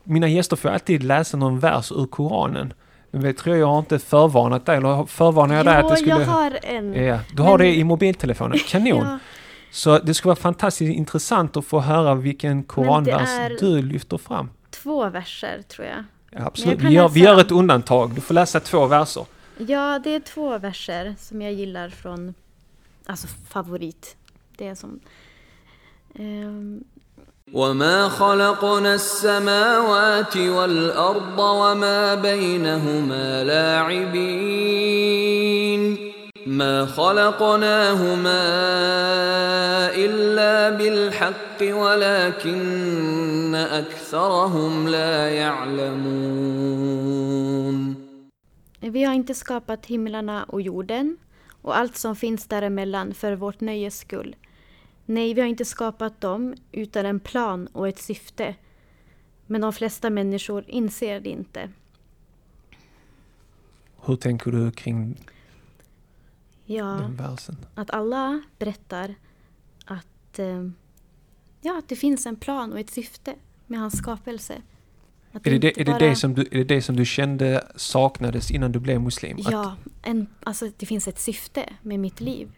Mina 0.06 0.28
gäster 0.28 0.56
får 0.56 0.68
alltid 0.68 1.02
läsa 1.02 1.36
någon 1.36 1.58
vers 1.58 1.92
ur 1.92 2.06
Koranen. 2.06 2.72
Men 3.10 3.20
det 3.22 3.32
tror 3.32 3.56
jag 3.56 3.62
jag 3.62 3.72
har 3.72 3.78
inte 3.78 3.98
förvarnat 3.98 4.66
dig, 4.66 4.76
eller 4.76 5.04
förvarnar 5.06 5.54
jag 5.54 5.66
dig 5.66 5.76
att 5.76 5.88
det 5.88 5.96
skulle... 5.96 6.10
jag 6.12 6.26
har 6.26 6.58
en. 6.62 6.94
Ja, 6.94 7.20
du 7.34 7.42
har 7.42 7.58
Men- 7.58 7.66
det 7.66 7.74
i 7.74 7.84
mobiltelefonen. 7.84 8.58
Kanon! 8.58 9.06
Ja. 9.06 9.18
Så 9.70 9.98
det 9.98 10.14
skulle 10.14 10.30
vara 10.30 10.36
fantastiskt 10.36 10.94
intressant 10.96 11.56
att 11.56 11.64
få 11.64 11.80
höra 11.80 12.14
vilken 12.14 12.62
koranvers 12.64 13.58
du 13.60 13.82
lyfter 13.82 14.18
fram. 14.18 14.50
Två 14.70 15.08
verser 15.10 15.62
tror 15.68 15.86
jag. 15.86 16.04
Ja, 16.30 16.46
absolut. 16.46 16.80
kan 16.80 16.88
Vi 16.88 16.94
gör, 16.94 17.08
vi 17.08 17.20
gör 17.20 17.40
ett 17.40 17.50
undantag. 17.52 18.14
Du 18.14 18.20
får 18.20 18.34
läsa 18.34 18.60
två 18.60 18.86
verser. 18.86 19.26
Ja, 19.58 19.98
det 20.04 20.10
är 20.14 20.20
två 20.20 20.58
verser 20.58 21.14
som 21.18 21.42
jag 21.42 21.52
gillar 21.52 21.88
från, 21.88 22.34
alltså 23.06 23.26
favorit. 23.48 24.16
Det 24.56 24.68
är 24.68 24.74
som... 24.74 25.00
ehm, 26.14 26.84
وما 27.52 28.08
خلقنا 28.08 28.94
السماوات 28.94 30.36
والارض 30.36 31.38
وما 31.38 32.14
بينهما 32.14 33.44
لاعبين 33.44 34.96
ما 36.46 36.86
خلقناهما 36.86 38.42
الا 39.94 40.70
بالحق 40.70 41.62
ولكن 41.62 43.54
اكثرهم 43.54 44.88
لا 44.88 45.28
يعلمون 45.30 46.66
vi 48.80 49.04
har 49.04 49.14
inte 49.14 49.34
skapat 49.34 49.86
himlarna 49.86 50.44
och 50.44 50.62
jorden 50.62 51.16
och 51.62 51.76
allt 51.76 51.96
som 51.96 52.16
finns 52.16 52.46
däremellan 52.46 53.14
för 53.14 53.32
vårt 53.32 53.60
nöjes 53.60 53.98
skull. 53.98 54.36
Nej, 55.06 55.34
vi 55.34 55.40
har 55.40 55.48
inte 55.48 55.64
skapat 55.64 56.20
dem 56.20 56.54
utan 56.72 57.06
en 57.06 57.20
plan 57.20 57.66
och 57.66 57.88
ett 57.88 57.98
syfte. 57.98 58.54
Men 59.46 59.60
de 59.60 59.72
flesta 59.72 60.10
människor 60.10 60.64
inser 60.68 61.20
det 61.20 61.28
inte. 61.30 61.70
Hur 64.04 64.16
tänker 64.16 64.50
du 64.52 64.70
kring 64.70 65.16
Ja. 66.64 66.84
den 66.84 67.16
versen? 67.16 67.56
Att 67.74 67.90
alla 67.90 68.42
berättar 68.58 69.14
att, 69.84 70.38
eh, 70.38 70.68
ja, 71.60 71.78
att 71.78 71.88
det 71.88 71.96
finns 71.96 72.26
en 72.26 72.36
plan 72.36 72.72
och 72.72 72.80
ett 72.80 72.90
syfte 72.90 73.34
med 73.66 73.80
hans 73.80 73.98
skapelse. 73.98 74.62
Att 75.32 75.46
Är 75.46 75.50
det 75.50 75.58
det, 75.58 75.80
är, 75.80 75.84
det 75.84 75.90
bara- 75.92 75.98
det 75.98 76.16
som 76.16 76.34
du, 76.34 76.42
är 76.42 76.50
det 76.58 76.64
det 76.64 76.82
som 76.82 76.96
du 76.96 77.04
kände 77.04 77.68
saknades 77.76 78.50
innan 78.50 78.72
du 78.72 78.78
blev 78.80 79.00
muslim? 79.00 79.36
Att, 79.44 79.52
Ja, 79.52 79.76
en, 80.02 80.26
alltså 80.42 80.70
det 80.76 80.86
finns 80.86 81.08
ett 81.08 81.18
syfte 81.18 81.72
med 81.82 82.00
mitt 82.00 82.20
liv. 82.20 82.50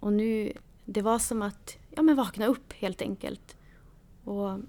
Och 0.00 0.12
nu, 0.12 0.52
det 0.90 1.02
var 1.02 1.18
som 1.18 1.42
att 1.42 1.76
ja, 1.90 2.02
men 2.02 2.16
vakna 2.16 2.46
upp 2.46 2.72
helt 2.72 3.02
enkelt. 3.02 3.56
Och 4.24 4.60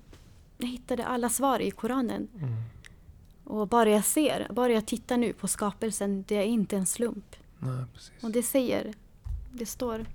jag 0.58 0.68
hittade 0.68 1.06
alla 1.06 1.30
svar 1.30 1.60
i 1.60 1.72
Koranen. 1.72 2.28
Mm. 2.36 2.54
Och 3.44 3.68
bara 3.68 3.90
jag 3.90 4.06
ser, 4.06 4.48
bara 4.50 4.72
jag 4.72 4.86
tittar 4.86 5.18
nu 5.18 5.34
på 5.34 5.48
skapelsen, 5.48 6.24
det 6.28 6.36
är 6.36 6.44
inte 6.44 6.78
en 6.78 6.86
slump. 6.86 7.36
Nej. 7.60 7.86
Och 8.22 8.32
det 8.32 8.44
säger, 8.44 8.94
det 9.52 9.66
står 9.66 10.06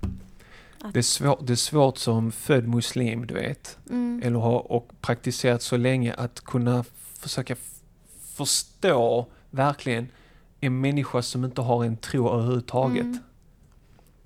Det 0.93 0.99
är, 0.99 1.03
svår, 1.03 1.39
det 1.41 1.53
är 1.53 1.57
svårt 1.57 1.97
som 1.97 2.31
född 2.31 2.67
muslim, 2.67 3.27
du 3.27 3.33
vet, 3.33 3.77
mm, 3.89 4.21
eller 4.23 4.39
har 4.39 4.71
och 4.71 4.91
praktiserat 5.01 5.61
så 5.61 5.77
länge 5.77 6.13
att 6.13 6.41
kunna 6.41 6.83
försöka 7.13 7.55
förstå 8.35 9.27
verkligen 9.49 10.07
en 10.59 10.81
människa 10.81 11.21
som 11.21 11.45
inte 11.45 11.61
har 11.61 11.85
en 11.85 11.97
tro 11.97 12.29
överhuvudtaget. 12.29 13.05
Mm. 13.05 13.19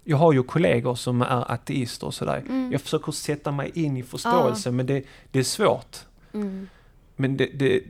Jag 0.10 0.18
har 0.18 0.34
ju 0.34 0.44
kollegor 0.44 0.96
som 0.96 1.22
är 1.22 1.52
ateister 1.52 2.08
och 2.08 2.14
sådär. 2.14 2.44
Mm. 2.50 2.72
Jag 2.72 2.82
försöker 2.82 3.12
sätta 3.12 3.52
mig 3.52 3.72
in 3.74 3.98
i 3.98 4.04
förståelse 4.04 4.72
men 4.72 4.86
det, 4.86 5.04
det 5.32 5.40
är 5.40 5.44
svårt. 5.44 5.98
mm, 6.34 6.70
Men 7.16 7.38
det, 7.38 7.46
det, 7.46 7.82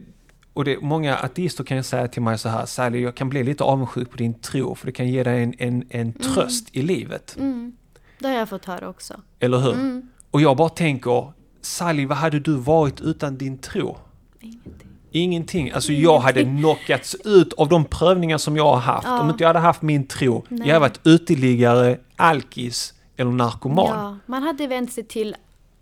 och 0.53 0.65
det, 0.65 0.81
många 0.81 1.17
ateister 1.17 1.63
kan 1.63 1.83
säga 1.83 2.07
till 2.07 2.21
mig 2.21 2.37
så 2.37 2.49
här, 2.49 2.65
Sally 2.65 3.01
jag 3.01 3.15
kan 3.15 3.29
bli 3.29 3.43
lite 3.43 3.63
avundsjuk 3.63 4.09
på 4.11 4.17
din 4.17 4.33
tro 4.33 4.75
för 4.75 4.85
det 4.85 4.91
kan 4.91 5.07
ge 5.07 5.23
dig 5.23 5.43
en, 5.43 5.53
en, 5.57 5.83
en 5.89 6.13
tröst 6.13 6.69
i 6.71 6.81
livet. 6.81 7.35
mm. 7.39 7.75
Det 8.19 8.27
har 8.27 8.35
jag 8.35 8.49
fått 8.49 8.65
höra 8.65 8.89
också. 8.89 9.21
Eller 9.39 9.57
hur? 9.59 9.73
Mm. 9.73 10.09
Och 10.31 10.41
jag 10.41 10.57
bara 10.57 10.69
tänker, 10.69 11.33
Sally 11.61 12.05
vad 12.05 12.17
hade 12.17 12.39
du 12.39 12.55
varit 12.55 13.01
utan 13.01 13.37
din 13.37 13.57
tro? 13.57 13.97
Ingenting. 14.39 14.88
Ingenting. 15.11 15.71
Alltså 15.71 15.93
jag 15.93 16.19
hade 16.19 16.43
knockats 16.43 17.15
ut 17.25 17.53
av 17.53 17.69
de 17.69 17.85
prövningar 17.85 18.37
som 18.37 18.57
jag 18.57 18.63
har 18.65 18.77
haft. 18.77 19.07
Ja. 19.07 19.19
Om 19.21 19.29
inte 19.29 19.43
jag 19.43 19.49
hade 19.49 19.59
haft 19.59 19.81
min 19.81 20.07
tro. 20.07 20.45
Nej. 20.49 20.59
Jag 20.67 20.67
hade 20.73 20.79
varit 20.79 20.99
uteliggare, 21.03 21.99
alkis 22.15 22.93
eller 23.17 23.31
narkoman. 23.31 23.87
Ja, 23.87 24.17
man 24.25 24.43
hade 24.43 24.67
vänt 24.67 24.93
sig 24.93 25.03
till 25.03 25.35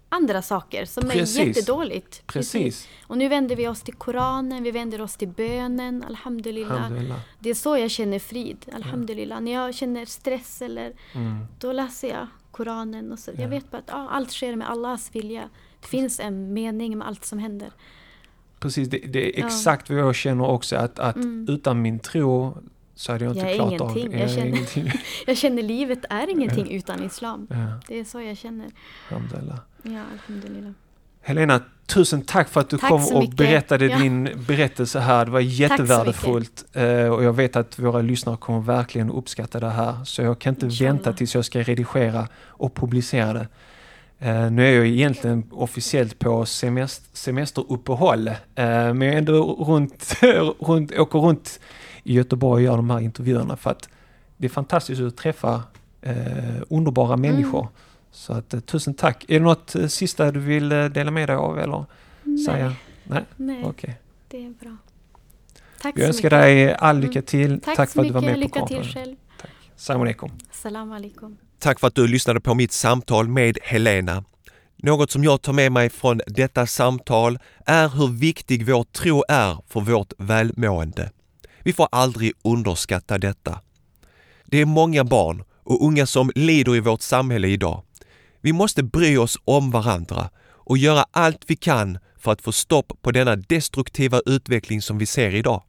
andra 0.10 0.42
saker 0.42 0.86
som 0.86 1.04
Precis. 1.04 1.38
är 1.40 1.46
jättedåligt. 1.46 2.24
Precis. 2.28 2.88
Och 3.08 3.18
nu 3.18 3.28
vänder 3.28 3.56
vi 3.56 3.68
oss 3.68 3.82
till 3.82 3.94
Koranen, 3.94 4.64
vi 4.64 4.72
vänder 4.72 5.02
oss 5.02 5.16
till 5.18 5.28
bönen, 5.28 6.04
alhamdulillah. 6.08 6.76
Alhamdulillah. 6.76 7.20
Det 7.40 7.50
är 7.50 7.54
så 7.54 7.78
jag 7.78 7.92
känner 7.92 8.20
frid, 8.20 8.66
alhamdulillah. 8.74 9.42
När 9.42 9.52
jag 9.54 9.76
känner 9.76 10.06
stress 10.06 10.62
eller 10.62 10.94
Mm. 11.14 11.46
då 11.60 11.72
läser 11.72 12.08
jag 12.10 12.28
Koranen. 12.52 13.12
Och 13.12 13.20
så. 13.20 13.32
Ja. 13.36 13.42
Jag 13.42 13.50
vet 13.50 13.72
bara 13.72 13.78
att 13.78 13.84
ja, 13.88 14.08
allt 14.12 14.32
sker 14.32 14.56
med 14.56 14.70
Allahs 14.70 15.10
vilja. 15.14 15.50
Det 15.82 15.88
finns 15.88 16.20
en 16.20 16.54
mening 16.54 16.98
med 16.98 17.08
allt 17.08 17.26
som 17.26 17.40
händer. 17.40 17.72
Precis, 18.60 18.90
det, 18.90 18.98
det 18.98 19.38
är 19.38 19.40
Ja. 19.42 19.46
exakt 19.48 19.90
vad 19.90 20.00
jag 20.00 20.16
känner 20.16 20.46
också. 20.46 20.76
Att, 20.76 21.00
att 21.00 21.16
Mm. 21.16 21.46
utan 21.50 21.82
min 21.82 22.00
tro 22.00 22.58
så 22.96 23.12
hade 23.12 23.26
jag 23.26 23.34
inte 23.34 23.46
Jag 23.46 23.52
är 23.52 23.56
klarat 23.56 23.82
av 23.82 23.98
ingenting. 23.98 24.12
Jag 24.20 24.22
Jag 24.22 24.30
känner- 24.36 24.48
ingenting. 24.48 24.92
Jag 25.28 25.38
känner 25.38 25.64
livet 25.64 26.00
är 26.10 26.30
ingenting 26.30 26.72
utan 26.72 27.04
islam. 27.04 27.48
Ja, 27.50 27.80
Det 27.88 28.00
är 28.00 28.04
så 28.04 28.22
jag 28.22 28.38
känner. 28.38 28.68
alhamdulillah. 29.10 29.60
Ja, 29.84 30.02
alhamdulillah. 30.14 30.72
Helena, 31.22 31.62
tusen 31.86 32.22
tack 32.22 32.50
för 32.50 32.62
att 32.62 32.70
du 32.70 32.78
Tack 32.78 32.90
kom 32.90 33.06
och 33.16 33.20
mycket. 33.22 33.36
berättade 33.38 33.86
Ja. 33.86 33.98
din 34.00 34.30
berättelse 34.48 35.00
här. 35.00 35.26
Det 35.26 35.32
var 35.32 35.40
jättevärdefullt. 35.40 36.66
Eh, 36.74 37.08
och 37.08 37.24
jag 37.24 37.34
vet 37.34 37.56
att 37.56 37.80
våra 37.80 38.02
lyssnare 38.02 38.38
kommer 38.38 38.60
verkligen 38.60 39.10
uppskatta 39.12 39.60
det 39.60 39.70
här. 39.70 40.04
Så 40.06 40.22
jag 40.22 40.40
kan 40.40 40.54
inte 40.54 40.66
Inshallah. 40.66 40.94
vänta 40.94 41.14
tills 41.14 41.36
jag 41.36 41.46
ska 41.46 41.62
redigera 41.62 42.28
och 42.46 42.76
publicera 42.76 43.34
det. 43.34 43.48
Eh, 44.20 44.52
nu 44.52 44.68
är 44.68 44.72
jag 44.78 44.88
egentligen 44.88 45.44
officiellt 45.52 46.20
på 46.20 46.44
semest- 46.46 47.10
semesteruppehåll. 47.14 48.28
Eh, 48.28 48.34
men 48.56 49.02
jag 49.02 49.14
är 49.14 49.18
ändå 49.18 49.54
runt, 49.68 50.14
runt, 50.60 50.92
åker 51.00 51.20
runt 51.20 51.60
i 52.04 52.14
Göteborg 52.14 52.64
och 52.64 52.72
gör 52.72 52.78
de 52.78 52.90
här 52.90 53.00
intervjuerna 53.00 53.58
för 53.58 53.70
att 53.72 53.90
det 54.38 54.46
är 54.48 54.50
fantastiskt 54.50 55.02
att 55.02 55.18
träffa 55.18 55.64
eh, 56.02 56.14
underbara 56.70 57.14
Mm. 57.14 57.22
människor. 57.32 57.68
Så 58.12 58.34
att, 58.34 58.66
tusen 58.66 58.94
tack. 58.94 59.26
Är 59.28 59.34
det 59.40 59.46
något 59.46 59.76
sista 59.88 60.32
du 60.32 60.40
vill 60.40 60.70
dela 60.70 61.12
med 61.12 61.30
dig 61.30 61.36
av 61.36 61.60
eller 61.60 61.86
säga? 62.46 62.74
Nej, 63.04 63.24
Nej, 63.36 63.64
okej. 63.66 64.00
det 64.28 64.46
är 64.46 64.50
bra. 64.50 64.78
Tack 65.82 65.96
Jag 65.98 66.02
så 66.04 66.08
önskar 66.08 66.30
mycket. 66.30 66.42
dig 66.42 66.74
all 66.74 67.00
lycka 67.00 67.22
till. 67.22 67.62
Tack, 67.62 67.76
Tack, 67.76 67.90
så 67.90 67.94
för 67.94 68.02
att 68.02 68.08
du 68.08 68.14
var 68.14 68.22
mycket. 68.22 68.40
med 68.40 68.52
på 68.52 68.60
Lycka 68.60 68.82
till 68.84 68.94
själv. 68.94 69.16
Salam 69.76 70.02
alaikum. 70.02 70.30
Salam 70.52 70.92
alaikum. 70.92 71.38
Tack 71.60 71.80
för 71.80 71.88
att 71.88 71.96
du 71.96 72.08
lyssnade 72.08 72.40
på 72.40 72.54
mitt 72.54 72.72
samtal 72.72 73.28
med 73.28 73.58
Helena. 73.64 74.24
Något 74.76 75.12
som 75.12 75.24
jag 75.24 75.42
tar 75.42 75.54
med 75.54 75.72
mig 75.72 75.90
från 75.90 76.22
detta 76.28 76.68
samtal 76.68 77.40
är 77.66 77.90
hur 77.90 78.08
viktig 78.08 78.66
vår 78.66 78.84
tro 78.84 79.24
är 79.28 79.58
för 79.68 79.80
vårt 79.80 80.14
välmående. 80.18 81.12
Vi 81.64 81.74
får 81.74 81.88
aldrig 81.92 82.34
underskatta 82.44 83.18
detta. 83.18 83.62
Det 84.46 84.62
är 84.62 84.66
många 84.66 85.04
barn 85.04 85.44
och 85.64 85.86
unga 85.86 86.06
som 86.06 86.32
lider 86.36 86.76
i 86.76 86.80
vårt 86.80 87.02
samhälle 87.02 87.48
idag. 87.48 87.84
Vi 88.42 88.54
måste 88.54 88.84
bry 88.84 89.18
oss 89.18 89.38
om 89.46 89.72
varandra 89.72 90.30
och 90.50 90.78
göra 90.78 91.06
allt 91.12 91.44
vi 91.48 91.56
kan 91.56 91.98
för 92.18 92.32
att 92.32 92.42
få 92.42 92.52
stopp 92.52 93.02
på 93.02 93.12
denna 93.12 93.36
destruktiva 93.36 94.22
utveckling 94.26 94.82
som 94.82 94.98
vi 94.98 95.06
ser 95.06 95.36
idag. 95.36 95.64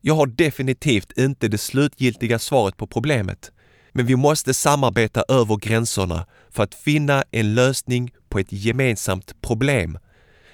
Jag 0.00 0.14
har 0.14 0.26
definitivt 0.26 1.18
inte 1.18 1.48
det 1.48 1.58
slutgiltiga 1.58 2.38
svaret 2.38 2.76
på 2.76 2.86
problemet, 2.86 3.52
men 3.92 4.06
vi 4.06 4.16
måste 4.16 4.54
samarbeta 4.54 5.24
över 5.28 5.56
gränserna 5.56 6.26
för 6.50 6.62
att 6.62 6.74
finna 6.74 7.24
en 7.30 7.54
lösning 7.54 8.12
på 8.28 8.38
ett 8.38 8.52
gemensamt 8.52 9.40
problem. 9.40 9.98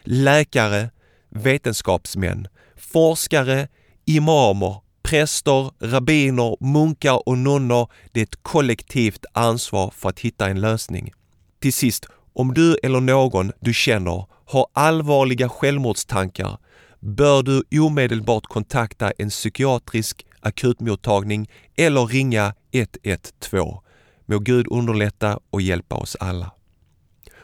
Läkare, 0.03 0.91
vetenskapsmän, 1.29 2.49
forskare, 2.77 3.69
imamer, 4.05 4.77
präster, 5.03 5.71
rabbiner, 5.81 6.65
munkar 6.65 7.29
och 7.29 7.39
nunnor, 7.39 7.93
det 8.13 8.21
är 8.21 8.25
ett 8.25 8.43
kollektivt 8.43 9.25
ansvar 9.33 9.93
för 9.97 10.09
att 10.09 10.21
hitta 10.21 10.49
en 10.49 10.61
lösning. 10.61 11.13
Till 11.61 11.73
sist, 11.73 12.07
om 12.33 12.55
du 12.55 12.79
eller 12.83 13.01
någon 13.01 13.53
du 13.61 13.75
känner 13.75 14.27
har 14.47 14.67
allvarliga 14.73 15.49
självmordstankar 15.49 16.59
bör 17.01 17.43
du 17.43 17.81
omedelbart 17.81 18.47
kontakta 18.47 19.13
en 19.19 19.31
psykiatrisk 19.31 20.27
akutmottagning 20.41 21.51
eller 21.77 22.07
ringa 22.07 22.55
112. 22.73 23.79
Må 24.27 24.39
Gud 24.39 24.67
underlätta 24.71 25.39
och 25.51 25.63
hjälpa 25.63 25.97
oss 25.97 26.17
alla. 26.21 26.51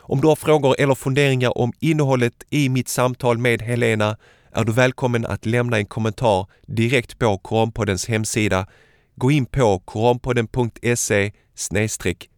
Om 0.06 0.20
du 0.20 0.28
har 0.28 0.36
frågor 0.36 0.76
eller 0.78 0.94
funderingar 0.94 1.58
om 1.58 1.72
innehållet 1.80 2.44
i 2.50 2.68
mitt 2.68 2.88
samtal 2.88 3.38
med 3.38 3.62
Helena 3.62 4.16
är 4.52 4.64
du 4.64 4.72
välkommen 4.72 5.26
att 5.26 5.46
lämna 5.46 5.76
en 5.76 5.86
kommentar 5.86 6.46
direkt 6.66 7.18
på 7.18 7.38
Koranpoddens 7.38 8.08
hemsida. 8.08 8.66
Gå 9.16 9.30
in 9.30 9.46
på 9.46 9.78
koranpodden.se 9.78 11.32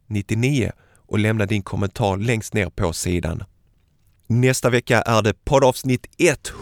99 0.06 0.72
och 0.96 1.18
lämna 1.18 1.46
din 1.46 1.62
kommentar 1.62 2.16
längst 2.16 2.54
ner 2.54 2.70
på 2.70 2.92
sidan. 2.92 3.44
Nästa 4.26 4.70
vecka 4.70 5.02
är 5.02 5.22
det 5.22 5.44
poddavsnitt 5.44 6.06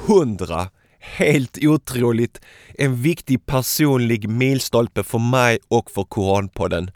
100. 0.09 0.71
Helt 1.05 1.59
otroligt! 1.65 2.41
En 2.79 2.97
viktig 3.03 3.47
personlig 3.47 4.29
milstolpe 4.29 5.03
för 5.03 5.19
mig 5.19 5.59
och 5.69 5.91
för 5.91 6.05
Koranpodden. 6.05 6.91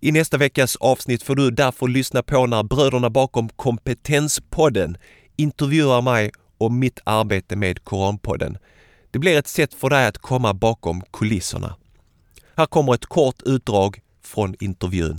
I 0.00 0.12
nästa 0.12 0.36
veckas 0.36 0.76
avsnitt 0.76 1.22
får 1.22 1.36
du 1.36 1.50
därför 1.50 1.88
lyssna 1.88 2.22
på 2.22 2.46
när 2.46 2.62
bröderna 2.62 3.10
bakom 3.10 3.48
Kompetenspodden 3.48 4.96
intervjuar 5.36 6.02
mig 6.02 6.30
om 6.58 6.78
mitt 6.78 7.00
arbete 7.04 7.56
med 7.56 7.84
Koranpodden. 7.84 8.58
Det 9.10 9.18
blir 9.18 9.38
ett 9.38 9.48
sätt 9.48 9.74
för 9.74 9.90
dig 9.90 10.06
att 10.06 10.18
komma 10.18 10.54
bakom 10.54 11.02
kulisserna. 11.12 11.76
Här 12.56 12.66
kommer 12.66 12.94
ett 12.94 13.06
kort 13.06 13.42
utdrag 13.42 14.00
från 14.22 14.54
intervjun. 14.60 15.18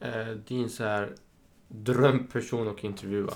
Eh, 0.00 0.36
din 0.48 0.70
så 0.70 0.84
här 0.84 1.10
drömperson 1.68 2.68
att 2.68 2.84
intervjua? 2.84 3.32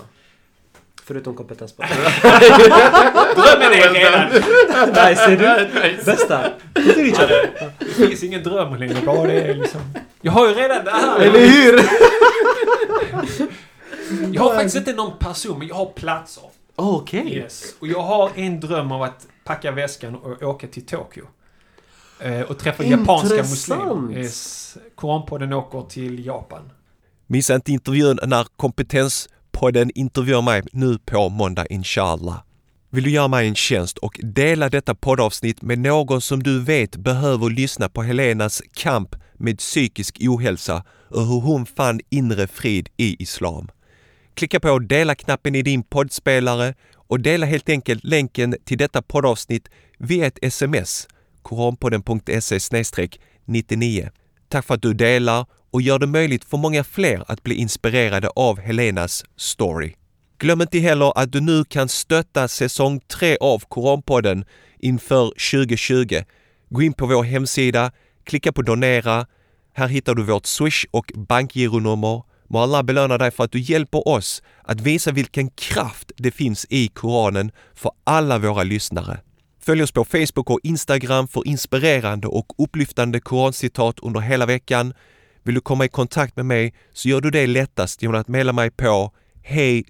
Förutom 1.07 1.35
kompetens 1.35 1.73
på 1.73 1.81
Drömmen 3.35 3.73
är 3.73 3.93
redan! 3.93 4.29
Nej, 4.93 5.15
ser 5.15 5.37
du? 5.37 5.67
Bästa! 6.05 6.49
Det 7.79 7.85
finns 8.07 8.23
ingen 8.23 8.43
dröm 8.43 8.75
längre. 8.75 9.01
Bara 9.05 9.27
det 9.27 9.41
är 9.41 9.55
liksom... 9.55 9.81
Jag 10.21 10.31
har 10.31 10.47
ju 10.47 10.53
redan 10.53 10.85
det 10.85 10.91
här. 10.91 11.19
Eller 11.19 11.39
hur? 11.39 11.79
Jag 14.33 14.43
har 14.43 14.55
faktiskt 14.55 14.75
inte 14.75 14.93
någon 14.93 15.17
person, 15.19 15.59
men 15.59 15.67
jag 15.67 15.75
har 15.75 15.85
platser. 15.85 16.43
Okej. 16.75 17.33
Yes. 17.33 17.75
Och 17.79 17.87
jag 17.87 18.01
har 18.01 18.31
en 18.35 18.59
dröm 18.59 18.91
av 18.91 19.03
att 19.03 19.27
packa 19.43 19.71
väskan 19.71 20.15
och 20.15 20.43
åka 20.43 20.67
till 20.67 20.85
Tokyo. 20.85 21.25
Eh, 22.19 22.41
och 22.41 22.57
träffa 22.57 22.83
japanska 22.83 23.35
Intressant. 23.37 24.01
muslimer. 24.01 24.23
Yes. 24.23 24.77
Koranpodden 24.95 25.53
åker 25.53 25.81
till 25.89 26.25
Japan. 26.25 26.71
Missa 27.27 27.55
inte 27.55 27.71
intervjun 27.71 28.19
när 28.23 28.45
Podden 29.59 29.91
intervjuar 29.95 30.41
mig 30.41 30.61
nu 30.71 30.97
på 30.97 31.29
måndag 31.29 31.65
inshallah. 31.65 32.41
Vill 32.89 33.03
du 33.03 33.11
göra 33.11 33.27
mig 33.27 33.47
en 33.47 33.55
tjänst 33.55 33.97
och 33.97 34.19
dela 34.23 34.69
detta 34.69 34.95
poddavsnitt 34.95 35.61
med 35.61 35.79
någon 35.79 36.21
som 36.21 36.43
du 36.43 36.63
vet 36.63 36.95
behöver 36.95 37.49
lyssna 37.49 37.89
på 37.89 38.03
Helenas 38.03 38.61
kamp 38.73 39.15
med 39.37 39.57
psykisk 39.57 40.17
ohälsa 40.21 40.83
och 41.09 41.25
hur 41.25 41.41
hon 41.41 41.65
fann 41.65 41.99
inre 42.09 42.47
frid 42.47 42.89
i 42.97 43.23
islam. 43.23 43.69
Klicka 44.33 44.59
på 44.59 44.79
dela-knappen 44.79 45.55
i 45.55 45.61
din 45.61 45.83
poddspelare 45.83 46.73
och 46.95 47.19
dela 47.19 47.45
helt 47.45 47.69
enkelt 47.69 48.03
länken 48.03 48.55
till 48.65 48.77
detta 48.77 49.01
poddavsnitt 49.01 49.69
via 49.97 50.27
ett 50.27 50.39
sms 50.41 51.07
koranpodden.se 51.41 52.59
99. 53.45 54.09
Tack 54.49 54.65
för 54.65 54.73
att 54.73 54.81
du 54.81 54.93
delar 54.93 55.45
och 55.77 55.81
gör 55.81 55.99
det 55.99 56.07
möjligt 56.07 56.45
för 56.45 56.57
många 56.57 56.83
fler 56.83 57.23
att 57.27 57.43
bli 57.43 57.55
inspirerade 57.55 58.29
av 58.35 58.59
Helenas 58.59 59.25
story. 59.35 59.93
Glöm 60.37 60.61
inte 60.61 60.79
heller 60.79 61.13
att 61.15 61.31
du 61.31 61.41
nu 61.41 61.63
kan 61.63 61.89
stötta 61.89 62.47
säsong 62.47 62.99
3 62.99 63.37
av 63.41 63.59
Koranpodden 63.59 64.45
inför 64.79 65.25
2020. 65.51 66.23
Gå 66.69 66.81
in 66.81 66.93
på 66.93 67.05
vår 67.05 67.23
hemsida, 67.23 67.91
klicka 68.23 68.51
på 68.51 68.61
donera. 68.61 69.25
Här 69.73 69.87
hittar 69.87 70.15
du 70.15 70.23
vårt 70.23 70.45
swish 70.45 70.85
och 70.91 71.11
bankgironummer. 71.15 72.23
Må 72.49 72.59
Allah 72.59 72.83
belöna 72.83 73.17
dig 73.17 73.31
för 73.31 73.43
att 73.43 73.51
du 73.51 73.59
hjälper 73.59 74.07
oss 74.07 74.43
att 74.63 74.81
visa 74.81 75.11
vilken 75.11 75.49
kraft 75.49 76.11
det 76.17 76.31
finns 76.31 76.65
i 76.69 76.87
Koranen 76.87 77.51
för 77.75 77.91
alla 78.03 78.37
våra 78.37 78.63
lyssnare. 78.63 79.19
Följ 79.59 79.83
oss 79.83 79.91
på 79.91 80.05
Facebook 80.05 80.49
och 80.49 80.59
Instagram 80.63 81.27
för 81.27 81.47
inspirerande 81.47 82.27
och 82.27 82.45
upplyftande 82.57 83.19
korancitat 83.19 83.99
under 83.99 84.19
hela 84.19 84.45
veckan. 84.45 84.93
Vill 85.47 85.55
du 85.55 85.61
komma 85.61 85.85
i 85.85 85.87
kontakt 85.87 86.35
med 86.35 86.45
mig 86.45 86.73
så 86.93 87.09
gör 87.09 87.21
du 87.21 87.31
det 87.31 87.47
lättast 87.47 88.01
genom 88.01 88.21
att 88.21 88.27
mejla 88.27 88.53
mig 88.53 88.71
på 88.71 89.11
hej 89.43 89.83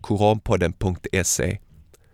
koranpodden.se. 0.00 1.58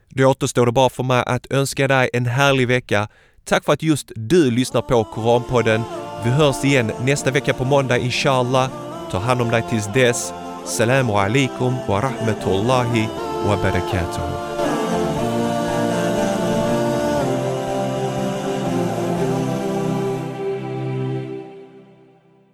Då 0.08 0.26
återstår 0.26 0.66
det 0.66 0.72
bara 0.72 0.88
för 0.88 1.02
mig 1.02 1.24
att 1.26 1.52
önska 1.52 1.88
dig 1.88 2.10
en 2.12 2.26
härlig 2.26 2.68
vecka. 2.68 3.08
Tack 3.44 3.64
för 3.64 3.72
att 3.72 3.82
just 3.82 4.12
du 4.16 4.50
lyssnar 4.50 4.82
på 4.82 5.04
Koranpodden. 5.04 5.82
Vi 6.24 6.30
hörs 6.30 6.64
igen 6.64 6.92
nästa 7.04 7.30
vecka 7.30 7.54
på 7.54 7.64
måndag 7.64 7.98
inshallah. 7.98 8.70
Ta 9.10 9.18
hand 9.18 9.42
om 9.42 9.50
dig 9.50 9.64
tills 9.70 9.86
dess. 9.94 10.32
Salamu 10.66 11.12
alaikum 11.12 11.74
wa 11.88 12.00
rahmatullahi 12.00 13.08
wa 13.46 13.56
barakatuhu. 13.56 14.47